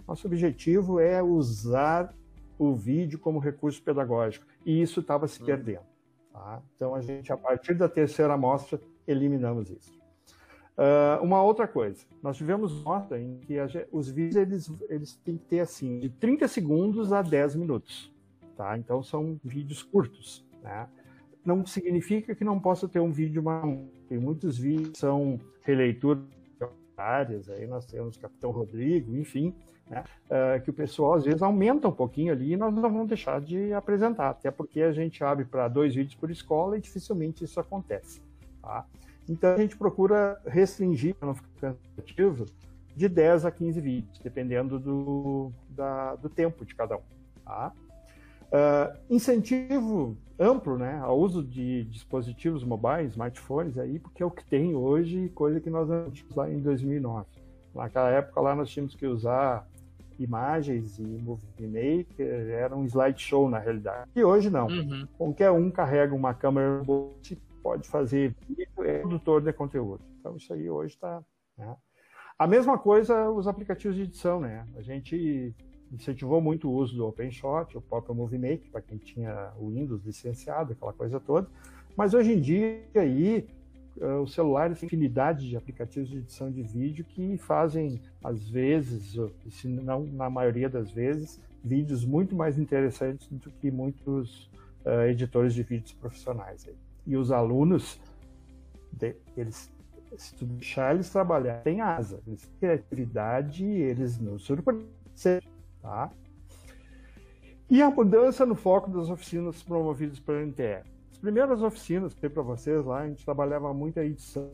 Nosso 0.09 0.27
objetivo 0.27 0.99
é 0.99 1.23
usar 1.23 2.15
o 2.59 2.75
vídeo 2.75 3.19
como 3.19 3.39
recurso 3.39 3.83
pedagógico. 3.83 4.47
E 4.65 4.81
isso 4.81 5.01
estava 5.01 5.29
se 5.29 5.43
perdendo. 5.43 5.85
Tá? 6.33 6.63
Então, 6.77 6.95
a 6.95 7.01
gente, 7.01 7.33
a 7.33 7.37
partir 7.37 7.75
da 7.75 7.89
terceira 7.89 8.35
amostra, 8.35 8.81
eliminamos 9.07 9.71
isso. 9.71 10.04
Uh, 10.77 11.23
uma 11.23 11.41
outra 11.41 11.69
coisa, 11.69 12.05
nós 12.21 12.37
tivemos 12.37 12.85
nota 12.85 13.19
em 13.19 13.39
que 13.39 13.59
a, 13.59 13.69
os 13.93 14.11
vídeos 14.11 14.37
eles, 14.37 14.73
eles 14.89 15.15
têm 15.25 15.37
que 15.37 15.45
ter 15.45 15.61
assim, 15.61 16.01
de 16.01 16.09
30 16.09 16.49
segundos 16.49 17.13
a 17.13 17.23
10 17.23 17.55
minutos. 17.55 18.13
Tá? 18.57 18.77
Então, 18.77 19.03
são 19.03 19.39
vídeos 19.45 19.83
curtos. 19.83 20.45
Né? 20.63 20.89
Não 21.45 21.65
significa 21.65 22.35
que 22.35 22.45
não 22.45 22.59
possa 22.59 22.89
ter 22.89 23.01
um 23.01 23.13
vídeo 23.13 23.43
mais. 23.43 23.63
Tem 24.09 24.19
muitos 24.19 24.59
vídeos 24.59 24.91
que 24.91 24.99
são 24.99 25.41
releituras 25.63 26.25
áreas, 26.97 27.49
aí 27.49 27.67
nós 27.67 27.85
temos 27.87 28.17
Capitão 28.17 28.51
Rodrigo, 28.51 29.17
enfim, 29.17 29.55
né, 29.89 30.05
uh, 30.27 30.63
que 30.63 30.71
o 30.71 30.73
pessoal 30.73 31.15
às 31.15 31.25
vezes 31.25 31.43
aumenta 31.43 31.89
um 31.89 31.93
pouquinho 31.93 32.33
ali 32.33 32.53
e 32.53 32.57
nós 32.57 32.73
não 32.73 32.83
vamos 32.83 33.09
deixar 33.09 33.41
de 33.41 33.73
apresentar, 33.73 34.31
até 34.31 34.51
porque 34.51 34.81
a 34.81 34.93
gente 34.93 35.23
abre 35.25 35.45
para 35.45 35.69
dois 35.69 35.95
vídeos 35.95 36.15
por 36.15 36.31
escola 36.31 36.79
e 36.79 36.81
dificilmente 36.81 37.45
isso 37.45 37.59
acontece. 37.59 38.23
Tá? 38.63 38.87
Então 39.29 39.55
a 39.55 39.59
gente 39.59 39.77
procura 39.77 40.41
restringir, 40.47 41.15
para 41.15 41.29
não 41.29 41.35
ficar 41.35 41.75
cansativo, 41.97 42.47
de 42.95 43.09
10 43.09 43.45
a 43.45 43.51
15 43.51 43.81
vídeos, 43.81 44.19
dependendo 44.21 44.79
do, 44.79 45.51
da, 45.69 46.15
do 46.17 46.29
tempo 46.29 46.65
de 46.65 46.75
cada 46.75 46.97
um. 46.97 47.03
Tá? 47.45 47.73
Uh, 48.47 48.97
incentivo 49.11 50.17
amplo 50.39 50.79
né, 50.79 51.01
ao 51.03 51.19
uso 51.19 51.43
de 51.43 51.85
dispositivos 51.85 52.63
mobiles, 52.63 53.13
smartphones, 53.13 53.79
aí, 53.79 53.99
porque 53.99 54.23
é 54.23 54.27
o 54.27 54.31
que 54.31 54.45
tem 54.45 54.75
hoje, 54.75 55.29
coisa 55.31 55.61
que 55.61 55.71
nós 55.71 55.89
não 55.89 56.11
tínhamos 56.11 56.37
lá 56.37 56.51
em 56.51 56.61
2009. 56.61 57.27
Naquela 57.75 58.11
época 58.11 58.41
lá 58.41 58.55
nós 58.55 58.71
tínhamos 58.71 58.95
que 58.95 59.07
usar 59.07 59.67
imagens 60.19 60.99
e 60.99 61.03
Movie 61.03 61.45
Maker, 61.61 62.51
era 62.51 62.77
um 62.77 62.85
slideshow 62.85 63.49
na 63.49 63.59
realidade. 63.59 64.09
E 64.15 64.23
hoje 64.23 64.49
não. 64.51 64.69
Uhum. 64.69 65.09
Qualquer 65.19 65.51
um 65.51 65.71
carrega 65.71 66.15
uma 66.15 66.33
câmera 66.33 66.83
pode 67.65 67.89
fazer 67.89 68.37
vídeo, 68.47 68.69
é 68.85 68.99
produtor 68.99 69.41
de 69.41 69.51
conteúdo. 69.55 70.05
Então 70.21 70.37
isso 70.37 70.53
aí 70.53 70.69
hoje 70.69 70.93
está. 70.95 71.25
Né? 71.57 71.75
A 72.39 72.47
mesma 72.47 72.79
coisa 72.79 73.31
os 73.31 73.49
aplicativos 73.49 73.97
de 73.97 74.03
edição, 74.03 74.39
né? 74.39 74.67
A 74.77 74.83
gente 74.83 75.55
incentivou 75.91 76.43
muito 76.43 76.69
o 76.69 76.73
uso 76.75 76.95
do 76.95 77.07
OpenShot, 77.07 77.79
o 77.79 77.81
próprio 77.81 78.15
Movie 78.15 78.39
Maker, 78.39 78.71
para 78.71 78.83
quem 78.83 78.99
tinha 78.99 79.53
o 79.59 79.71
Windows 79.71 80.05
licenciado, 80.05 80.73
aquela 80.73 80.93
coisa 80.93 81.19
toda. 81.19 81.49
Mas 81.97 82.13
hoje 82.13 82.33
em 82.33 82.41
dia 82.41 82.85
aí 82.97 83.49
uh, 83.97 84.21
os 84.21 84.35
celulares 84.35 84.79
têm 84.79 84.87
infinidade 84.87 85.49
de 85.49 85.57
aplicativos 85.57 86.11
de 86.11 86.19
edição 86.19 86.51
de 86.51 86.63
vídeo 86.63 87.03
que 87.05 87.39
fazem, 87.39 87.99
às 88.23 88.47
vezes, 88.47 89.17
se 89.49 89.69
não 89.69 90.05
na 90.05 90.29
maioria 90.29 90.69
das 90.69 90.91
vezes, 90.91 91.41
vídeos 91.63 92.05
muito 92.05 92.37
mais 92.37 92.59
interessantes 92.59 93.27
do 93.29 93.51
que 93.51 93.71
muitos 93.71 94.51
uh, 94.85 95.07
editores 95.09 95.55
de 95.55 95.63
vídeos 95.63 95.93
profissionais. 95.93 96.67
Aí. 96.69 96.84
E 97.07 97.17
os 97.17 97.31
alunos, 97.31 98.01
eles, 99.37 99.71
se 100.17 100.35
tu 100.35 100.47
deixar 100.47 100.95
eles 100.95 101.11
trabalhar, 101.11 101.63
tem 101.63 101.81
asa, 101.81 102.21
eles 102.27 102.43
têm 102.43 102.53
criatividade, 102.61 103.65
eles 103.65 104.19
nos 104.19 104.45
surpreendem, 104.45 104.89
tá? 105.83 106.11
E 107.69 107.83
a 107.83 107.91
mudança 107.91 108.47
no 108.47 108.55
foco 108.55 108.91
das 108.91 109.11
oficinas 109.11 109.63
promovidas 109.63 110.19
pela 110.21 110.45
NTE 110.45 110.95
primeiras 111.25 111.63
oficinas 111.63 112.13
que 112.13 112.21
tem 112.21 112.29
para 112.29 112.43
vocês 112.43 112.85
lá, 112.85 113.01
a 113.01 113.09
gente 113.09 113.25
trabalhava 113.25 113.73
muito 113.73 113.99
a 113.99 114.05
edição, 114.05 114.51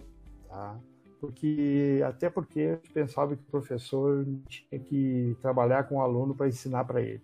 tá? 0.49 0.79
Porque, 1.21 2.01
até 2.07 2.31
porque 2.31 2.61
a 2.61 2.75
gente 2.77 2.93
pensava 2.93 3.35
que 3.35 3.43
o 3.43 3.51
professor 3.51 4.25
tinha 4.49 4.81
que 4.81 5.37
trabalhar 5.43 5.89
com 5.89 5.97
o 5.97 6.01
aluno 6.01 6.33
para 6.33 6.47
ensinar 6.47 6.85
para 6.85 7.03
ele. 7.03 7.21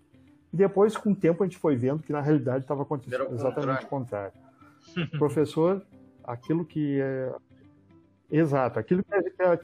E 0.53 0.57
depois, 0.57 0.97
com 0.97 1.11
o 1.11 1.15
tempo, 1.15 1.43
a 1.43 1.47
gente 1.47 1.57
foi 1.57 1.77
vendo 1.77 2.03
que 2.03 2.11
na 2.11 2.19
realidade 2.19 2.65
estava 2.65 2.81
acontecendo 2.81 3.33
exatamente 3.33 3.85
o 3.85 3.87
contrário. 3.87 4.33
Professor, 5.17 5.85
aquilo 6.23 6.65
que 6.65 6.99
é. 6.99 7.35
Exato, 8.29 8.77
aquilo 8.77 9.05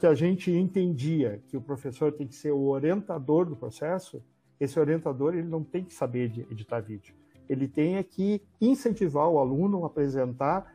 que 0.00 0.06
a 0.06 0.14
gente 0.14 0.50
entendia 0.50 1.42
que 1.48 1.56
o 1.56 1.60
professor 1.60 2.10
tem 2.10 2.26
que 2.26 2.34
ser 2.34 2.50
o 2.50 2.68
orientador 2.68 3.44
do 3.44 3.54
processo, 3.54 4.24
esse 4.58 4.80
orientador 4.80 5.34
ele 5.34 5.46
não 5.46 5.62
tem 5.62 5.84
que 5.84 5.92
saber 5.92 6.32
editar 6.50 6.80
vídeo 6.80 7.14
ele 7.48 7.68
tem 7.68 7.96
é 7.96 8.02
que 8.02 8.42
incentivar 8.60 9.28
o 9.28 9.38
aluno 9.38 9.84
a 9.84 9.86
apresentar, 9.86 10.72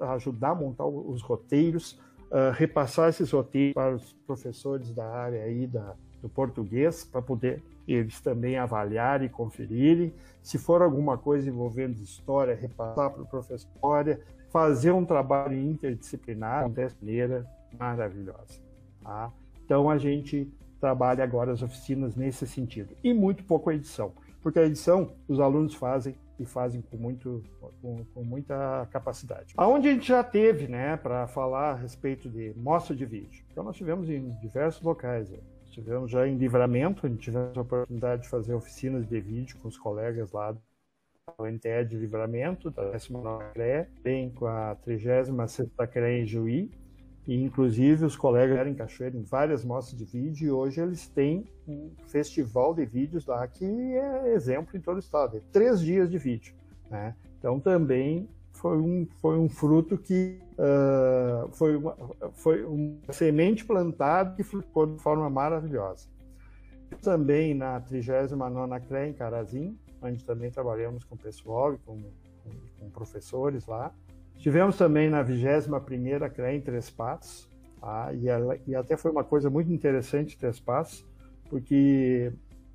ajudar 0.00 0.50
a 0.50 0.54
montar 0.54 0.86
os 0.86 1.22
roteiros, 1.22 1.98
uh, 2.30 2.52
repassar 2.52 3.08
esses 3.08 3.30
roteiros 3.30 3.74
para 3.74 3.94
os 3.94 4.12
professores 4.26 4.92
da 4.92 5.08
área 5.08 5.42
aí 5.42 5.66
da, 5.66 5.94
do 6.20 6.28
português, 6.28 7.04
para 7.04 7.22
poder 7.22 7.62
eles 7.94 8.20
também 8.20 8.56
avaliarem 8.56 9.26
e 9.26 9.30
conferirem. 9.30 10.14
Se 10.42 10.58
for 10.58 10.82
alguma 10.82 11.16
coisa 11.16 11.48
envolvendo 11.48 12.00
história, 12.00 12.54
repassar 12.54 13.10
para 13.10 13.22
o 13.22 13.26
professor 13.26 13.56
história, 13.56 14.20
fazer 14.50 14.92
um 14.92 15.04
trabalho 15.04 15.56
interdisciplinar 15.56 16.68
de 16.68 16.86
maneira 17.00 17.46
maravilhosa. 17.78 18.60
Tá? 19.02 19.32
Então 19.64 19.90
a 19.90 19.98
gente 19.98 20.50
trabalha 20.80 21.24
agora 21.24 21.52
as 21.52 21.62
oficinas 21.62 22.16
nesse 22.16 22.46
sentido. 22.46 22.94
E 23.02 23.12
muito 23.12 23.44
pouco 23.44 23.70
a 23.70 23.74
edição 23.74 24.12
porque 24.46 24.60
a 24.60 24.64
edição 24.64 25.10
os 25.26 25.40
alunos 25.40 25.74
fazem 25.74 26.14
e 26.38 26.44
fazem 26.44 26.80
com, 26.80 26.96
muito, 26.96 27.42
com, 27.82 28.04
com 28.14 28.22
muita 28.22 28.86
capacidade. 28.92 29.52
Aonde 29.56 29.88
a 29.88 29.92
gente 29.92 30.06
já 30.06 30.22
teve, 30.22 30.68
né, 30.68 30.96
para 30.96 31.26
falar 31.26 31.72
a 31.72 31.74
respeito 31.74 32.30
de 32.30 32.54
mostra 32.56 32.94
de 32.94 33.04
vídeo. 33.04 33.44
Então 33.50 33.64
nós 33.64 33.74
tivemos 33.74 34.08
em 34.08 34.30
diversos 34.38 34.80
locais. 34.82 35.34
Tivemos 35.76 36.10
já 36.10 36.26
em 36.26 36.38
Livramento, 36.38 37.04
a 37.04 37.08
gente 37.10 37.20
tivemos 37.20 37.54
a 37.54 37.60
oportunidade 37.60 38.22
de 38.22 38.30
fazer 38.30 38.54
oficinas 38.54 39.06
de 39.06 39.20
vídeo 39.20 39.58
com 39.60 39.68
os 39.68 39.76
colegas 39.76 40.32
lá 40.32 40.52
do 40.52 41.46
NTE 41.46 41.84
de 41.86 41.98
Livramento, 41.98 42.70
da 42.70 42.92
19 42.92 43.44
CRE, 43.52 43.86
bem 44.02 44.30
com 44.30 44.46
a 44.46 44.74
36 44.76 45.28
CRE 45.92 46.22
em 46.22 46.24
Juí, 46.24 46.70
e, 47.28 47.34
inclusive, 47.42 48.06
os 48.06 48.16
colegas 48.16 48.56
eram 48.56 48.70
em 48.70 48.74
Cachoeira 48.74 49.18
em 49.18 49.22
várias 49.22 49.66
mostras 49.66 49.98
de 49.98 50.06
vídeo 50.06 50.46
e 50.46 50.50
hoje 50.50 50.80
eles 50.80 51.08
têm 51.08 51.44
um 51.68 51.90
festival 52.06 52.72
de 52.72 52.86
vídeos 52.86 53.26
lá 53.26 53.46
que 53.46 53.66
é 53.66 54.32
exemplo 54.32 54.78
em 54.78 54.80
todo 54.80 54.96
o 54.96 55.00
estado. 55.00 55.36
É 55.36 55.40
três 55.52 55.82
dias 55.82 56.10
de 56.10 56.16
vídeo. 56.16 56.54
Né? 56.88 57.14
Então, 57.38 57.60
também 57.60 58.26
foi 58.66 58.78
um, 58.78 59.06
foi 59.20 59.38
um 59.38 59.48
fruto 59.48 59.96
que 59.96 60.40
uh, 60.54 61.48
foi, 61.52 61.76
uma, 61.76 61.96
foi 62.32 62.64
uma 62.64 63.12
semente 63.12 63.64
plantada 63.64 64.34
que 64.34 64.42
ficou 64.42 64.86
de 64.86 65.00
forma 65.00 65.30
maravilhosa. 65.30 66.08
Também 67.00 67.54
na 67.54 67.80
39ª 67.80 68.80
CRE 68.80 69.08
em 69.08 69.12
Carazim, 69.12 69.78
onde 70.02 70.24
também 70.24 70.50
trabalhamos 70.50 71.04
com 71.04 71.16
pessoal 71.16 71.74
e 71.74 71.78
com, 71.78 72.02
com, 72.02 72.50
com 72.80 72.90
professores 72.90 73.66
lá. 73.66 73.92
Tivemos 74.36 74.76
também 74.76 75.08
na 75.08 75.24
21ª 75.24 76.28
CRE 76.30 76.56
em 76.56 76.60
Três 76.60 76.90
Passos, 76.90 77.48
tá? 77.80 78.12
e, 78.12 78.28
ela, 78.28 78.58
e, 78.66 78.74
até 78.74 78.96
foi 78.96 79.12
uma 79.12 79.24
coisa 79.24 79.48
muito 79.48 79.72
interessante 79.72 80.36
Três 80.36 80.58
Passos, 80.58 81.06
porque 81.48 82.32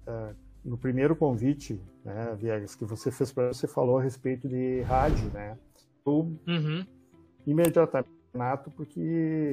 uh, 0.08 0.34
no 0.64 0.78
primeiro 0.78 1.16
convite, 1.18 1.82
né, 2.06 2.36
Viegas, 2.40 2.76
que 2.76 2.86
você 2.86 3.12
fez 3.12 3.32
para 3.32 3.50
você 3.50 3.68
falou 3.68 3.98
a 3.98 4.04
respeito 4.04 4.48
de 4.48 4.82
rádio, 4.82 5.30
né? 5.32 5.58
Eu 6.06 6.38
uhum. 6.48 6.86
imediatamente 7.46 8.22
Renato, 8.34 8.72
porque 8.72 9.52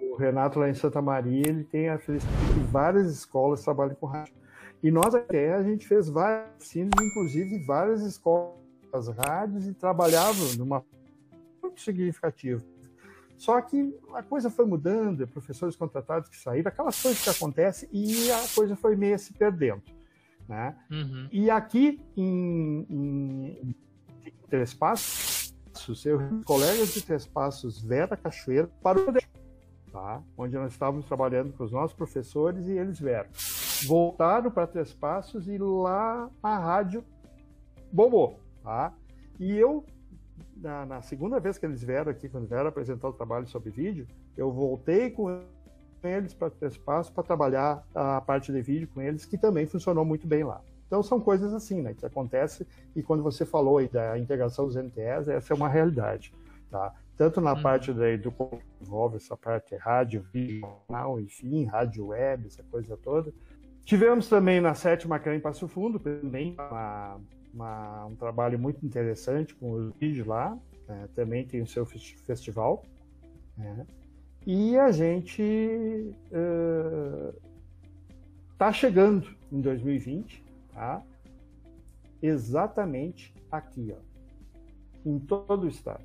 o 0.00 0.16
Renato 0.16 0.58
lá 0.58 0.68
em 0.68 0.74
Santa 0.74 1.02
Maria, 1.02 1.48
ele 1.48 1.64
tem 1.64 1.88
a 1.88 1.98
felicidade 1.98 2.54
que 2.54 2.60
várias 2.60 3.12
escolas 3.12 3.62
trabalham 3.62 3.94
com 3.94 4.06
rádio. 4.06 4.34
E 4.82 4.90
nós 4.90 5.14
até 5.14 5.54
a 5.54 5.62
gente 5.62 5.86
fez 5.86 6.08
várias 6.08 6.56
oficinas, 6.56 6.90
inclusive 7.00 7.58
várias 7.66 8.02
escolas 8.02 9.08
rádios 9.26 9.66
e 9.66 9.74
trabalhava 9.74 10.38
numa 10.56 10.84
muito 11.62 11.80
significativo. 11.80 12.64
Só 13.36 13.60
que 13.60 13.94
a 14.14 14.22
coisa 14.22 14.50
foi 14.50 14.66
mudando, 14.66 15.26
professores 15.26 15.74
contratados 15.76 16.28
que 16.28 16.36
saíram, 16.36 16.68
aquelas 16.68 17.00
coisas 17.00 17.22
que 17.22 17.30
acontecem, 17.30 17.88
e 17.92 18.30
a 18.30 18.44
coisa 18.54 18.76
foi 18.76 18.96
meio 18.96 19.18
se 19.18 19.32
perdendo. 19.32 19.82
Né? 20.48 20.76
Uhum. 20.90 21.28
E 21.32 21.50
aqui 21.50 22.00
em, 22.16 22.86
em, 22.90 23.74
em 24.26 24.34
Três 24.48 24.74
Passos, 24.74 25.29
seus 25.80 26.44
colegas 26.44 26.92
de 26.92 27.02
Três 27.02 27.26
Passos, 27.26 27.80
Vera 27.80 28.16
Cachoeira, 28.16 28.68
parou 28.82 29.12
tá? 29.90 30.22
onde 30.36 30.54
nós 30.56 30.72
estávamos 30.72 31.06
trabalhando 31.06 31.52
com 31.52 31.64
os 31.64 31.72
nossos 31.72 31.94
professores 31.94 32.66
e 32.66 32.72
eles 32.72 32.98
vieram. 32.98 33.28
Voltaram 33.86 34.50
para 34.50 34.66
Três 34.66 34.92
Passos 34.92 35.48
e 35.48 35.58
lá 35.58 36.30
a 36.42 36.58
rádio 36.58 37.04
bombou. 37.92 38.38
Tá? 38.62 38.92
E 39.38 39.56
eu 39.56 39.84
na, 40.56 40.84
na, 40.84 41.02
segunda 41.02 41.40
vez 41.40 41.56
que 41.58 41.64
eles 41.64 41.82
vieram 41.82 42.10
aqui, 42.10 42.28
quando 42.28 42.46
vieram 42.46 42.68
apresentar 42.68 43.08
o 43.08 43.12
trabalho 43.12 43.46
sobre 43.46 43.70
vídeo, 43.70 44.06
eu 44.36 44.52
voltei 44.52 45.10
com 45.10 45.42
eles 46.02 46.34
para 46.34 46.50
ter 46.50 46.66
espaço 46.66 47.12
para 47.12 47.22
trabalhar 47.22 47.86
a 47.94 48.20
parte 48.20 48.52
de 48.52 48.60
vídeo 48.60 48.88
com 48.88 49.00
eles, 49.00 49.24
que 49.24 49.38
também 49.38 49.66
funcionou 49.66 50.04
muito 50.04 50.26
bem 50.26 50.44
lá. 50.44 50.60
Então 50.90 51.04
são 51.04 51.20
coisas 51.20 51.54
assim, 51.54 51.80
né, 51.80 51.94
que 51.94 52.04
acontece 52.04 52.66
e 52.96 53.02
quando 53.02 53.22
você 53.22 53.46
falou 53.46 53.78
aí 53.78 53.86
da 53.86 54.18
integração 54.18 54.66
dos 54.66 54.74
NTS, 54.74 55.28
essa 55.28 55.54
é 55.54 55.56
uma 55.56 55.68
realidade, 55.68 56.34
tá? 56.68 56.92
tanto 57.16 57.40
na 57.40 57.54
parte 57.54 57.92
daí 57.92 58.18
do 58.18 58.34
envolve 58.82 59.14
essa 59.14 59.36
parte 59.36 59.76
rádio, 59.76 60.26
vídeo, 60.32 60.66
enfim, 61.20 61.64
rádio 61.64 62.08
web, 62.08 62.48
essa 62.48 62.64
coisa 62.64 62.96
toda. 62.96 63.32
Tivemos 63.84 64.28
também 64.28 64.60
na 64.60 64.74
sétima 64.74 65.20
CREA 65.20 65.36
em 65.36 65.40
Passo 65.40 65.68
Fundo, 65.68 66.00
também 66.00 66.56
uma, 66.58 67.20
uma, 67.54 68.06
um 68.06 68.16
trabalho 68.16 68.58
muito 68.58 68.84
interessante 68.84 69.54
com 69.54 69.70
os 69.70 69.92
vídeos 69.94 70.26
lá, 70.26 70.58
né? 70.88 71.08
também 71.14 71.46
tem 71.46 71.62
o 71.62 71.66
seu 71.68 71.86
festival. 71.86 72.82
Né? 73.56 73.86
E 74.44 74.76
a 74.76 74.90
gente 74.90 76.12
está 78.56 78.70
uh, 78.70 78.72
chegando 78.72 79.28
em 79.52 79.60
2020, 79.60 80.49
tá? 80.72 81.02
exatamente 82.22 83.32
aqui, 83.50 83.94
ó, 83.96 85.08
em 85.08 85.18
todo 85.18 85.64
o 85.64 85.68
estado. 85.68 86.04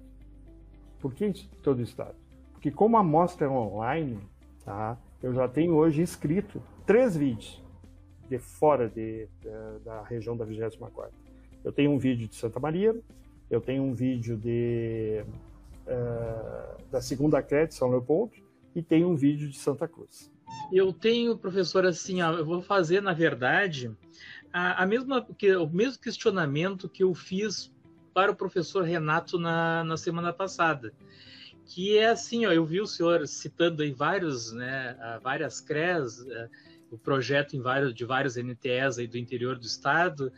Por 0.99 1.13
que 1.13 1.25
em 1.25 1.33
todo 1.61 1.79
o 1.79 1.83
estado? 1.83 2.15
Porque 2.53 2.71
como 2.71 2.97
a 2.97 3.01
amostra 3.01 3.47
é 3.47 3.49
online, 3.49 4.19
tá? 4.63 4.97
eu 5.21 5.33
já 5.33 5.47
tenho 5.47 5.73
hoje 5.75 6.01
inscrito 6.01 6.61
três 6.85 7.15
vídeos 7.15 7.61
de 8.29 8.39
fora 8.39 8.89
de, 8.89 9.27
da, 9.43 9.77
da 9.83 10.03
região 10.03 10.35
da 10.35 10.45
24 10.45 11.11
Eu 11.63 11.71
tenho 11.71 11.91
um 11.91 11.99
vídeo 11.99 12.27
de 12.27 12.35
Santa 12.35 12.59
Maria, 12.59 12.95
eu 13.49 13.61
tenho 13.61 13.83
um 13.83 13.93
vídeo 13.93 14.35
de, 14.35 15.23
uh, 15.85 16.91
da 16.91 17.01
segunda 17.01 17.39
de 17.41 17.73
São 17.73 17.89
Leopoldo 17.89 18.33
e 18.73 18.81
tenho 18.81 19.09
um 19.09 19.15
vídeo 19.15 19.47
de 19.47 19.57
Santa 19.57 19.87
Cruz. 19.87 20.31
Eu 20.71 20.91
tenho, 20.91 21.37
professor, 21.37 21.85
assim, 21.85 22.21
ó, 22.21 22.31
eu 22.33 22.45
vou 22.45 22.61
fazer, 22.61 23.01
na 23.01 23.13
verdade, 23.13 23.91
a, 24.57 24.83
a 24.83 24.85
mesma, 24.85 25.25
que, 25.37 25.55
o 25.55 25.67
mesmo 25.67 26.01
questionamento 26.01 26.87
que 26.87 27.03
eu 27.03 27.13
fiz 27.13 27.73
para 28.13 28.31
o 28.31 28.35
professor 28.35 28.83
Renato 28.83 29.37
na, 29.37 29.83
na 29.83 29.97
semana 29.97 30.31
passada 30.31 30.93
que 31.65 31.97
é 31.97 32.09
assim, 32.09 32.45
ó, 32.45 32.51
eu 32.51 32.63
vi 32.63 32.79
o 32.79 32.85
senhor 32.85 33.27
citando 33.27 33.81
aí 33.81 33.91
vários, 33.91 34.51
né, 34.51 34.95
várias 35.23 35.59
CREs, 35.59 36.23
o 36.91 36.97
projeto 36.97 37.55
em 37.55 37.59
vários, 37.59 37.93
de 37.93 38.05
vários 38.05 38.35
NTEs 38.35 38.99
aí 38.99 39.07
do 39.07 39.17
interior 39.17 39.57
do 39.57 39.65
estado, 39.65 40.31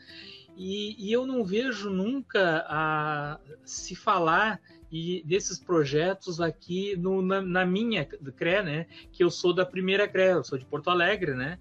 e, 0.55 0.95
e 0.97 1.11
eu 1.11 1.27
não 1.27 1.43
vejo 1.43 1.89
nunca 1.89 2.65
a, 2.67 3.39
se 3.63 3.93
falar 3.93 4.59
e 4.91 5.21
desses 5.25 5.59
projetos 5.59 6.39
aqui 6.39 6.95
no, 6.95 7.21
na, 7.21 7.41
na, 7.41 7.65
minha 7.65 8.05
CRE, 8.05 8.63
né? 8.63 8.87
Que 9.11 9.21
eu 9.23 9.29
sou 9.29 9.53
da 9.53 9.65
primeira 9.65 10.07
CRE, 10.07 10.29
eu 10.29 10.43
sou 10.43 10.57
de 10.57 10.65
Porto 10.65 10.89
Alegre, 10.89 11.35
né? 11.35 11.59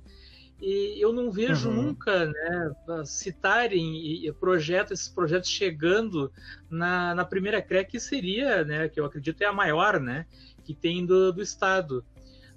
E 0.60 0.98
eu 0.98 1.12
não 1.12 1.30
vejo 1.30 1.68
uhum. 1.68 1.82
nunca 1.82 2.26
né, 2.26 2.72
citarem 3.04 4.32
projetos, 4.40 4.92
esses 4.92 5.08
projetos 5.08 5.50
chegando 5.50 6.32
na, 6.70 7.14
na 7.14 7.24
primeira 7.26 7.60
CRE, 7.60 7.84
que 7.84 8.00
seria, 8.00 8.64
né, 8.64 8.88
que 8.88 8.98
eu 8.98 9.04
acredito 9.04 9.42
é 9.42 9.46
a 9.46 9.52
maior, 9.52 10.00
né? 10.00 10.26
Que 10.64 10.74
tem 10.74 11.04
do, 11.04 11.30
do 11.30 11.42
Estado. 11.42 12.04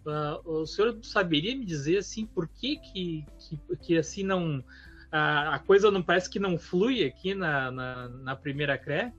Uh, 0.05 0.61
o 0.61 0.65
senhor 0.65 0.97
saberia 1.03 1.55
me 1.55 1.65
dizer 1.65 1.97
assim 1.97 2.25
por 2.25 2.47
que 2.47 2.77
que, 2.77 3.25
que, 3.37 3.59
que 3.81 3.97
assim 3.97 4.23
não 4.23 4.63
a, 5.11 5.55
a, 5.55 5.59
coisa 5.59 5.91
não 5.91 6.01
parece 6.01 6.29
que 6.29 6.39
não 6.39 6.57
flui 6.57 7.03
aqui 7.03 7.35
na, 7.35 7.69
na, 7.69 8.07
na 8.07 8.35
primeira 8.35 8.77
CRE? 8.77 9.11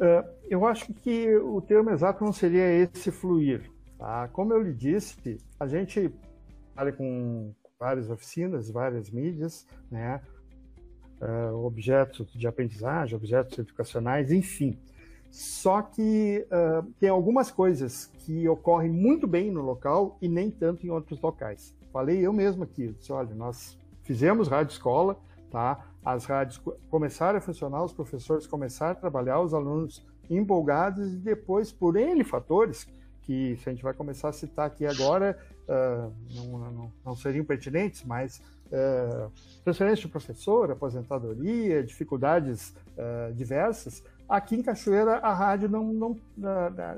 Uh, 0.00 0.24
eu 0.48 0.66
acho 0.66 0.92
que 0.94 1.36
o 1.36 1.60
termo 1.60 1.90
exato 1.90 2.24
não 2.24 2.32
seria 2.32 2.66
esse 2.72 3.12
fluir. 3.12 3.70
Tá? 4.00 4.28
Como 4.28 4.54
eu 4.54 4.62
lhe 4.62 4.72
disse, 4.72 5.36
a 5.60 5.66
gente 5.66 6.10
trabalha 6.72 6.96
com 6.96 7.52
várias 7.78 8.08
oficinas, 8.08 8.70
várias 8.70 9.10
mídias, 9.10 9.66
né? 9.90 10.22
Uh, 11.20 11.54
objetos 11.66 12.32
de 12.32 12.48
aprendizagem, 12.48 13.14
objetos 13.14 13.58
educacionais, 13.58 14.32
enfim. 14.32 14.78
Só 15.30 15.82
que 15.82 16.46
uh, 16.46 16.82
tem 16.98 17.10
algumas 17.10 17.50
coisas 17.50 18.06
que 18.06 18.48
ocorrem 18.48 18.90
muito 18.90 19.26
bem 19.26 19.50
no 19.50 19.60
local 19.60 20.16
e 20.22 20.28
nem 20.30 20.50
tanto 20.50 20.86
em 20.86 20.88
outros 20.88 21.20
locais. 21.20 21.76
Falei 21.92 22.26
eu 22.26 22.32
mesmo 22.32 22.64
aqui, 22.64 22.94
disse, 22.98 23.12
olha, 23.12 23.34
nós 23.34 23.78
fizemos 24.02 24.48
rádio 24.48 24.72
escola, 24.72 25.20
tá? 25.50 25.86
As 26.02 26.24
rádios 26.24 26.58
começaram 26.88 27.36
a 27.36 27.42
funcionar, 27.42 27.84
os 27.84 27.92
professores 27.92 28.46
começaram 28.46 28.92
a 28.92 28.94
trabalhar, 28.94 29.42
os 29.42 29.52
alunos 29.52 30.02
empolgados 30.30 31.12
e 31.12 31.16
depois, 31.18 31.70
por 31.70 31.96
N 31.96 32.24
fatores, 32.24 32.88
que 33.30 33.56
se 33.62 33.68
a 33.68 33.72
gente 33.72 33.84
vai 33.84 33.94
começar 33.94 34.30
a 34.30 34.32
citar 34.32 34.66
aqui 34.66 34.84
agora, 34.84 35.38
uh, 35.68 36.12
não, 36.34 36.58
não, 36.72 36.92
não, 37.04 37.14
seriam 37.14 37.44
pertinentes, 37.44 38.02
mas 38.02 38.42
uh, 38.66 39.30
transferência 39.62 40.06
de 40.06 40.08
professor, 40.08 40.72
aposentadoria, 40.72 41.84
dificuldades 41.84 42.74
uh, 42.98 43.32
diversas, 43.32 44.02
Aqui 44.28 44.54
em 44.54 44.62
Cachoeira, 44.62 45.16
a 45.16 45.34
rádio 45.34 45.68
não. 45.68 45.92
não 45.92 46.16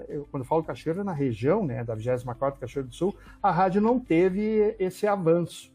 eu, 0.07 0.29
quando 0.31 0.43
eu 0.43 0.47
falo 0.47 0.63
Cachoeira, 0.63 1.03
na 1.03 1.15
região 1.15 1.65
né, 1.65 1.83
da 1.83 1.95
24 1.95 2.61
Cachoeira 2.61 2.87
do 2.87 2.95
Sul, 2.95 3.17
a 3.43 3.51
rádio 3.51 3.81
não 3.81 3.99
teve 3.99 4.77
esse 4.79 5.07
avanço. 5.07 5.73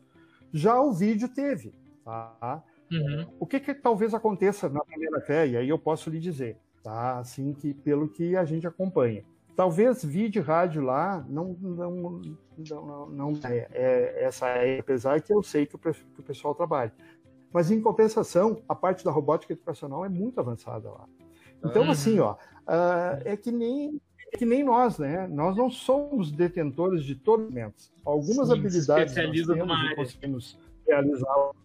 Já 0.53 0.79
o 0.79 0.93
vídeo 0.93 1.27
teve. 1.27 1.73
Tá? 2.05 2.63
Uhum. 2.91 3.27
O 3.39 3.47
que, 3.47 3.59
que, 3.59 3.73
talvez 3.73 4.13
aconteça 4.13 4.69
na 4.69 4.81
primeira 4.81 5.19
fé, 5.19 5.47
e 5.47 5.57
aí 5.57 5.67
eu 5.67 5.79
posso 5.79 6.11
lhe 6.11 6.19
dizer, 6.19 6.57
tá? 6.83 7.17
assim 7.17 7.55
que 7.55 7.73
pelo 7.73 8.07
que 8.07 8.35
a 8.35 8.45
gente 8.45 8.67
acompanha. 8.67 9.25
Talvez 9.57 10.05
vídeo 10.05 10.39
e 10.39 10.43
rádio 10.43 10.83
lá 10.83 11.25
não, 11.27 11.57
não, 11.59 12.21
não, 12.59 13.09
não 13.09 13.39
é, 13.43 13.67
é, 13.71 14.23
essa 14.23 14.47
é, 14.49 14.77
apesar 14.77 15.19
que 15.19 15.33
eu 15.33 15.41
sei 15.41 15.65
que 15.65 15.75
o, 15.75 15.79
que 15.79 16.19
o 16.19 16.23
pessoal 16.23 16.53
trabalha. 16.53 16.93
Mas, 17.51 17.71
em 17.71 17.81
compensação, 17.81 18.61
a 18.69 18.75
parte 18.75 19.03
da 19.03 19.09
robótica 19.09 19.53
educacional 19.53 20.05
é 20.05 20.09
muito 20.09 20.39
avançada 20.39 20.91
lá. 20.91 21.09
Então, 21.65 21.85
uhum. 21.85 21.89
assim, 21.89 22.19
ó, 22.19 22.33
uh, 22.33 23.19
é 23.25 23.35
que 23.35 23.51
nem 23.51 23.99
é 24.31 24.37
que 24.37 24.45
nem 24.45 24.63
nós, 24.63 24.99
né? 24.99 25.27
Nós 25.27 25.57
não 25.57 25.71
somos 25.71 26.31
detentores 26.31 27.03
de 27.03 27.15
todos 27.15 27.47
os. 27.47 27.91
Algumas 28.05 28.49
Sim, 28.49 28.53
habilidades 28.53 29.15
nós 29.15 29.45
temos 29.45 29.91
e 29.91 29.95
conseguimos 29.95 30.59
realizá-las 30.87 31.55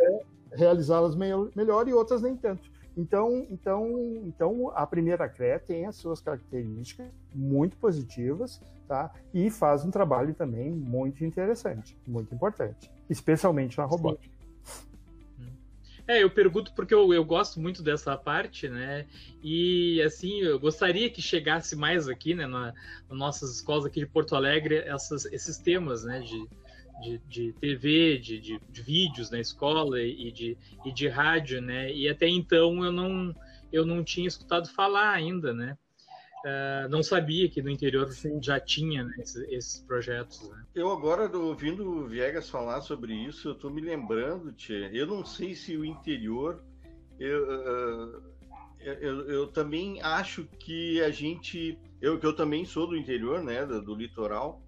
é, 0.00 0.20
realizá-las 0.52 1.14
melhor 1.14 1.86
e 1.86 1.92
outras 1.92 2.22
nem 2.22 2.34
tanto. 2.34 2.71
Então, 2.96 3.46
então, 3.48 4.22
então 4.24 4.70
a 4.74 4.86
primeira 4.86 5.28
CRE 5.28 5.58
tem 5.66 5.86
as 5.86 5.96
suas 5.96 6.20
características 6.20 7.06
muito 7.34 7.76
positivas, 7.76 8.60
tá? 8.86 9.10
E 9.32 9.50
faz 9.50 9.84
um 9.84 9.90
trabalho 9.90 10.34
também 10.34 10.70
muito 10.70 11.24
interessante, 11.24 11.96
muito 12.06 12.34
importante, 12.34 12.90
especialmente 13.08 13.78
na 13.78 13.84
robótica. 13.84 14.32
É, 16.06 16.22
eu 16.22 16.30
pergunto 16.30 16.72
porque 16.74 16.92
eu, 16.92 17.14
eu 17.14 17.24
gosto 17.24 17.60
muito 17.60 17.82
dessa 17.82 18.16
parte, 18.16 18.68
né? 18.68 19.06
E 19.42 20.02
assim, 20.02 20.40
eu 20.40 20.58
gostaria 20.58 21.08
que 21.08 21.22
chegasse 21.22 21.76
mais 21.76 22.08
aqui, 22.08 22.34
né, 22.34 22.46
na, 22.46 22.74
nas 23.08 23.18
nossas 23.18 23.54
escolas 23.54 23.86
aqui 23.86 24.00
de 24.00 24.06
Porto 24.06 24.34
Alegre, 24.34 24.78
essas, 24.78 25.24
esses 25.26 25.58
temas, 25.58 26.04
né, 26.04 26.20
de, 26.20 26.48
de, 27.00 27.18
de 27.28 27.52
TV, 27.54 28.18
de, 28.18 28.40
de, 28.40 28.60
de, 28.68 28.82
vídeos 28.82 29.30
na 29.30 29.40
escola 29.40 30.00
e 30.00 30.30
de, 30.30 30.56
e 30.84 30.92
de 30.92 31.08
rádio, 31.08 31.60
né? 31.60 31.92
E 31.92 32.08
até 32.08 32.28
então 32.28 32.84
eu 32.84 32.92
não, 32.92 33.34
eu 33.72 33.86
não 33.86 34.04
tinha 34.04 34.28
escutado 34.28 34.68
falar 34.68 35.10
ainda, 35.10 35.52
né? 35.52 35.76
Uh, 36.44 36.88
não 36.88 37.04
sabia 37.04 37.48
que 37.48 37.62
no 37.62 37.70
interior 37.70 38.10
Sim. 38.10 38.42
já 38.42 38.58
tinha 38.58 39.04
né, 39.04 39.14
esses, 39.20 39.48
esses, 39.48 39.80
projetos. 39.80 40.48
Né? 40.50 40.64
Eu 40.74 40.90
agora, 40.90 41.30
ouvindo 41.36 41.88
o 41.88 42.08
Viegas 42.08 42.50
falar 42.50 42.80
sobre 42.80 43.14
isso, 43.14 43.48
eu 43.48 43.52
estou 43.52 43.70
me 43.70 43.80
lembrando, 43.80 44.52
Tchê, 44.52 44.90
eu 44.92 45.06
não 45.06 45.24
sei 45.24 45.54
se 45.54 45.76
o 45.76 45.84
interior... 45.84 46.60
Eu, 47.20 47.44
uh, 47.44 48.22
eu, 48.80 49.30
eu, 49.30 49.46
também 49.46 50.02
acho 50.02 50.44
que 50.58 51.00
a 51.00 51.10
gente... 51.10 51.78
Eu, 52.00 52.18
que 52.18 52.26
eu 52.26 52.34
também 52.34 52.64
sou 52.64 52.88
do 52.88 52.96
interior, 52.96 53.40
né, 53.40 53.64
do, 53.64 53.80
do 53.80 53.94
litoral, 53.94 54.60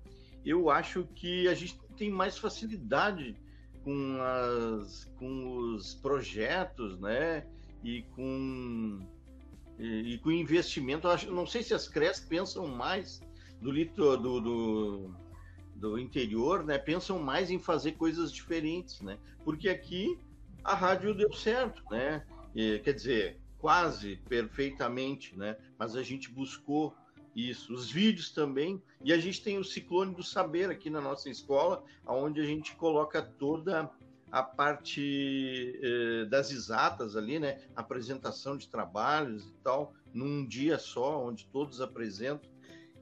eu 0.46 0.70
acho 0.70 1.08
que 1.16 1.48
a 1.48 1.54
gente 1.54 1.76
tem 1.96 2.10
mais 2.10 2.36
facilidade 2.38 3.36
com, 3.82 4.18
as, 4.20 5.04
com 5.18 5.74
os 5.74 5.94
projetos, 5.94 6.98
né, 6.98 7.46
e 7.82 8.02
com 8.14 9.00
e, 9.78 10.14
e 10.14 10.18
com 10.18 10.30
investimento, 10.30 11.08
acho, 11.08 11.30
não 11.32 11.46
sei 11.46 11.62
se 11.62 11.74
as 11.74 11.88
CRES 11.88 12.20
pensam 12.20 12.66
mais 12.66 13.20
do, 13.60 13.70
litro, 13.70 14.16
do, 14.16 14.40
do, 14.40 15.14
do 15.74 15.98
interior, 15.98 16.64
né? 16.64 16.78
Pensam 16.78 17.18
mais 17.18 17.50
em 17.50 17.58
fazer 17.58 17.92
coisas 17.92 18.32
diferentes, 18.32 19.00
né? 19.00 19.18
Porque 19.44 19.68
aqui 19.68 20.18
a 20.62 20.74
rádio 20.74 21.14
deu 21.14 21.32
certo, 21.32 21.82
né? 21.90 22.24
E, 22.54 22.78
quer 22.78 22.92
dizer, 22.92 23.40
quase 23.58 24.16
perfeitamente, 24.28 25.36
né? 25.36 25.56
Mas 25.78 25.96
a 25.96 26.02
gente 26.02 26.30
buscou 26.30 26.94
isso, 27.34 27.72
os 27.72 27.90
vídeos 27.90 28.30
também, 28.30 28.82
e 29.02 29.12
a 29.12 29.18
gente 29.18 29.42
tem 29.42 29.58
o 29.58 29.64
Ciclone 29.64 30.14
do 30.14 30.22
Saber 30.22 30.70
aqui 30.70 30.88
na 30.88 31.00
nossa 31.00 31.28
escola, 31.28 31.82
onde 32.06 32.40
a 32.40 32.44
gente 32.44 32.74
coloca 32.76 33.20
toda 33.20 33.90
a 34.30 34.42
parte 34.42 35.78
eh, 35.82 36.24
das 36.26 36.50
exatas 36.50 37.16
ali, 37.16 37.38
né? 37.38 37.60
Apresentação 37.76 38.56
de 38.56 38.68
trabalhos 38.68 39.46
e 39.46 39.54
tal, 39.62 39.94
num 40.12 40.44
dia 40.44 40.78
só, 40.78 41.24
onde 41.24 41.46
todos 41.46 41.80
apresentam. 41.80 42.50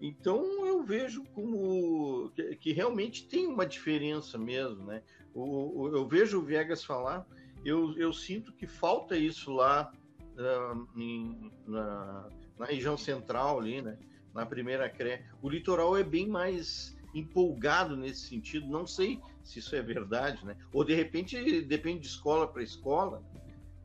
Então 0.01 0.67
eu 0.67 0.83
vejo 0.83 1.25
como 1.33 2.31
que, 2.35 2.57
que 2.57 2.73
realmente 2.73 3.27
tem 3.29 3.47
uma 3.47 3.65
diferença 3.65 4.37
mesmo, 4.37 4.85
né? 4.85 5.03
O, 5.33 5.83
o, 5.83 5.97
eu 5.97 6.07
vejo 6.07 6.39
o 6.39 6.45
Viegas 6.45 6.85
falar, 6.85 7.27
eu, 7.65 7.97
eu 7.97 8.13
sinto 8.13 8.53
que 8.53 8.67
falta 8.67 9.17
isso 9.17 9.53
lá 9.53 9.93
uh, 10.37 10.89
em, 11.01 11.53
na, 11.67 12.29
na, 12.59 12.67
região 12.67 12.99
central 12.99 13.61
ali, 13.61 13.81
né? 13.81 13.97
Na 14.35 14.47
primeira 14.47 14.89
CRE. 14.89 15.21
O 15.41 15.49
litoral 15.49 15.97
é 15.97 16.03
bem 16.03 16.27
mais 16.27 16.97
empolgado 17.15 17.97
nesse 17.97 18.29
sentido. 18.29 18.67
Não 18.67 18.87
sei 18.87 19.21
se 19.45 19.59
isso 19.59 19.77
é 19.77 19.83
verdade, 19.83 20.45
né? 20.45 20.57
Ou 20.73 20.85
de 20.85 20.95
repente 20.95 21.63
depende 21.63 22.01
de 22.01 22.07
escola 22.07 22.47
para 22.47 22.63
escola. 22.63 23.23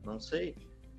Não 0.04 0.18
sei. 0.18 0.54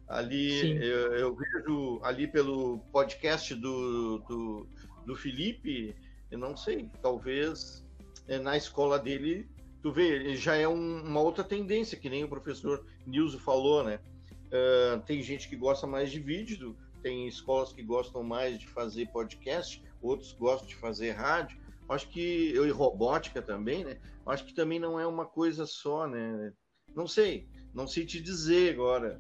Ali 0.08 0.78
eu, 0.84 1.14
eu, 1.14 1.36
vejo 1.36 2.00
ali 2.04 2.28
pelo 2.28 2.80
podcast 2.92 3.54
do, 3.54 4.20
do, 4.20 4.68
do 5.06 5.16
Felipe, 5.16 5.96
eu 6.32 6.40
não 6.40 6.58
sei, 6.58 6.90
talvez 7.00 7.86
é, 8.28 8.40
na 8.40 8.58
escola 8.58 8.98
dele 8.98 9.48
tu 9.82 9.92
vê, 9.92 10.36
já 10.36 10.56
é 10.56 10.68
um, 10.68 11.02
uma 11.04 11.22
outra 11.22 11.44
tendência, 11.44 11.98
que 11.98 12.10
nem 12.10 12.24
o 12.24 12.30
professor 12.30 12.86
Nilson 13.06 13.40
falou, 13.40 13.84
né? 13.84 14.00
Uh, 14.48 15.00
tem 15.02 15.22
gente 15.22 15.48
que 15.48 15.56
gosta 15.56 15.86
mais 15.86 16.12
de 16.12 16.20
vídeo, 16.20 16.76
tem 17.02 17.28
escolas 17.28 17.74
que 17.74 17.84
gostam 17.84 18.24
mais 18.24 18.60
de 18.60 18.68
fazer 18.68 19.10
podcast, 19.12 19.84
outros 20.02 20.34
gostam 20.34 20.68
de 20.68 20.76
fazer 20.76 21.12
rádio. 21.12 21.60
Acho 21.88 22.08
que 22.10 22.52
eu 22.54 22.68
e 22.68 22.72
robótica 22.72 23.42
também, 23.42 23.84
né? 23.84 23.98
Acho 24.26 24.46
que 24.46 24.54
também 24.54 24.80
não 24.80 25.00
é 25.00 25.08
uma 25.08 25.26
coisa 25.26 25.66
só, 25.66 26.08
né? 26.08 26.54
Não 26.96 27.08
sei, 27.08 27.48
não 27.74 27.88
sei 27.88 28.06
te 28.06 28.22
dizer 28.22 28.74
agora 28.74 29.20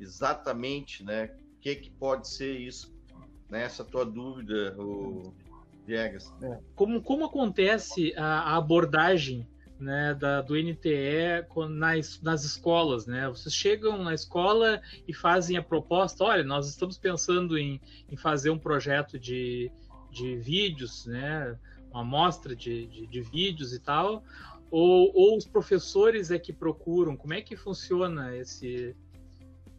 exatamente, 0.00 1.04
né? 1.04 1.26
O 1.56 1.60
que 1.60 1.76
que 1.76 1.90
pode 1.90 2.28
ser 2.28 2.58
isso? 2.58 2.96
Nessa 3.48 3.84
né? 3.84 3.90
tua 3.90 4.04
dúvida, 4.04 4.76
o 4.78 5.32
Viegas. 5.86 6.32
É. 6.42 6.58
Como 6.74 7.02
como 7.02 7.24
acontece 7.24 8.12
a, 8.16 8.52
a 8.52 8.56
abordagem 8.56 9.48
né, 9.80 10.14
da, 10.14 10.40
do 10.40 10.54
NTE 10.54 11.46
nas, 11.70 12.20
nas 12.20 12.44
escolas, 12.44 13.06
né? 13.06 13.28
Vocês 13.28 13.54
chegam 13.54 14.02
na 14.02 14.12
escola 14.12 14.80
e 15.06 15.14
fazem 15.14 15.56
a 15.56 15.62
proposta, 15.62 16.24
olha, 16.24 16.42
nós 16.42 16.68
estamos 16.68 16.98
pensando 16.98 17.56
em, 17.56 17.80
em 18.10 18.16
fazer 18.16 18.50
um 18.50 18.58
projeto 18.58 19.18
de, 19.18 19.70
de 20.10 20.36
vídeos, 20.36 21.06
né? 21.06 21.56
Uma 21.90 22.02
amostra 22.02 22.54
de, 22.54 22.86
de, 22.86 23.06
de 23.06 23.22
vídeos 23.22 23.72
e 23.72 23.78
tal, 23.78 24.22
ou, 24.70 25.10
ou 25.14 25.36
os 25.36 25.46
professores 25.46 26.30
é 26.30 26.38
que 26.38 26.52
procuram? 26.52 27.16
Como 27.16 27.32
é 27.32 27.40
que 27.40 27.56
funciona 27.56 28.36
esse, 28.36 28.94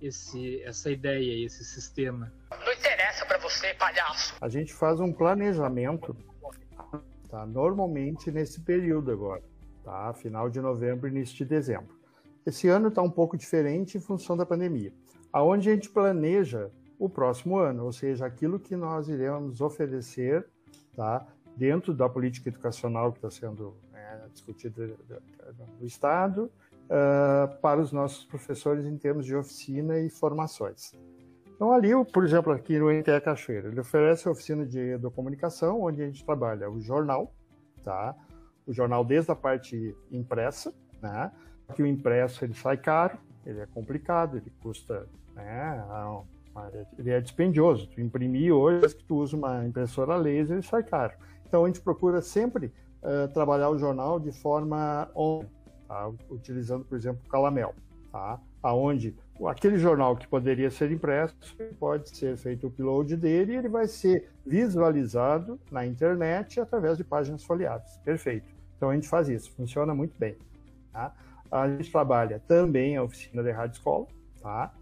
esse, 0.02 0.62
essa 0.64 0.90
ideia, 0.90 1.46
esse 1.46 1.64
sistema? 1.64 2.32
Não 2.50 2.74
interessa 2.74 3.26
para 3.26 3.38
você, 3.38 3.74
palhaço. 3.76 4.36
A 4.42 4.50
gente 4.50 4.74
faz 4.74 5.00
um 5.00 5.12
planejamento, 5.12 6.16
tá? 7.30 7.46
Normalmente 7.46 8.32
nesse 8.32 8.62
período 8.62 9.12
agora 9.12 9.49
tá? 9.90 10.14
Final 10.14 10.52
de 10.52 10.62
novembro, 10.62 11.08
início 11.08 11.36
de 11.36 11.46
dezembro. 11.46 11.98
Esse 12.46 12.68
ano 12.68 12.90
está 12.90 13.02
um 13.02 13.10
pouco 13.10 13.36
diferente 13.36 13.98
em 13.98 14.00
função 14.00 14.38
da 14.38 14.46
pandemia. 14.46 14.94
Aonde 15.34 15.70
a 15.70 15.74
gente 15.74 15.90
planeja 15.90 16.70
o 17.00 17.10
próximo 17.10 17.58
ano, 17.58 17.86
ou 17.86 17.92
seja, 17.92 18.26
aquilo 18.26 18.60
que 18.60 18.76
nós 18.76 19.10
iremos 19.10 19.62
oferecer, 19.62 20.46
tá? 20.96 21.26
Dentro 21.56 21.94
da 21.94 22.08
política 22.08 22.50
educacional 22.50 23.12
que 23.12 23.18
está 23.18 23.32
sendo 23.32 23.76
né, 23.92 24.22
discutida 24.32 24.96
no 25.80 25.86
Estado, 25.86 26.52
uh, 26.86 27.60
para 27.60 27.82
os 27.82 27.92
nossos 27.92 28.24
professores 28.26 28.86
em 28.86 28.98
termos 28.98 29.26
de 29.26 29.36
oficina 29.36 30.00
e 30.00 30.10
formações. 30.10 30.94
Então, 31.56 31.74
ali, 31.74 31.90
por 32.14 32.24
exemplo, 32.24 32.54
aqui 32.54 32.78
no 32.80 32.92
NTE 32.92 33.20
Cachoeira, 33.22 33.68
ele 33.68 33.80
oferece 33.80 34.28
a 34.28 34.32
oficina 34.32 34.66
de 34.66 34.98
comunicação, 35.14 35.82
onde 35.82 36.02
a 36.02 36.06
gente 36.06 36.24
trabalha 36.24 36.70
o 36.70 36.80
jornal, 36.80 37.34
tá? 37.84 38.16
O 38.70 38.74
jornal 38.74 39.04
desde 39.04 39.32
a 39.32 39.36
parte 39.36 39.96
impressa, 40.12 40.74
né? 41.02 41.32
Que 41.76 41.82
o 41.82 41.88
impresso 41.88 42.46
ele 42.46 42.54
sai 42.54 42.78
caro, 42.78 43.18
ele 43.46 43.60
é 43.60 43.66
complicado, 43.66 44.38
ele 44.38 44.52
custa, 44.62 45.08
né? 45.36 45.84
Ele 46.98 47.10
é 47.10 47.20
dispendioso. 47.20 47.88
Tu 47.88 48.02
imprimir 48.02 48.54
hoje, 48.54 48.96
que 48.96 49.04
tu 49.04 49.18
usa 49.18 49.36
uma 49.36 49.66
impressora 49.66 50.16
laser, 50.16 50.58
ele 50.58 50.66
sai 50.66 50.84
caro. 50.84 51.14
Então 51.48 51.64
a 51.64 51.68
gente 51.68 51.82
procura 51.82 52.22
sempre 52.22 52.72
uh, 53.02 53.28
trabalhar 53.34 53.70
o 53.70 53.78
jornal 53.78 54.20
de 54.20 54.32
forma 54.32 55.10
on, 55.16 55.44
tá? 55.88 56.12
utilizando, 56.30 56.86
por 56.86 56.96
exemplo, 56.96 57.22
o 57.26 57.30
Calamel, 57.30 57.74
tá? 58.12 58.40
Aonde 58.62 59.16
aquele 59.48 59.80
jornal 59.80 60.16
que 60.16 60.28
poderia 60.28 60.70
ser 60.70 60.92
impresso 60.92 61.36
pode 61.80 62.16
ser 62.16 62.36
feito 62.38 62.66
o 62.66 62.68
upload 62.68 63.16
dele 63.16 63.54
e 63.54 63.56
ele 63.56 63.70
vai 63.70 63.88
ser 63.88 64.30
visualizado 64.46 65.60
na 65.72 65.86
internet 65.86 66.60
através 66.60 66.98
de 66.98 67.04
páginas 67.04 67.44
folheadas. 67.44 67.98
Perfeito. 68.04 68.59
Então 68.80 68.90
a 68.92 68.96
gente 68.96 69.10
faz 69.10 69.28
isso, 69.28 69.52
funciona 69.52 69.94
muito 69.94 70.18
bem. 70.18 70.38
Tá? 70.94 71.14
A 71.52 71.68
gente 71.68 71.92
trabalha 71.92 72.42
também 72.48 72.96
a 72.96 73.04
oficina 73.04 73.44
de 73.44 73.52
rádio 73.52 73.74
escola, 73.74 74.08
tá? 74.42 74.74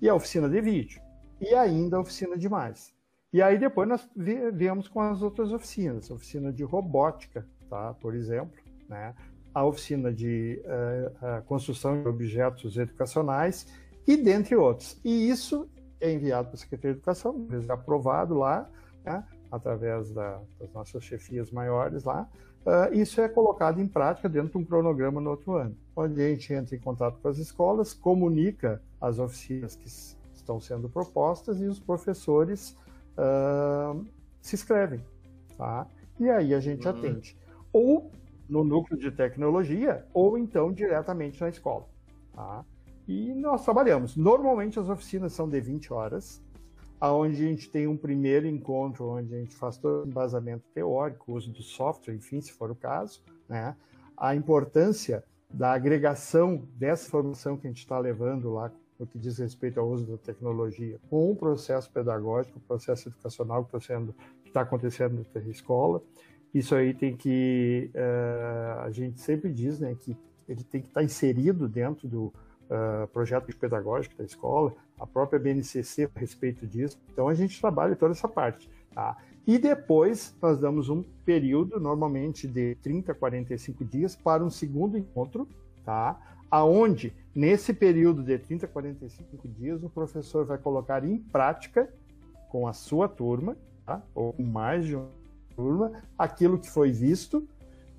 E 0.00 0.10
a 0.10 0.14
oficina 0.14 0.46
de 0.46 0.60
vídeo. 0.60 1.00
E 1.40 1.54
ainda 1.54 1.96
a 1.96 2.00
oficina 2.00 2.36
de 2.36 2.50
mais. 2.50 2.92
E 3.32 3.40
aí 3.40 3.58
depois 3.58 3.88
nós 3.88 4.06
viemos 4.52 4.88
com 4.88 5.00
as 5.00 5.22
outras 5.22 5.52
oficinas, 5.52 6.10
a 6.10 6.14
oficina 6.14 6.52
de 6.52 6.64
robótica, 6.64 7.46
tá? 7.70 7.94
Por 7.94 8.14
exemplo, 8.14 8.60
né? 8.90 9.14
A 9.54 9.64
oficina 9.64 10.12
de 10.12 10.62
uh, 10.66 11.42
construção 11.44 12.02
de 12.02 12.06
objetos 12.06 12.76
educacionais 12.76 13.66
e 14.06 14.18
dentre 14.18 14.54
outros. 14.54 15.00
E 15.02 15.30
isso 15.30 15.66
é 15.98 16.12
enviado 16.12 16.48
para 16.48 16.56
a 16.56 16.58
Secretaria 16.58 16.92
de 16.92 16.98
Educação, 16.98 17.48
é 17.50 17.72
aprovado 17.72 18.34
lá, 18.34 18.68
né? 19.02 19.24
através 19.50 20.12
da, 20.12 20.40
das 20.58 20.70
nossas 20.72 21.04
chefias 21.04 21.50
maiores 21.50 22.04
lá, 22.04 22.28
Uh, 22.66 22.92
isso 22.94 23.20
é 23.20 23.28
colocado 23.28 23.80
em 23.80 23.86
prática 23.86 24.28
dentro 24.28 24.50
de 24.50 24.58
um 24.58 24.64
cronograma 24.64 25.20
no 25.20 25.30
outro 25.30 25.52
ano, 25.52 25.76
onde 25.94 26.20
a 26.20 26.28
gente 26.30 26.52
entra 26.52 26.74
em 26.74 26.80
contato 26.80 27.16
com 27.22 27.28
as 27.28 27.38
escolas, 27.38 27.94
comunica 27.94 28.82
as 29.00 29.20
oficinas 29.20 29.76
que 29.76 29.86
estão 30.34 30.58
sendo 30.58 30.88
propostas 30.88 31.60
e 31.60 31.66
os 31.66 31.78
professores 31.78 32.76
uh, 33.16 34.04
se 34.40 34.56
inscrevem, 34.56 35.00
tá? 35.56 35.86
E 36.18 36.28
aí 36.28 36.52
a 36.52 36.58
gente 36.58 36.88
uhum. 36.88 36.96
atende. 36.96 37.38
Ou 37.72 38.10
no 38.48 38.64
núcleo 38.64 38.98
de 38.98 39.12
tecnologia, 39.12 40.04
ou 40.12 40.36
então 40.36 40.72
diretamente 40.72 41.40
na 41.40 41.48
escola, 41.48 41.86
tá? 42.32 42.64
E 43.06 43.32
nós 43.34 43.64
trabalhamos. 43.64 44.16
Normalmente 44.16 44.80
as 44.80 44.88
oficinas 44.88 45.32
são 45.32 45.48
de 45.48 45.60
20 45.60 45.92
horas, 45.92 46.42
aonde 47.00 47.44
a 47.44 47.48
gente 47.48 47.68
tem 47.70 47.86
um 47.86 47.96
primeiro 47.96 48.46
encontro 48.46 49.08
onde 49.08 49.34
a 49.34 49.38
gente 49.38 49.54
faz 49.54 49.76
todo 49.76 50.04
o 50.04 50.08
embasamento 50.08 50.64
teórico, 50.72 51.32
uso 51.32 51.50
do 51.50 51.62
software, 51.62 52.14
enfim, 52.14 52.40
se 52.40 52.52
for 52.52 52.70
o 52.70 52.74
caso, 52.74 53.22
né? 53.48 53.76
A 54.16 54.34
importância 54.34 55.22
da 55.52 55.72
agregação 55.72 56.66
dessa 56.74 57.08
formação 57.10 57.56
que 57.56 57.66
a 57.66 57.70
gente 57.70 57.80
está 57.80 57.98
levando 57.98 58.52
lá 58.52 58.72
no 58.98 59.06
que 59.06 59.18
diz 59.18 59.38
respeito 59.38 59.78
ao 59.78 59.88
uso 59.88 60.06
da 60.06 60.16
tecnologia 60.16 60.98
com 61.10 61.30
o 61.30 61.36
processo 61.36 61.90
pedagógico, 61.90 62.58
o 62.58 62.62
processo 62.62 63.08
educacional 63.08 63.64
que 63.64 63.76
está 63.76 64.02
está 64.46 64.60
acontecendo 64.62 65.26
na 65.34 65.40
escola. 65.42 66.02
Isso 66.54 66.74
aí 66.74 66.94
tem 66.94 67.14
que 67.14 67.90
uh, 67.94 68.80
a 68.80 68.90
gente 68.90 69.20
sempre 69.20 69.52
diz, 69.52 69.80
né, 69.80 69.94
que 69.94 70.16
ele 70.48 70.64
tem 70.64 70.80
que 70.80 70.88
estar 70.88 71.00
tá 71.00 71.04
inserido 71.04 71.68
dentro 71.68 72.08
do 72.08 72.32
uh, 72.70 73.06
projeto 73.08 73.54
pedagógico 73.56 74.16
da 74.16 74.24
escola, 74.24 74.74
a 74.98 75.06
própria 75.06 75.38
BNCC 75.38 76.10
a 76.14 76.18
respeito 76.18 76.66
disso. 76.66 76.98
Então 77.12 77.28
a 77.28 77.34
gente 77.34 77.60
trabalha 77.60 77.96
toda 77.96 78.12
essa 78.12 78.28
parte. 78.28 78.70
Tá? 78.94 79.16
E 79.46 79.58
depois 79.58 80.34
nós 80.40 80.58
damos 80.58 80.88
um 80.88 81.02
período, 81.24 81.78
normalmente 81.78 82.48
de 82.48 82.74
30 82.76 83.12
a 83.12 83.14
45 83.14 83.84
dias, 83.84 84.16
para 84.16 84.44
um 84.44 84.50
segundo 84.50 84.96
encontro, 84.96 85.48
tá? 85.84 86.18
aonde 86.50 87.12
nesse 87.34 87.72
período 87.72 88.22
de 88.22 88.38
30 88.38 88.66
a 88.66 88.68
45 88.68 89.48
dias 89.48 89.82
o 89.82 89.90
professor 89.90 90.46
vai 90.46 90.58
colocar 90.58 91.04
em 91.04 91.18
prática 91.18 91.92
com 92.48 92.66
a 92.66 92.72
sua 92.72 93.08
turma, 93.08 93.56
tá? 93.84 94.02
ou 94.14 94.34
mais 94.38 94.84
de 94.84 94.96
uma 94.96 95.10
turma, 95.54 95.92
aquilo 96.18 96.58
que 96.58 96.70
foi 96.70 96.90
visto 96.90 97.46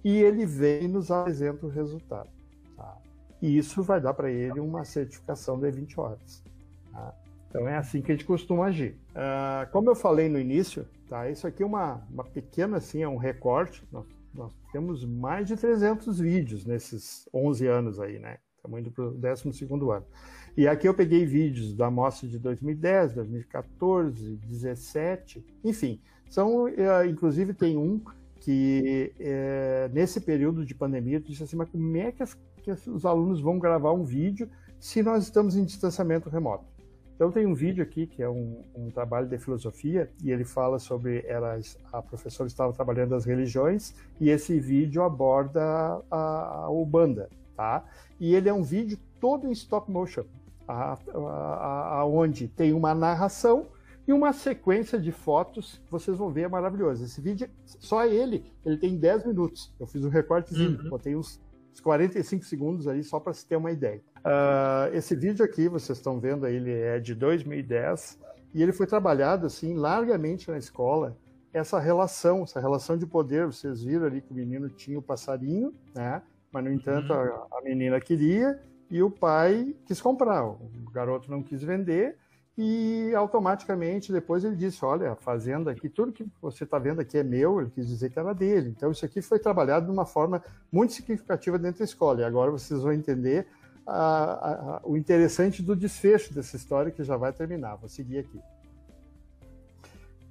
e 0.04 0.18
ele 0.18 0.46
vem 0.46 0.86
e 0.86 0.88
nos 0.88 1.12
apresenta 1.12 1.66
o 1.66 1.70
resultado. 1.70 2.30
E 3.42 3.58
isso 3.58 3.84
vai 3.84 4.02
dar 4.02 4.14
para 4.14 4.32
ele 4.32 4.60
uma 4.60 4.84
certificação 4.84 5.60
de 5.60 5.70
20 5.70 6.00
horas. 6.00 6.44
Tá? 6.92 7.14
Então 7.50 7.68
é 7.68 7.78
assim 7.78 8.02
que 8.02 8.12
a 8.12 8.16
gente 8.16 8.26
costuma 8.26 8.66
agir. 8.66 8.98
Uh, 9.12 9.72
como 9.72 9.90
eu 9.90 9.96
falei 9.96 10.28
no 10.28 10.40
início, 10.40 10.86
tá? 11.08 11.30
isso 11.30 11.48
aqui 11.48 11.64
é 11.64 11.66
uma, 11.66 12.02
uma 12.10 12.24
pequena, 12.24 12.78
assim, 12.78 13.02
é 13.02 13.08
um 13.08 13.18
recorte. 13.18 13.84
Nós, 13.92 14.06
nós 14.34 14.52
temos 14.72 15.06
mais 15.06 15.48
de 15.48 15.56
300 15.56 16.20
vídeos 16.20 16.66
nesses 16.66 17.28
11 17.34 17.68
anos 17.68 18.00
aí, 18.00 18.20
né? 18.20 18.38
Estamos 18.56 18.80
indo 18.80 18.92
para 18.92 19.06
o 19.06 19.12
12 19.12 19.66
ano. 19.92 20.06
E 20.58 20.68
aqui 20.68 20.88
eu 20.88 20.94
peguei 20.94 21.26
vídeos 21.26 21.74
da 21.76 21.90
mostra 21.90 22.28
de 22.28 22.40
2010, 22.40 23.14
2014, 23.14 24.36
2017, 24.38 25.46
enfim. 25.64 26.02
São, 26.30 26.66
uh, 26.66 27.06
inclusive 27.08 27.54
tem 27.54 27.78
um 27.78 28.02
que 28.40 29.14
uh, 29.20 29.94
nesse 29.94 30.20
período 30.20 30.66
de 30.66 30.74
pandemia, 30.74 31.22
tu 31.22 31.30
disse 31.30 31.44
assim, 31.44 31.56
mas 31.56 31.70
como 31.70 31.98
é 31.98 32.12
que, 32.12 32.24
as, 32.24 32.38
que 32.76 32.90
os 32.90 33.06
alunos 33.06 33.40
vão 33.40 33.58
gravar 33.58 33.94
um 33.94 34.04
vídeo 34.04 34.50
se 34.80 35.02
nós 35.02 35.24
estamos 35.24 35.56
em 35.56 35.64
distanciamento 35.64 36.30
remoto? 36.30 36.66
Então 37.16 37.32
tem 37.32 37.48
um 37.48 37.56
vídeo 37.56 37.84
aqui 37.84 38.06
que 38.06 38.22
é 38.22 38.30
um, 38.30 38.62
um 38.76 38.92
trabalho 38.92 39.28
de 39.28 39.38
filosofia 39.40 40.12
e 40.24 40.30
ele 40.30 40.46
fala 40.46 40.78
sobre 40.78 41.26
ela, 41.28 41.60
a 41.92 42.02
professora 42.02 42.48
estava 42.48 42.72
trabalhando 42.74 43.16
as 43.16 43.26
religiões 43.26 43.96
e 44.22 44.30
esse 44.30 44.60
vídeo 44.60 45.02
aborda 45.02 45.62
a, 46.12 46.66
a 46.66 46.70
Ubanda, 46.70 47.28
tá? 47.56 47.84
E 48.20 48.36
ele 48.36 48.50
é 48.50 48.54
um 48.54 48.62
vídeo 48.62 49.00
todo 49.20 49.48
em 49.48 49.52
stop 49.52 49.90
motion. 49.90 50.26
aonde 50.68 52.48
tem 52.48 52.72
uma 52.72 52.94
narração 52.94 53.66
e 54.08 54.14
uma 54.14 54.32
sequência 54.32 54.98
de 54.98 55.12
fotos 55.12 55.82
vocês 55.90 56.18
vão 56.18 56.32
ver 56.32 56.44
é 56.44 56.48
maravilhoso. 56.48 57.04
Esse 57.04 57.20
vídeo, 57.20 57.50
só 57.66 58.06
ele, 58.06 58.46
ele 58.66 58.78
tem 58.78 58.96
10 58.96 59.26
minutos. 59.26 59.74
Eu 59.78 59.86
fiz 59.86 60.06
um 60.06 60.10
recortezinho, 60.10 60.82
uhum. 60.82 60.90
botei 60.90 61.16
uns, 61.16 61.42
uns 61.78 61.82
45 61.82 62.46
segundos 62.46 62.88
aí 62.88 63.04
só 63.04 63.20
para 63.20 63.34
se 63.34 63.46
ter 63.46 63.56
uma 63.56 63.72
ideia. 63.72 64.02
Uh, 64.18 64.94
esse 64.94 65.16
vídeo 65.16 65.46
aqui, 65.46 65.70
vocês 65.70 65.98
estão 65.98 66.20
vendo 66.20 66.46
aí, 66.46 66.56
ele 66.56 66.74
é 66.74 67.00
de 67.00 67.14
2010 67.14 68.20
e 68.54 68.64
ele 68.64 68.72
foi 68.72 68.88
trabalhado 68.88 69.46
assim 69.46 69.76
largamente 69.76 70.50
na 70.50 70.58
escola. 70.58 71.16
Essa 71.54 71.80
relação, 71.80 72.44
essa 72.44 72.60
relação 72.60 72.98
de 72.98 73.06
poder, 73.06 73.46
vocês 73.46 73.84
viram 73.84 74.06
ali 74.06 74.22
que 74.22 74.32
o 74.32 74.36
menino 74.36 74.70
tinha 74.70 74.98
o 74.98 75.02
passarinho, 75.02 75.74
né? 75.96 76.22
Mas 76.52 76.64
no 76.64 76.72
entanto 76.72 77.14
uhum. 77.14 77.20
a, 77.20 77.48
a 77.60 77.62
menina 77.64 78.00
queria 78.00 78.60
e 78.90 79.02
o 79.02 79.12
pai 79.12 79.76
quis 79.86 80.02
comprar. 80.02 80.46
O 80.46 80.60
garoto 80.92 81.30
não 81.30 81.44
quis 81.44 81.64
vender 81.64 82.18
e 82.58 83.14
automaticamente 83.14 84.12
depois 84.12 84.44
ele 84.44 84.56
disse: 84.56 84.84
Olha, 84.84 85.12
a 85.12 85.16
fazenda 85.16 85.70
aqui, 85.70 85.88
tudo 85.88 86.12
que 86.12 86.26
você 86.42 86.64
está 86.64 86.80
vendo 86.80 87.00
aqui 87.00 87.16
é 87.18 87.24
meu. 87.24 87.62
Ele 87.62 87.70
quis 87.70 87.88
dizer 87.88 88.10
que 88.10 88.18
era 88.18 88.34
dele. 88.34 88.74
Então, 88.76 88.92
isso 88.92 89.06
aqui 89.06 89.22
foi 89.22 89.38
trabalhado 89.38 89.86
de 89.86 89.92
uma 89.92 90.08
forma 90.08 90.42
muito 90.72 90.94
significativa 90.94 91.60
dentro 91.60 91.80
da 91.80 91.86
escola. 91.86 92.22
E 92.22 92.24
agora 92.24 92.50
vocês 92.50 92.82
vão 92.82 92.92
entender 92.92 93.46
a, 93.86 94.78
a, 94.78 94.82
o 94.84 94.98
interessante 94.98 95.62
do 95.62 95.76
desfecho 95.76 96.34
dessa 96.34 96.56
história 96.56 96.92
que 96.92 97.04
já 97.04 97.16
vai 97.16 97.32
terminar. 97.32 97.76
Vou 97.76 97.88
seguir 97.88 98.20
aqui. 98.20 98.42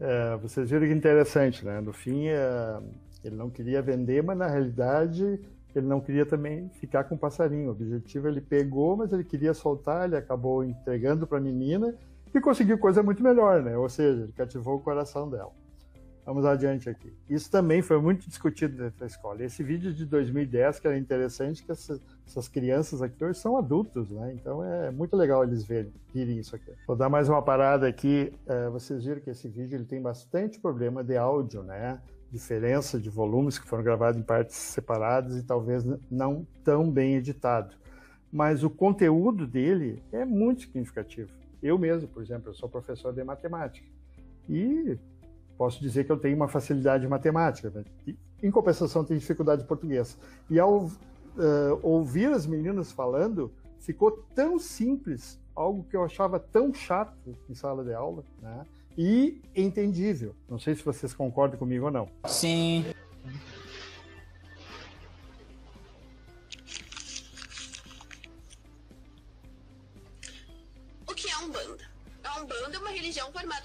É, 0.01 0.37
vocês 0.39 0.69
viram 0.69 0.85
que 0.85 0.93
interessante, 0.93 1.65
né? 1.65 1.81
No 1.81 1.93
fim, 1.93 2.27
é, 2.27 2.81
ele 3.23 3.37
não 3.37 3.49
queria 3.49 3.81
vender, 3.81 4.25
mas 4.25 4.37
na 4.37 4.49
realidade 4.49 5.41
ele 5.77 5.87
não 5.87 6.01
queria 6.01 6.27
também 6.27 6.69
ficar 6.71 7.05
com 7.05 7.15
o 7.15 7.19
passarinho. 7.19 7.69
O 7.69 7.71
objetivo 7.71 8.27
ele 8.27 8.41
pegou, 8.41 8.97
mas 8.97 9.13
ele 9.13 9.23
queria 9.23 9.55
soltar, 9.55 10.07
ele 10.07 10.17
acabou 10.17 10.65
entregando 10.65 11.25
para 11.25 11.39
a 11.39 11.41
menina 11.41 11.95
e 12.37 12.41
conseguiu 12.41 12.79
coisa 12.79 13.03
muito 13.03 13.23
melhor, 13.23 13.63
né? 13.63 13.77
Ou 13.77 13.89
seja, 13.89 14.23
ele 14.23 14.33
cativou 14.33 14.77
o 14.77 14.81
coração 14.81 15.29
dela. 15.29 15.53
Vamos 16.27 16.45
adiante 16.45 16.91
aqui. 16.91 17.13
Isso 17.31 17.49
também 17.49 17.81
foi 17.81 18.01
muito 18.01 18.29
discutido 18.29 18.77
dentro 18.77 18.99
da 18.99 19.07
escola. 19.07 19.45
Esse 19.45 19.63
vídeo 19.63 19.95
de 19.95 20.05
2010, 20.05 20.81
que 20.81 20.89
era 20.89 20.99
interessante, 20.99 21.63
que 21.63 21.71
essas, 21.71 22.01
essas 22.27 22.49
crianças 22.49 23.01
aqui 23.01 23.25
hoje 23.25 23.39
são 23.39 23.57
adultos, 23.57 24.11
né? 24.11 24.35
Então 24.35 24.63
é 24.65 24.91
muito 24.91 25.17
legal 25.17 25.45
eles 25.45 25.65
verem, 25.65 25.93
virem 26.13 26.41
isso 26.41 26.57
aqui. 26.57 26.73
Vou 26.85 26.97
dar 26.97 27.09
mais 27.09 27.29
uma 27.29 27.41
parada 27.41 27.87
aqui. 27.87 28.33
É, 28.45 28.69
vocês 28.69 29.05
viram 29.05 29.21
que 29.21 29.31
esse 29.31 29.47
vídeo 29.47 29.77
ele 29.77 29.85
tem 29.85 30.03
bastante 30.03 30.59
problema 30.59 31.05
de 31.05 31.17
áudio, 31.17 31.63
né? 31.63 32.01
Diferença 32.29 32.99
de 32.99 33.09
volumes 33.09 33.57
que 33.57 33.69
foram 33.69 33.85
gravados 33.85 34.21
em 34.21 34.25
partes 34.25 34.57
separadas 34.57 35.37
e 35.37 35.45
talvez 35.45 35.85
não 36.11 36.45
tão 36.65 36.91
bem 36.91 37.15
editado. 37.15 37.77
Mas 38.33 38.65
o 38.65 38.69
conteúdo 38.69 39.47
dele 39.47 40.03
é 40.11 40.25
muito 40.25 40.63
significativo. 40.63 41.31
Eu 41.63 41.79
mesmo, 41.79 42.09
por 42.09 42.23
exemplo, 42.23 42.51
eu 42.51 42.55
sou 42.55 42.69
professor 42.69 43.13
de 43.13 43.23
matemática. 43.25 43.87
E 44.49 44.99
posso 45.57 45.81
dizer 45.81 46.05
que 46.05 46.13
eu 46.13 46.19
tenho 46.19 46.37
uma 46.37 46.49
facilidade 46.49 47.05
em 47.05 47.09
matemática. 47.09 47.71
Né? 47.71 47.85
E, 48.07 48.17
em 48.43 48.51
compensação, 48.51 49.05
tenho 49.05 49.19
dificuldade 49.19 49.63
em 49.63 49.67
português. 49.67 50.19
E 50.51 50.61
ao 50.61 50.85
uh, 50.85 50.91
ouvir 51.83 52.33
as 52.33 52.47
meninas 52.47 52.93
falando, 52.93 53.53
ficou 53.81 54.25
tão 54.35 54.59
simples, 54.59 55.41
algo 55.55 55.85
que 55.85 55.97
eu 55.97 56.05
achava 56.05 56.39
tão 56.39 56.73
chato 56.73 57.37
em 57.49 57.55
sala 57.55 57.85
de 57.85 57.95
aula, 57.95 58.23
né? 58.41 58.67
e 58.97 59.41
entendível. 59.55 60.35
Não 60.49 60.59
sei 60.59 60.75
se 60.75 60.83
vocês 60.83 61.13
concordam 61.13 61.59
comigo 61.59 61.87
ou 61.87 61.91
não. 61.91 62.09
Sim. 62.27 62.85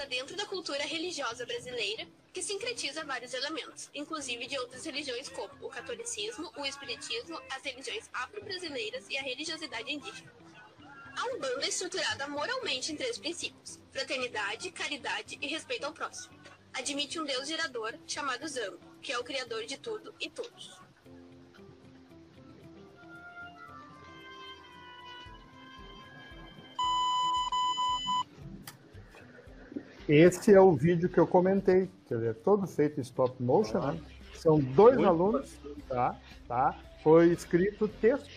Formada 0.01 0.05
dentro 0.07 0.35
da 0.35 0.45
cultura 0.45 0.83
religiosa 0.83 1.45
brasileira 1.45 2.07
que 2.33 2.41
sincretiza 2.41 3.03
vários 3.03 3.33
elementos, 3.33 3.89
inclusive 3.93 4.47
de 4.47 4.57
outras 4.57 4.85
religiões 4.85 5.29
como 5.29 5.53
o 5.61 5.69
catolicismo, 5.69 6.51
o 6.57 6.65
espiritismo, 6.65 7.39
as 7.49 7.63
religiões 7.63 8.09
afro-brasileiras 8.13 9.05
e 9.09 9.17
a 9.17 9.21
religiosidade 9.21 9.91
indígena. 9.91 10.31
A 11.15 11.25
Umbanda 11.35 11.65
é 11.65 11.69
estruturada 11.69 12.27
moralmente 12.27 12.91
em 12.91 12.95
três 12.95 13.17
princípios: 13.17 13.79
fraternidade, 13.91 14.71
caridade 14.71 15.37
e 15.41 15.47
respeito 15.47 15.85
ao 15.85 15.93
próximo. 15.93 16.39
Admite 16.73 17.19
um 17.19 17.25
Deus 17.25 17.47
gerador 17.47 17.93
chamado 18.07 18.47
Zambo, 18.47 18.79
que 19.01 19.11
é 19.11 19.19
o 19.19 19.23
criador 19.23 19.65
de 19.65 19.77
tudo 19.77 20.15
e 20.19 20.29
todos. 20.29 20.79
Esse 30.11 30.53
é 30.53 30.59
o 30.59 30.73
vídeo 30.73 31.07
que 31.07 31.17
eu 31.17 31.25
comentei, 31.25 31.89
que 32.05 32.13
ele 32.13 32.27
é 32.27 32.33
todo 32.33 32.67
feito 32.67 32.99
em 32.99 33.01
stop 33.01 33.41
motion, 33.41 33.79
né? 33.79 33.97
São 34.33 34.59
dois 34.59 34.97
alunos, 34.97 35.57
tá? 35.87 36.17
tá? 36.49 36.77
Foi 37.01 37.31
escrito 37.31 37.87
texto, 37.87 38.29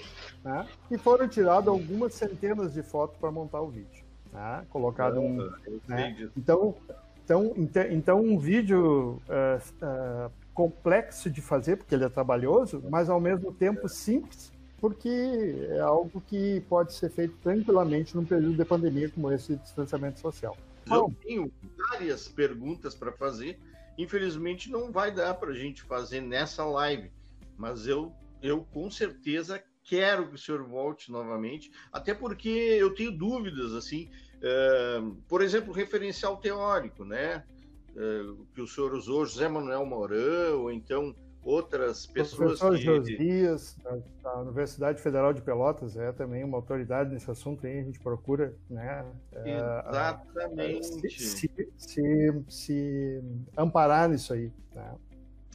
né? 0.45 0.69
E 0.89 0.97
foram 0.97 1.27
tiradas 1.27 1.67
algumas 1.67 2.15
centenas 2.15 2.75
de 2.75 2.83
fotos 2.85 3.17
para 3.17 3.29
montar 3.33 3.61
o 3.61 3.71
vídeo, 3.71 4.05
né? 4.33 4.65
Colocado 4.71 5.19
um, 5.19 5.51
né? 5.89 6.31
Então, 6.37 6.77
então, 7.25 7.53
então 7.91 8.21
um 8.21 8.39
vídeo 8.39 9.21
uh, 9.29 10.27
uh, 10.29 10.31
complexo 10.55 11.29
de 11.29 11.43
fazer, 11.43 11.77
porque 11.77 11.93
ele 11.93 12.05
é 12.05 12.09
trabalhoso, 12.09 12.85
mas 12.89 13.11
ao 13.11 13.19
mesmo 13.19 13.53
tempo 13.53 13.89
simples, 13.89 14.53
porque 14.79 15.67
é 15.71 15.81
algo 15.81 16.21
que 16.21 16.61
pode 16.69 16.93
ser 16.93 17.11
feito 17.11 17.37
tranquilamente 17.39 18.15
num 18.15 18.25
período 18.25 18.57
de 18.57 18.65
pandemia 18.65 19.11
como 19.11 19.33
esse 19.33 19.57
de 19.57 19.63
distanciamento 19.63 20.21
social. 20.21 20.57
Eu 20.91 21.15
tenho 21.23 21.53
várias 21.91 22.29
perguntas 22.29 22.95
para 22.95 23.13
fazer. 23.13 23.59
Infelizmente, 23.97 24.71
não 24.71 24.91
vai 24.91 25.13
dar 25.13 25.35
para 25.35 25.51
a 25.51 25.55
gente 25.55 25.83
fazer 25.83 26.21
nessa 26.21 26.65
live, 26.65 27.11
mas 27.57 27.87
eu, 27.87 28.13
eu 28.43 28.65
com 28.73 28.91
certeza 28.91 29.63
quero 29.85 30.29
que 30.29 30.35
o 30.35 30.39
senhor 30.39 30.65
volte 30.65 31.13
novamente, 31.13 31.71
até 31.93 32.13
porque 32.15 32.49
eu 32.49 32.95
tenho 32.95 33.13
dúvidas, 33.13 33.73
assim, 33.73 34.11
uh, 34.39 35.15
por 35.29 35.43
exemplo, 35.43 35.73
referencial 35.73 36.39
teórico, 36.39 37.05
né? 37.05 37.45
Uh, 37.91 38.45
que 38.55 38.61
o 38.61 38.67
senhor 38.67 38.93
usou, 38.95 39.25
José 39.25 39.49
Manuel 39.49 39.87
Mourão, 39.87 40.63
ou 40.63 40.73
então 40.73 41.15
outras 41.45 42.07
pessoas. 42.07 42.61
O 42.61 42.69
professor 42.69 42.77
que... 42.77 42.83
Josias, 42.83 43.77
da, 43.83 43.99
da, 44.23 44.41
Universidade 44.41 45.01
Federal 45.01 45.33
de 45.33 45.43
Pelotas, 45.43 45.97
é 45.97 46.11
também 46.13 46.43
uma 46.43 46.57
autoridade 46.57 47.13
nesse 47.13 47.31
assunto 47.31 47.67
aí, 47.67 47.81
a 47.81 47.83
gente 47.83 48.01
procura, 48.01 48.55
né? 48.69 49.05
É, 49.33 49.57
Exatamente. 49.59 51.11
Se, 51.11 51.51
se, 51.77 52.45
se, 52.49 53.23
amparar 53.57 54.09
nisso 54.09 54.33
aí, 54.33 54.51
né? 54.75 54.95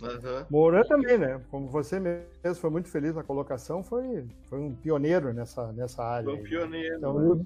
Uhum. 0.02 0.46
Moura 0.50 0.86
também, 0.88 1.18
né? 1.18 1.42
Como 1.52 1.68
você 1.68 2.00
mesmo 2.00 2.56
foi 2.56 2.70
muito 2.70 2.88
feliz 2.88 3.14
na 3.14 3.24
colocação, 3.24 3.84
foi, 3.84 4.26
foi 4.44 4.60
um 4.60 4.74
pioneiro 4.74 5.34
nessa, 5.34 5.74
nessa 5.74 6.04
área. 6.04 6.24
Foi 6.24 6.36
um 6.36 6.38
aí, 6.38 6.44
pioneiro. 6.44 6.92
Né? 6.92 6.98
Então, 6.98 7.46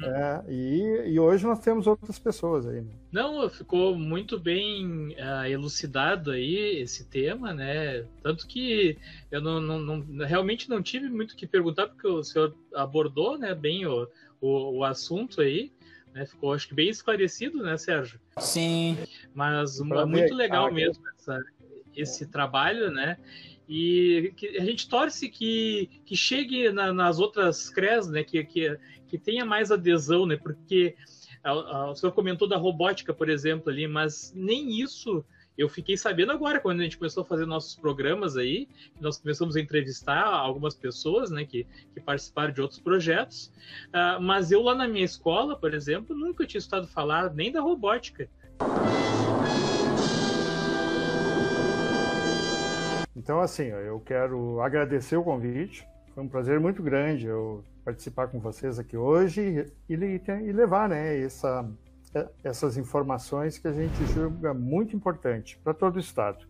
é, 0.00 0.42
e, 0.48 1.12
e 1.12 1.20
hoje 1.20 1.44
nós 1.44 1.60
temos 1.60 1.86
outras 1.86 2.18
pessoas 2.18 2.66
aí. 2.66 2.80
Né? 2.80 2.90
Não, 3.12 3.48
ficou 3.50 3.94
muito 3.94 4.38
bem 4.38 5.08
uh, 5.10 5.46
elucidado 5.46 6.30
aí 6.30 6.80
esse 6.80 7.04
tema, 7.04 7.52
né? 7.52 8.04
Tanto 8.22 8.46
que 8.46 8.96
eu 9.30 9.40
não, 9.40 9.60
não, 9.60 9.78
não, 9.78 10.26
realmente 10.26 10.68
não 10.70 10.82
tive 10.82 11.08
muito 11.10 11.36
que 11.36 11.46
perguntar, 11.46 11.88
porque 11.88 12.06
o 12.06 12.24
senhor 12.24 12.56
abordou 12.74 13.36
né, 13.36 13.54
bem 13.54 13.86
o, 13.86 14.08
o, 14.40 14.78
o 14.78 14.84
assunto 14.84 15.42
aí. 15.42 15.70
Né? 16.14 16.24
Ficou, 16.24 16.54
acho 16.54 16.68
que, 16.68 16.74
bem 16.74 16.88
esclarecido, 16.88 17.62
né, 17.62 17.76
Sérgio? 17.76 18.18
Sim. 18.38 18.96
Mas 19.34 19.78
é 19.78 20.04
muito 20.04 20.34
legal 20.34 20.72
mesmo 20.72 21.02
essa, 21.18 21.38
esse 21.94 22.26
trabalho, 22.26 22.90
né? 22.90 23.18
E 23.68 24.32
a 24.58 24.64
gente 24.64 24.88
torce 24.88 25.28
que, 25.28 26.02
que 26.04 26.16
chegue 26.16 26.70
na, 26.70 26.92
nas 26.92 27.18
outras 27.18 27.70
CREs, 27.70 28.08
né? 28.08 28.24
Que, 28.24 28.44
que, 28.44 28.78
que 29.08 29.18
tenha 29.18 29.44
mais 29.44 29.70
adesão, 29.70 30.26
né? 30.26 30.36
Porque 30.36 30.94
o 31.44 31.94
senhor 31.94 32.12
comentou 32.12 32.48
da 32.48 32.56
robótica, 32.56 33.12
por 33.12 33.28
exemplo, 33.28 33.70
ali, 33.70 33.88
mas 33.88 34.32
nem 34.34 34.80
isso 34.80 35.24
eu 35.56 35.68
fiquei 35.68 35.96
sabendo 35.96 36.32
agora, 36.32 36.60
quando 36.60 36.80
a 36.80 36.82
gente 36.82 36.96
começou 36.96 37.22
a 37.22 37.26
fazer 37.26 37.44
nossos 37.44 37.76
programas 37.76 38.36
aí, 38.36 38.68
nós 39.00 39.18
começamos 39.18 39.54
a 39.54 39.60
entrevistar 39.60 40.24
algumas 40.24 40.74
pessoas, 40.74 41.30
né, 41.30 41.44
que, 41.44 41.66
que 41.92 42.00
participaram 42.00 42.52
de 42.52 42.60
outros 42.60 42.80
projetos, 42.80 43.52
uh, 43.88 44.20
mas 44.20 44.50
eu 44.50 44.62
lá 44.62 44.74
na 44.74 44.88
minha 44.88 45.04
escola, 45.04 45.54
por 45.56 45.74
exemplo, 45.74 46.16
nunca 46.16 46.46
tinha 46.46 46.58
estado 46.58 46.86
falar 46.86 47.34
nem 47.34 47.52
da 47.52 47.60
robótica. 47.60 48.28
Então, 53.22 53.40
assim, 53.40 53.66
eu 53.66 54.00
quero 54.00 54.60
agradecer 54.60 55.16
o 55.16 55.22
convite, 55.22 55.86
foi 56.12 56.24
um 56.24 56.28
prazer 56.28 56.58
muito 56.58 56.82
grande 56.82 57.28
eu 57.28 57.62
participar 57.84 58.26
com 58.26 58.40
vocês 58.40 58.80
aqui 58.80 58.96
hoje 58.96 59.64
e, 59.88 59.94
e 59.94 60.52
levar 60.52 60.88
né, 60.88 61.20
essa, 61.20 61.64
essas 62.42 62.76
informações 62.76 63.58
que 63.58 63.68
a 63.68 63.72
gente 63.72 63.94
julga 64.06 64.52
muito 64.52 64.96
importante 64.96 65.56
para 65.62 65.72
todo 65.72 65.94
o 65.94 66.00
Estado. 66.00 66.44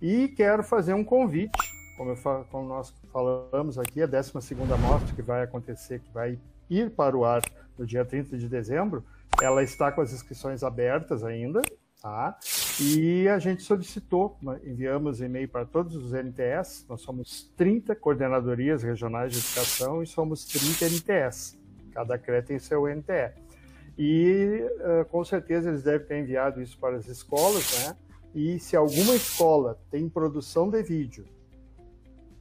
E 0.00 0.28
quero 0.28 0.64
fazer 0.64 0.94
um 0.94 1.04
convite, 1.04 1.58
como, 1.98 2.12
eu, 2.12 2.44
como 2.50 2.68
nós 2.68 2.94
falamos 3.12 3.78
aqui, 3.78 4.00
a 4.00 4.06
12 4.06 4.32
mostra 4.80 5.14
que 5.14 5.20
vai 5.20 5.42
acontecer, 5.42 6.00
que 6.00 6.10
vai 6.10 6.38
ir 6.70 6.88
para 6.88 7.14
o 7.14 7.26
ar 7.26 7.42
no 7.76 7.84
dia 7.84 8.02
30 8.02 8.38
de 8.38 8.48
dezembro, 8.48 9.04
ela 9.42 9.62
está 9.62 9.92
com 9.92 10.00
as 10.00 10.10
inscrições 10.10 10.62
abertas 10.62 11.22
ainda, 11.22 11.60
tá? 12.04 12.38
E 12.78 13.26
a 13.28 13.38
gente 13.38 13.62
solicitou, 13.62 14.36
enviamos 14.62 15.22
e-mail 15.22 15.48
para 15.48 15.64
todos 15.64 15.96
os 15.96 16.12
NTS, 16.12 16.84
nós 16.86 17.00
somos 17.00 17.50
30 17.56 17.96
coordenadorias 17.96 18.82
regionais 18.82 19.32
de 19.32 19.38
educação 19.38 20.02
e 20.02 20.06
somos 20.06 20.44
30 20.44 20.84
NTS, 20.84 21.58
cada 21.94 22.18
CRE 22.18 22.42
tem 22.42 22.58
seu 22.58 22.86
NTE. 22.86 23.32
E 23.96 24.68
uh, 24.80 25.06
com 25.06 25.24
certeza 25.24 25.70
eles 25.70 25.84
devem 25.84 26.06
ter 26.06 26.18
enviado 26.18 26.60
isso 26.60 26.78
para 26.78 26.94
as 26.96 27.08
escolas, 27.08 27.72
né? 27.78 27.96
E 28.34 28.58
se 28.58 28.76
alguma 28.76 29.14
escola 29.14 29.78
tem 29.90 30.06
produção 30.06 30.68
de 30.68 30.82
vídeo 30.82 31.24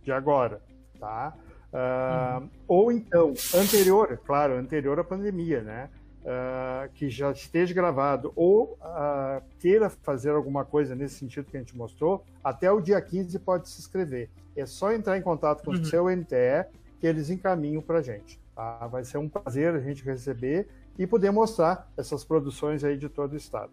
de 0.01 0.11
agora, 0.11 0.61
tá? 0.99 1.37
Uh, 1.71 2.41
uhum. 2.41 2.49
Ou 2.67 2.91
então, 2.91 3.33
anterior, 3.55 4.19
claro, 4.25 4.55
anterior 4.55 4.99
à 4.99 5.05
pandemia, 5.05 5.61
né? 5.61 5.89
Uh, 6.23 6.89
que 6.93 7.09
já 7.09 7.31
esteja 7.31 7.73
gravado 7.73 8.31
ou 8.33 8.77
uh, 8.81 9.43
queira 9.59 9.89
fazer 9.89 10.29
alguma 10.29 10.63
coisa 10.63 10.95
nesse 10.95 11.15
sentido 11.15 11.51
que 11.51 11.57
a 11.57 11.59
gente 11.59 11.75
mostrou, 11.75 12.23
até 12.41 12.71
o 12.71 12.79
dia 12.79 13.01
15 13.01 13.37
pode 13.39 13.67
se 13.67 13.81
inscrever. 13.81 14.29
É 14.55 14.65
só 14.65 14.93
entrar 14.93 15.17
em 15.17 15.21
contato 15.21 15.65
com 15.65 15.71
uhum. 15.71 15.81
o 15.81 15.85
seu 15.85 16.07
NTE 16.07 16.65
que 16.97 17.05
eles 17.05 17.29
encaminham 17.29 17.81
para 17.81 17.97
a 17.97 18.01
gente. 18.01 18.39
Tá? 18.55 18.87
Vai 18.87 19.03
ser 19.03 19.17
um 19.17 19.27
prazer 19.27 19.75
a 19.75 19.79
gente 19.81 20.01
receber 20.01 20.69
e 20.97 21.05
poder 21.05 21.31
mostrar 21.31 21.91
essas 21.97 22.23
produções 22.23 22.83
aí 22.85 22.97
de 22.97 23.09
todo 23.09 23.33
o 23.33 23.37
estado. 23.37 23.71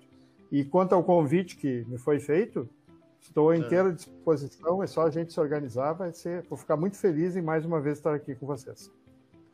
E 0.51 0.64
quanto 0.64 0.94
ao 0.94 1.05
convite 1.05 1.57
que 1.57 1.84
me 1.86 1.98
foi 1.98 2.18
feito, 2.18 2.68
estou 3.20 3.51
à 3.51 3.57
inteira 3.57 3.92
disposição, 3.92 4.82
é 4.82 4.86
só 4.86 5.07
a 5.07 5.11
gente 5.11 5.32
se 5.32 5.40
organizar, 5.40 5.92
vai 5.92 6.12
ser, 6.12 6.42
vou 6.48 6.59
ficar 6.59 6.76
muito 6.76 6.96
feliz 6.96 7.36
em 7.36 7.42
mais 7.42 7.64
uma 7.64 7.80
vez 7.80 7.98
estar 7.98 8.14
aqui 8.14 8.34
com 8.34 8.46
vocês. 8.46 8.90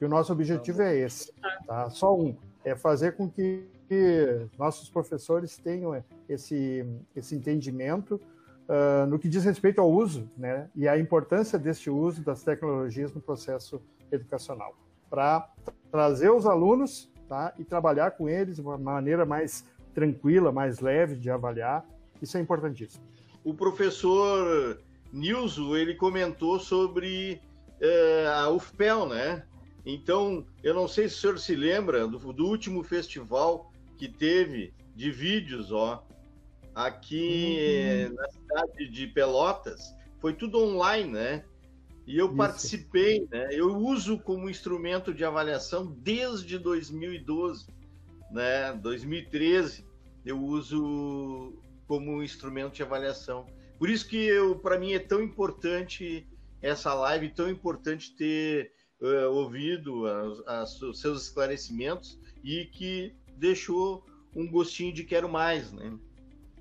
E 0.00 0.04
o 0.04 0.08
nosso 0.08 0.32
objetivo 0.32 0.82
é 0.82 0.96
esse, 0.96 1.32
tá? 1.66 1.90
Só 1.90 2.16
um, 2.16 2.34
é 2.66 2.74
fazer 2.74 3.12
com 3.12 3.30
que, 3.30 3.64
nossos 4.58 4.90
professores 4.90 5.56
tenham 5.56 6.02
esse, 6.28 6.84
esse 7.14 7.36
entendimento 7.36 8.20
uh, 8.68 9.06
no 9.06 9.16
que 9.20 9.28
diz 9.28 9.44
respeito 9.44 9.80
ao 9.80 9.88
uso, 9.88 10.28
né? 10.36 10.68
E 10.74 10.88
a 10.88 10.98
importância 10.98 11.56
deste 11.56 11.88
uso 11.88 12.24
das 12.24 12.42
tecnologias 12.42 13.14
no 13.14 13.20
processo 13.20 13.80
educacional, 14.10 14.74
para 15.08 15.48
trazer 15.92 16.30
os 16.30 16.44
alunos 16.44 17.08
tá? 17.28 17.54
e 17.56 17.64
trabalhar 17.64 18.10
com 18.10 18.28
eles 18.28 18.56
de 18.56 18.62
uma 18.62 18.76
maneira 18.76 19.24
mais 19.24 19.64
tranquila, 19.94 20.50
mais 20.50 20.80
leve 20.80 21.14
de 21.14 21.30
avaliar. 21.30 21.86
Isso 22.20 22.36
é 22.36 22.40
importantíssimo. 22.40 23.04
O 23.44 23.54
professor 23.54 24.80
Nilson, 25.12 25.76
ele 25.76 25.94
comentou 25.94 26.58
sobre 26.58 27.40
é, 27.80 28.26
a 28.26 28.50
UFPEL, 28.50 29.06
né? 29.06 29.44
Então, 29.86 30.44
eu 30.64 30.74
não 30.74 30.88
sei 30.88 31.08
se 31.08 31.14
o 31.14 31.18
senhor 31.18 31.38
se 31.38 31.54
lembra 31.54 32.08
do, 32.08 32.18
do 32.32 32.46
último 32.46 32.82
festival 32.82 33.72
que 33.96 34.08
teve 34.08 34.74
de 34.96 35.12
vídeos, 35.12 35.70
ó, 35.70 36.04
aqui 36.74 38.08
uhum. 38.08 38.14
na 38.14 38.28
cidade 38.28 38.88
de 38.88 39.06
Pelotas. 39.06 39.94
Foi 40.18 40.34
tudo 40.34 40.58
online, 40.58 41.12
né? 41.12 41.44
E 42.04 42.18
eu 42.18 42.26
Isso. 42.26 42.36
participei, 42.36 43.26
né? 43.30 43.48
Eu 43.52 43.76
uso 43.76 44.18
como 44.18 44.50
instrumento 44.50 45.14
de 45.14 45.24
avaliação 45.24 45.86
desde 45.86 46.58
2012, 46.58 47.66
né? 48.32 48.72
2013 48.74 49.86
eu 50.24 50.42
uso 50.42 51.54
como 51.86 52.22
instrumento 52.22 52.74
de 52.74 52.82
avaliação. 52.82 53.46
Por 53.78 53.88
isso 53.88 54.08
que 54.08 54.16
eu, 54.16 54.56
para 54.58 54.78
mim 54.78 54.92
é 54.92 54.98
tão 54.98 55.22
importante 55.22 56.26
essa 56.60 56.92
live, 56.92 57.28
tão 57.28 57.48
importante 57.48 58.16
ter 58.16 58.72
uh, 59.00 59.30
ouvido 59.30 60.04
os 60.46 61.00
seus 61.00 61.22
esclarecimentos 61.22 62.18
e 62.42 62.64
que 62.66 63.14
deixou 63.36 64.04
um 64.34 64.50
gostinho 64.50 64.92
de 64.92 65.04
quero 65.04 65.28
mais, 65.28 65.72
né? 65.72 65.96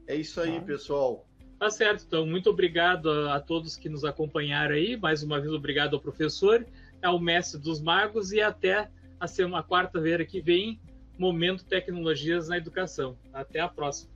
É 0.07 0.15
isso 0.15 0.39
aí, 0.39 0.57
ah. 0.57 0.61
pessoal. 0.61 1.25
Tá 1.59 1.69
certo, 1.69 2.03
então 2.05 2.25
muito 2.25 2.49
obrigado 2.49 3.09
a, 3.09 3.35
a, 3.35 3.39
todos 3.39 3.77
que 3.77 3.89
nos 3.89 4.03
acompanharam 4.03 4.75
aí. 4.75 4.97
Mais 4.97 5.23
uma 5.23 5.39
vez, 5.39 5.53
obrigado 5.53 5.95
ao 5.95 6.01
professor, 6.01 6.65
ao 7.01 7.19
mestre 7.19 7.59
dos 7.59 7.81
magos 7.81 8.31
e 8.31 8.41
até 8.41 8.89
a 9.19 9.27
semana 9.27 9.63
quarta-feira 9.63 10.25
que 10.25 10.41
vem, 10.41 10.79
Momento 11.17 11.63
Tecnologias 11.65 12.49
na 12.49 12.57
Educação. 12.57 13.17
Até 13.33 13.59
a 13.59 13.69
próxima. 13.69 14.11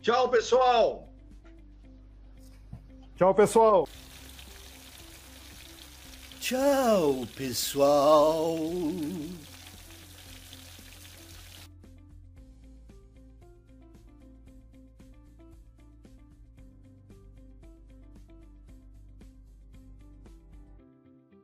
Tchau, 0.00 0.28
pessoal! 0.30 1.08
Tchau, 3.16 3.34
pessoal! 3.34 3.88
Tchau, 6.40 7.26
pessoal! 7.36 8.58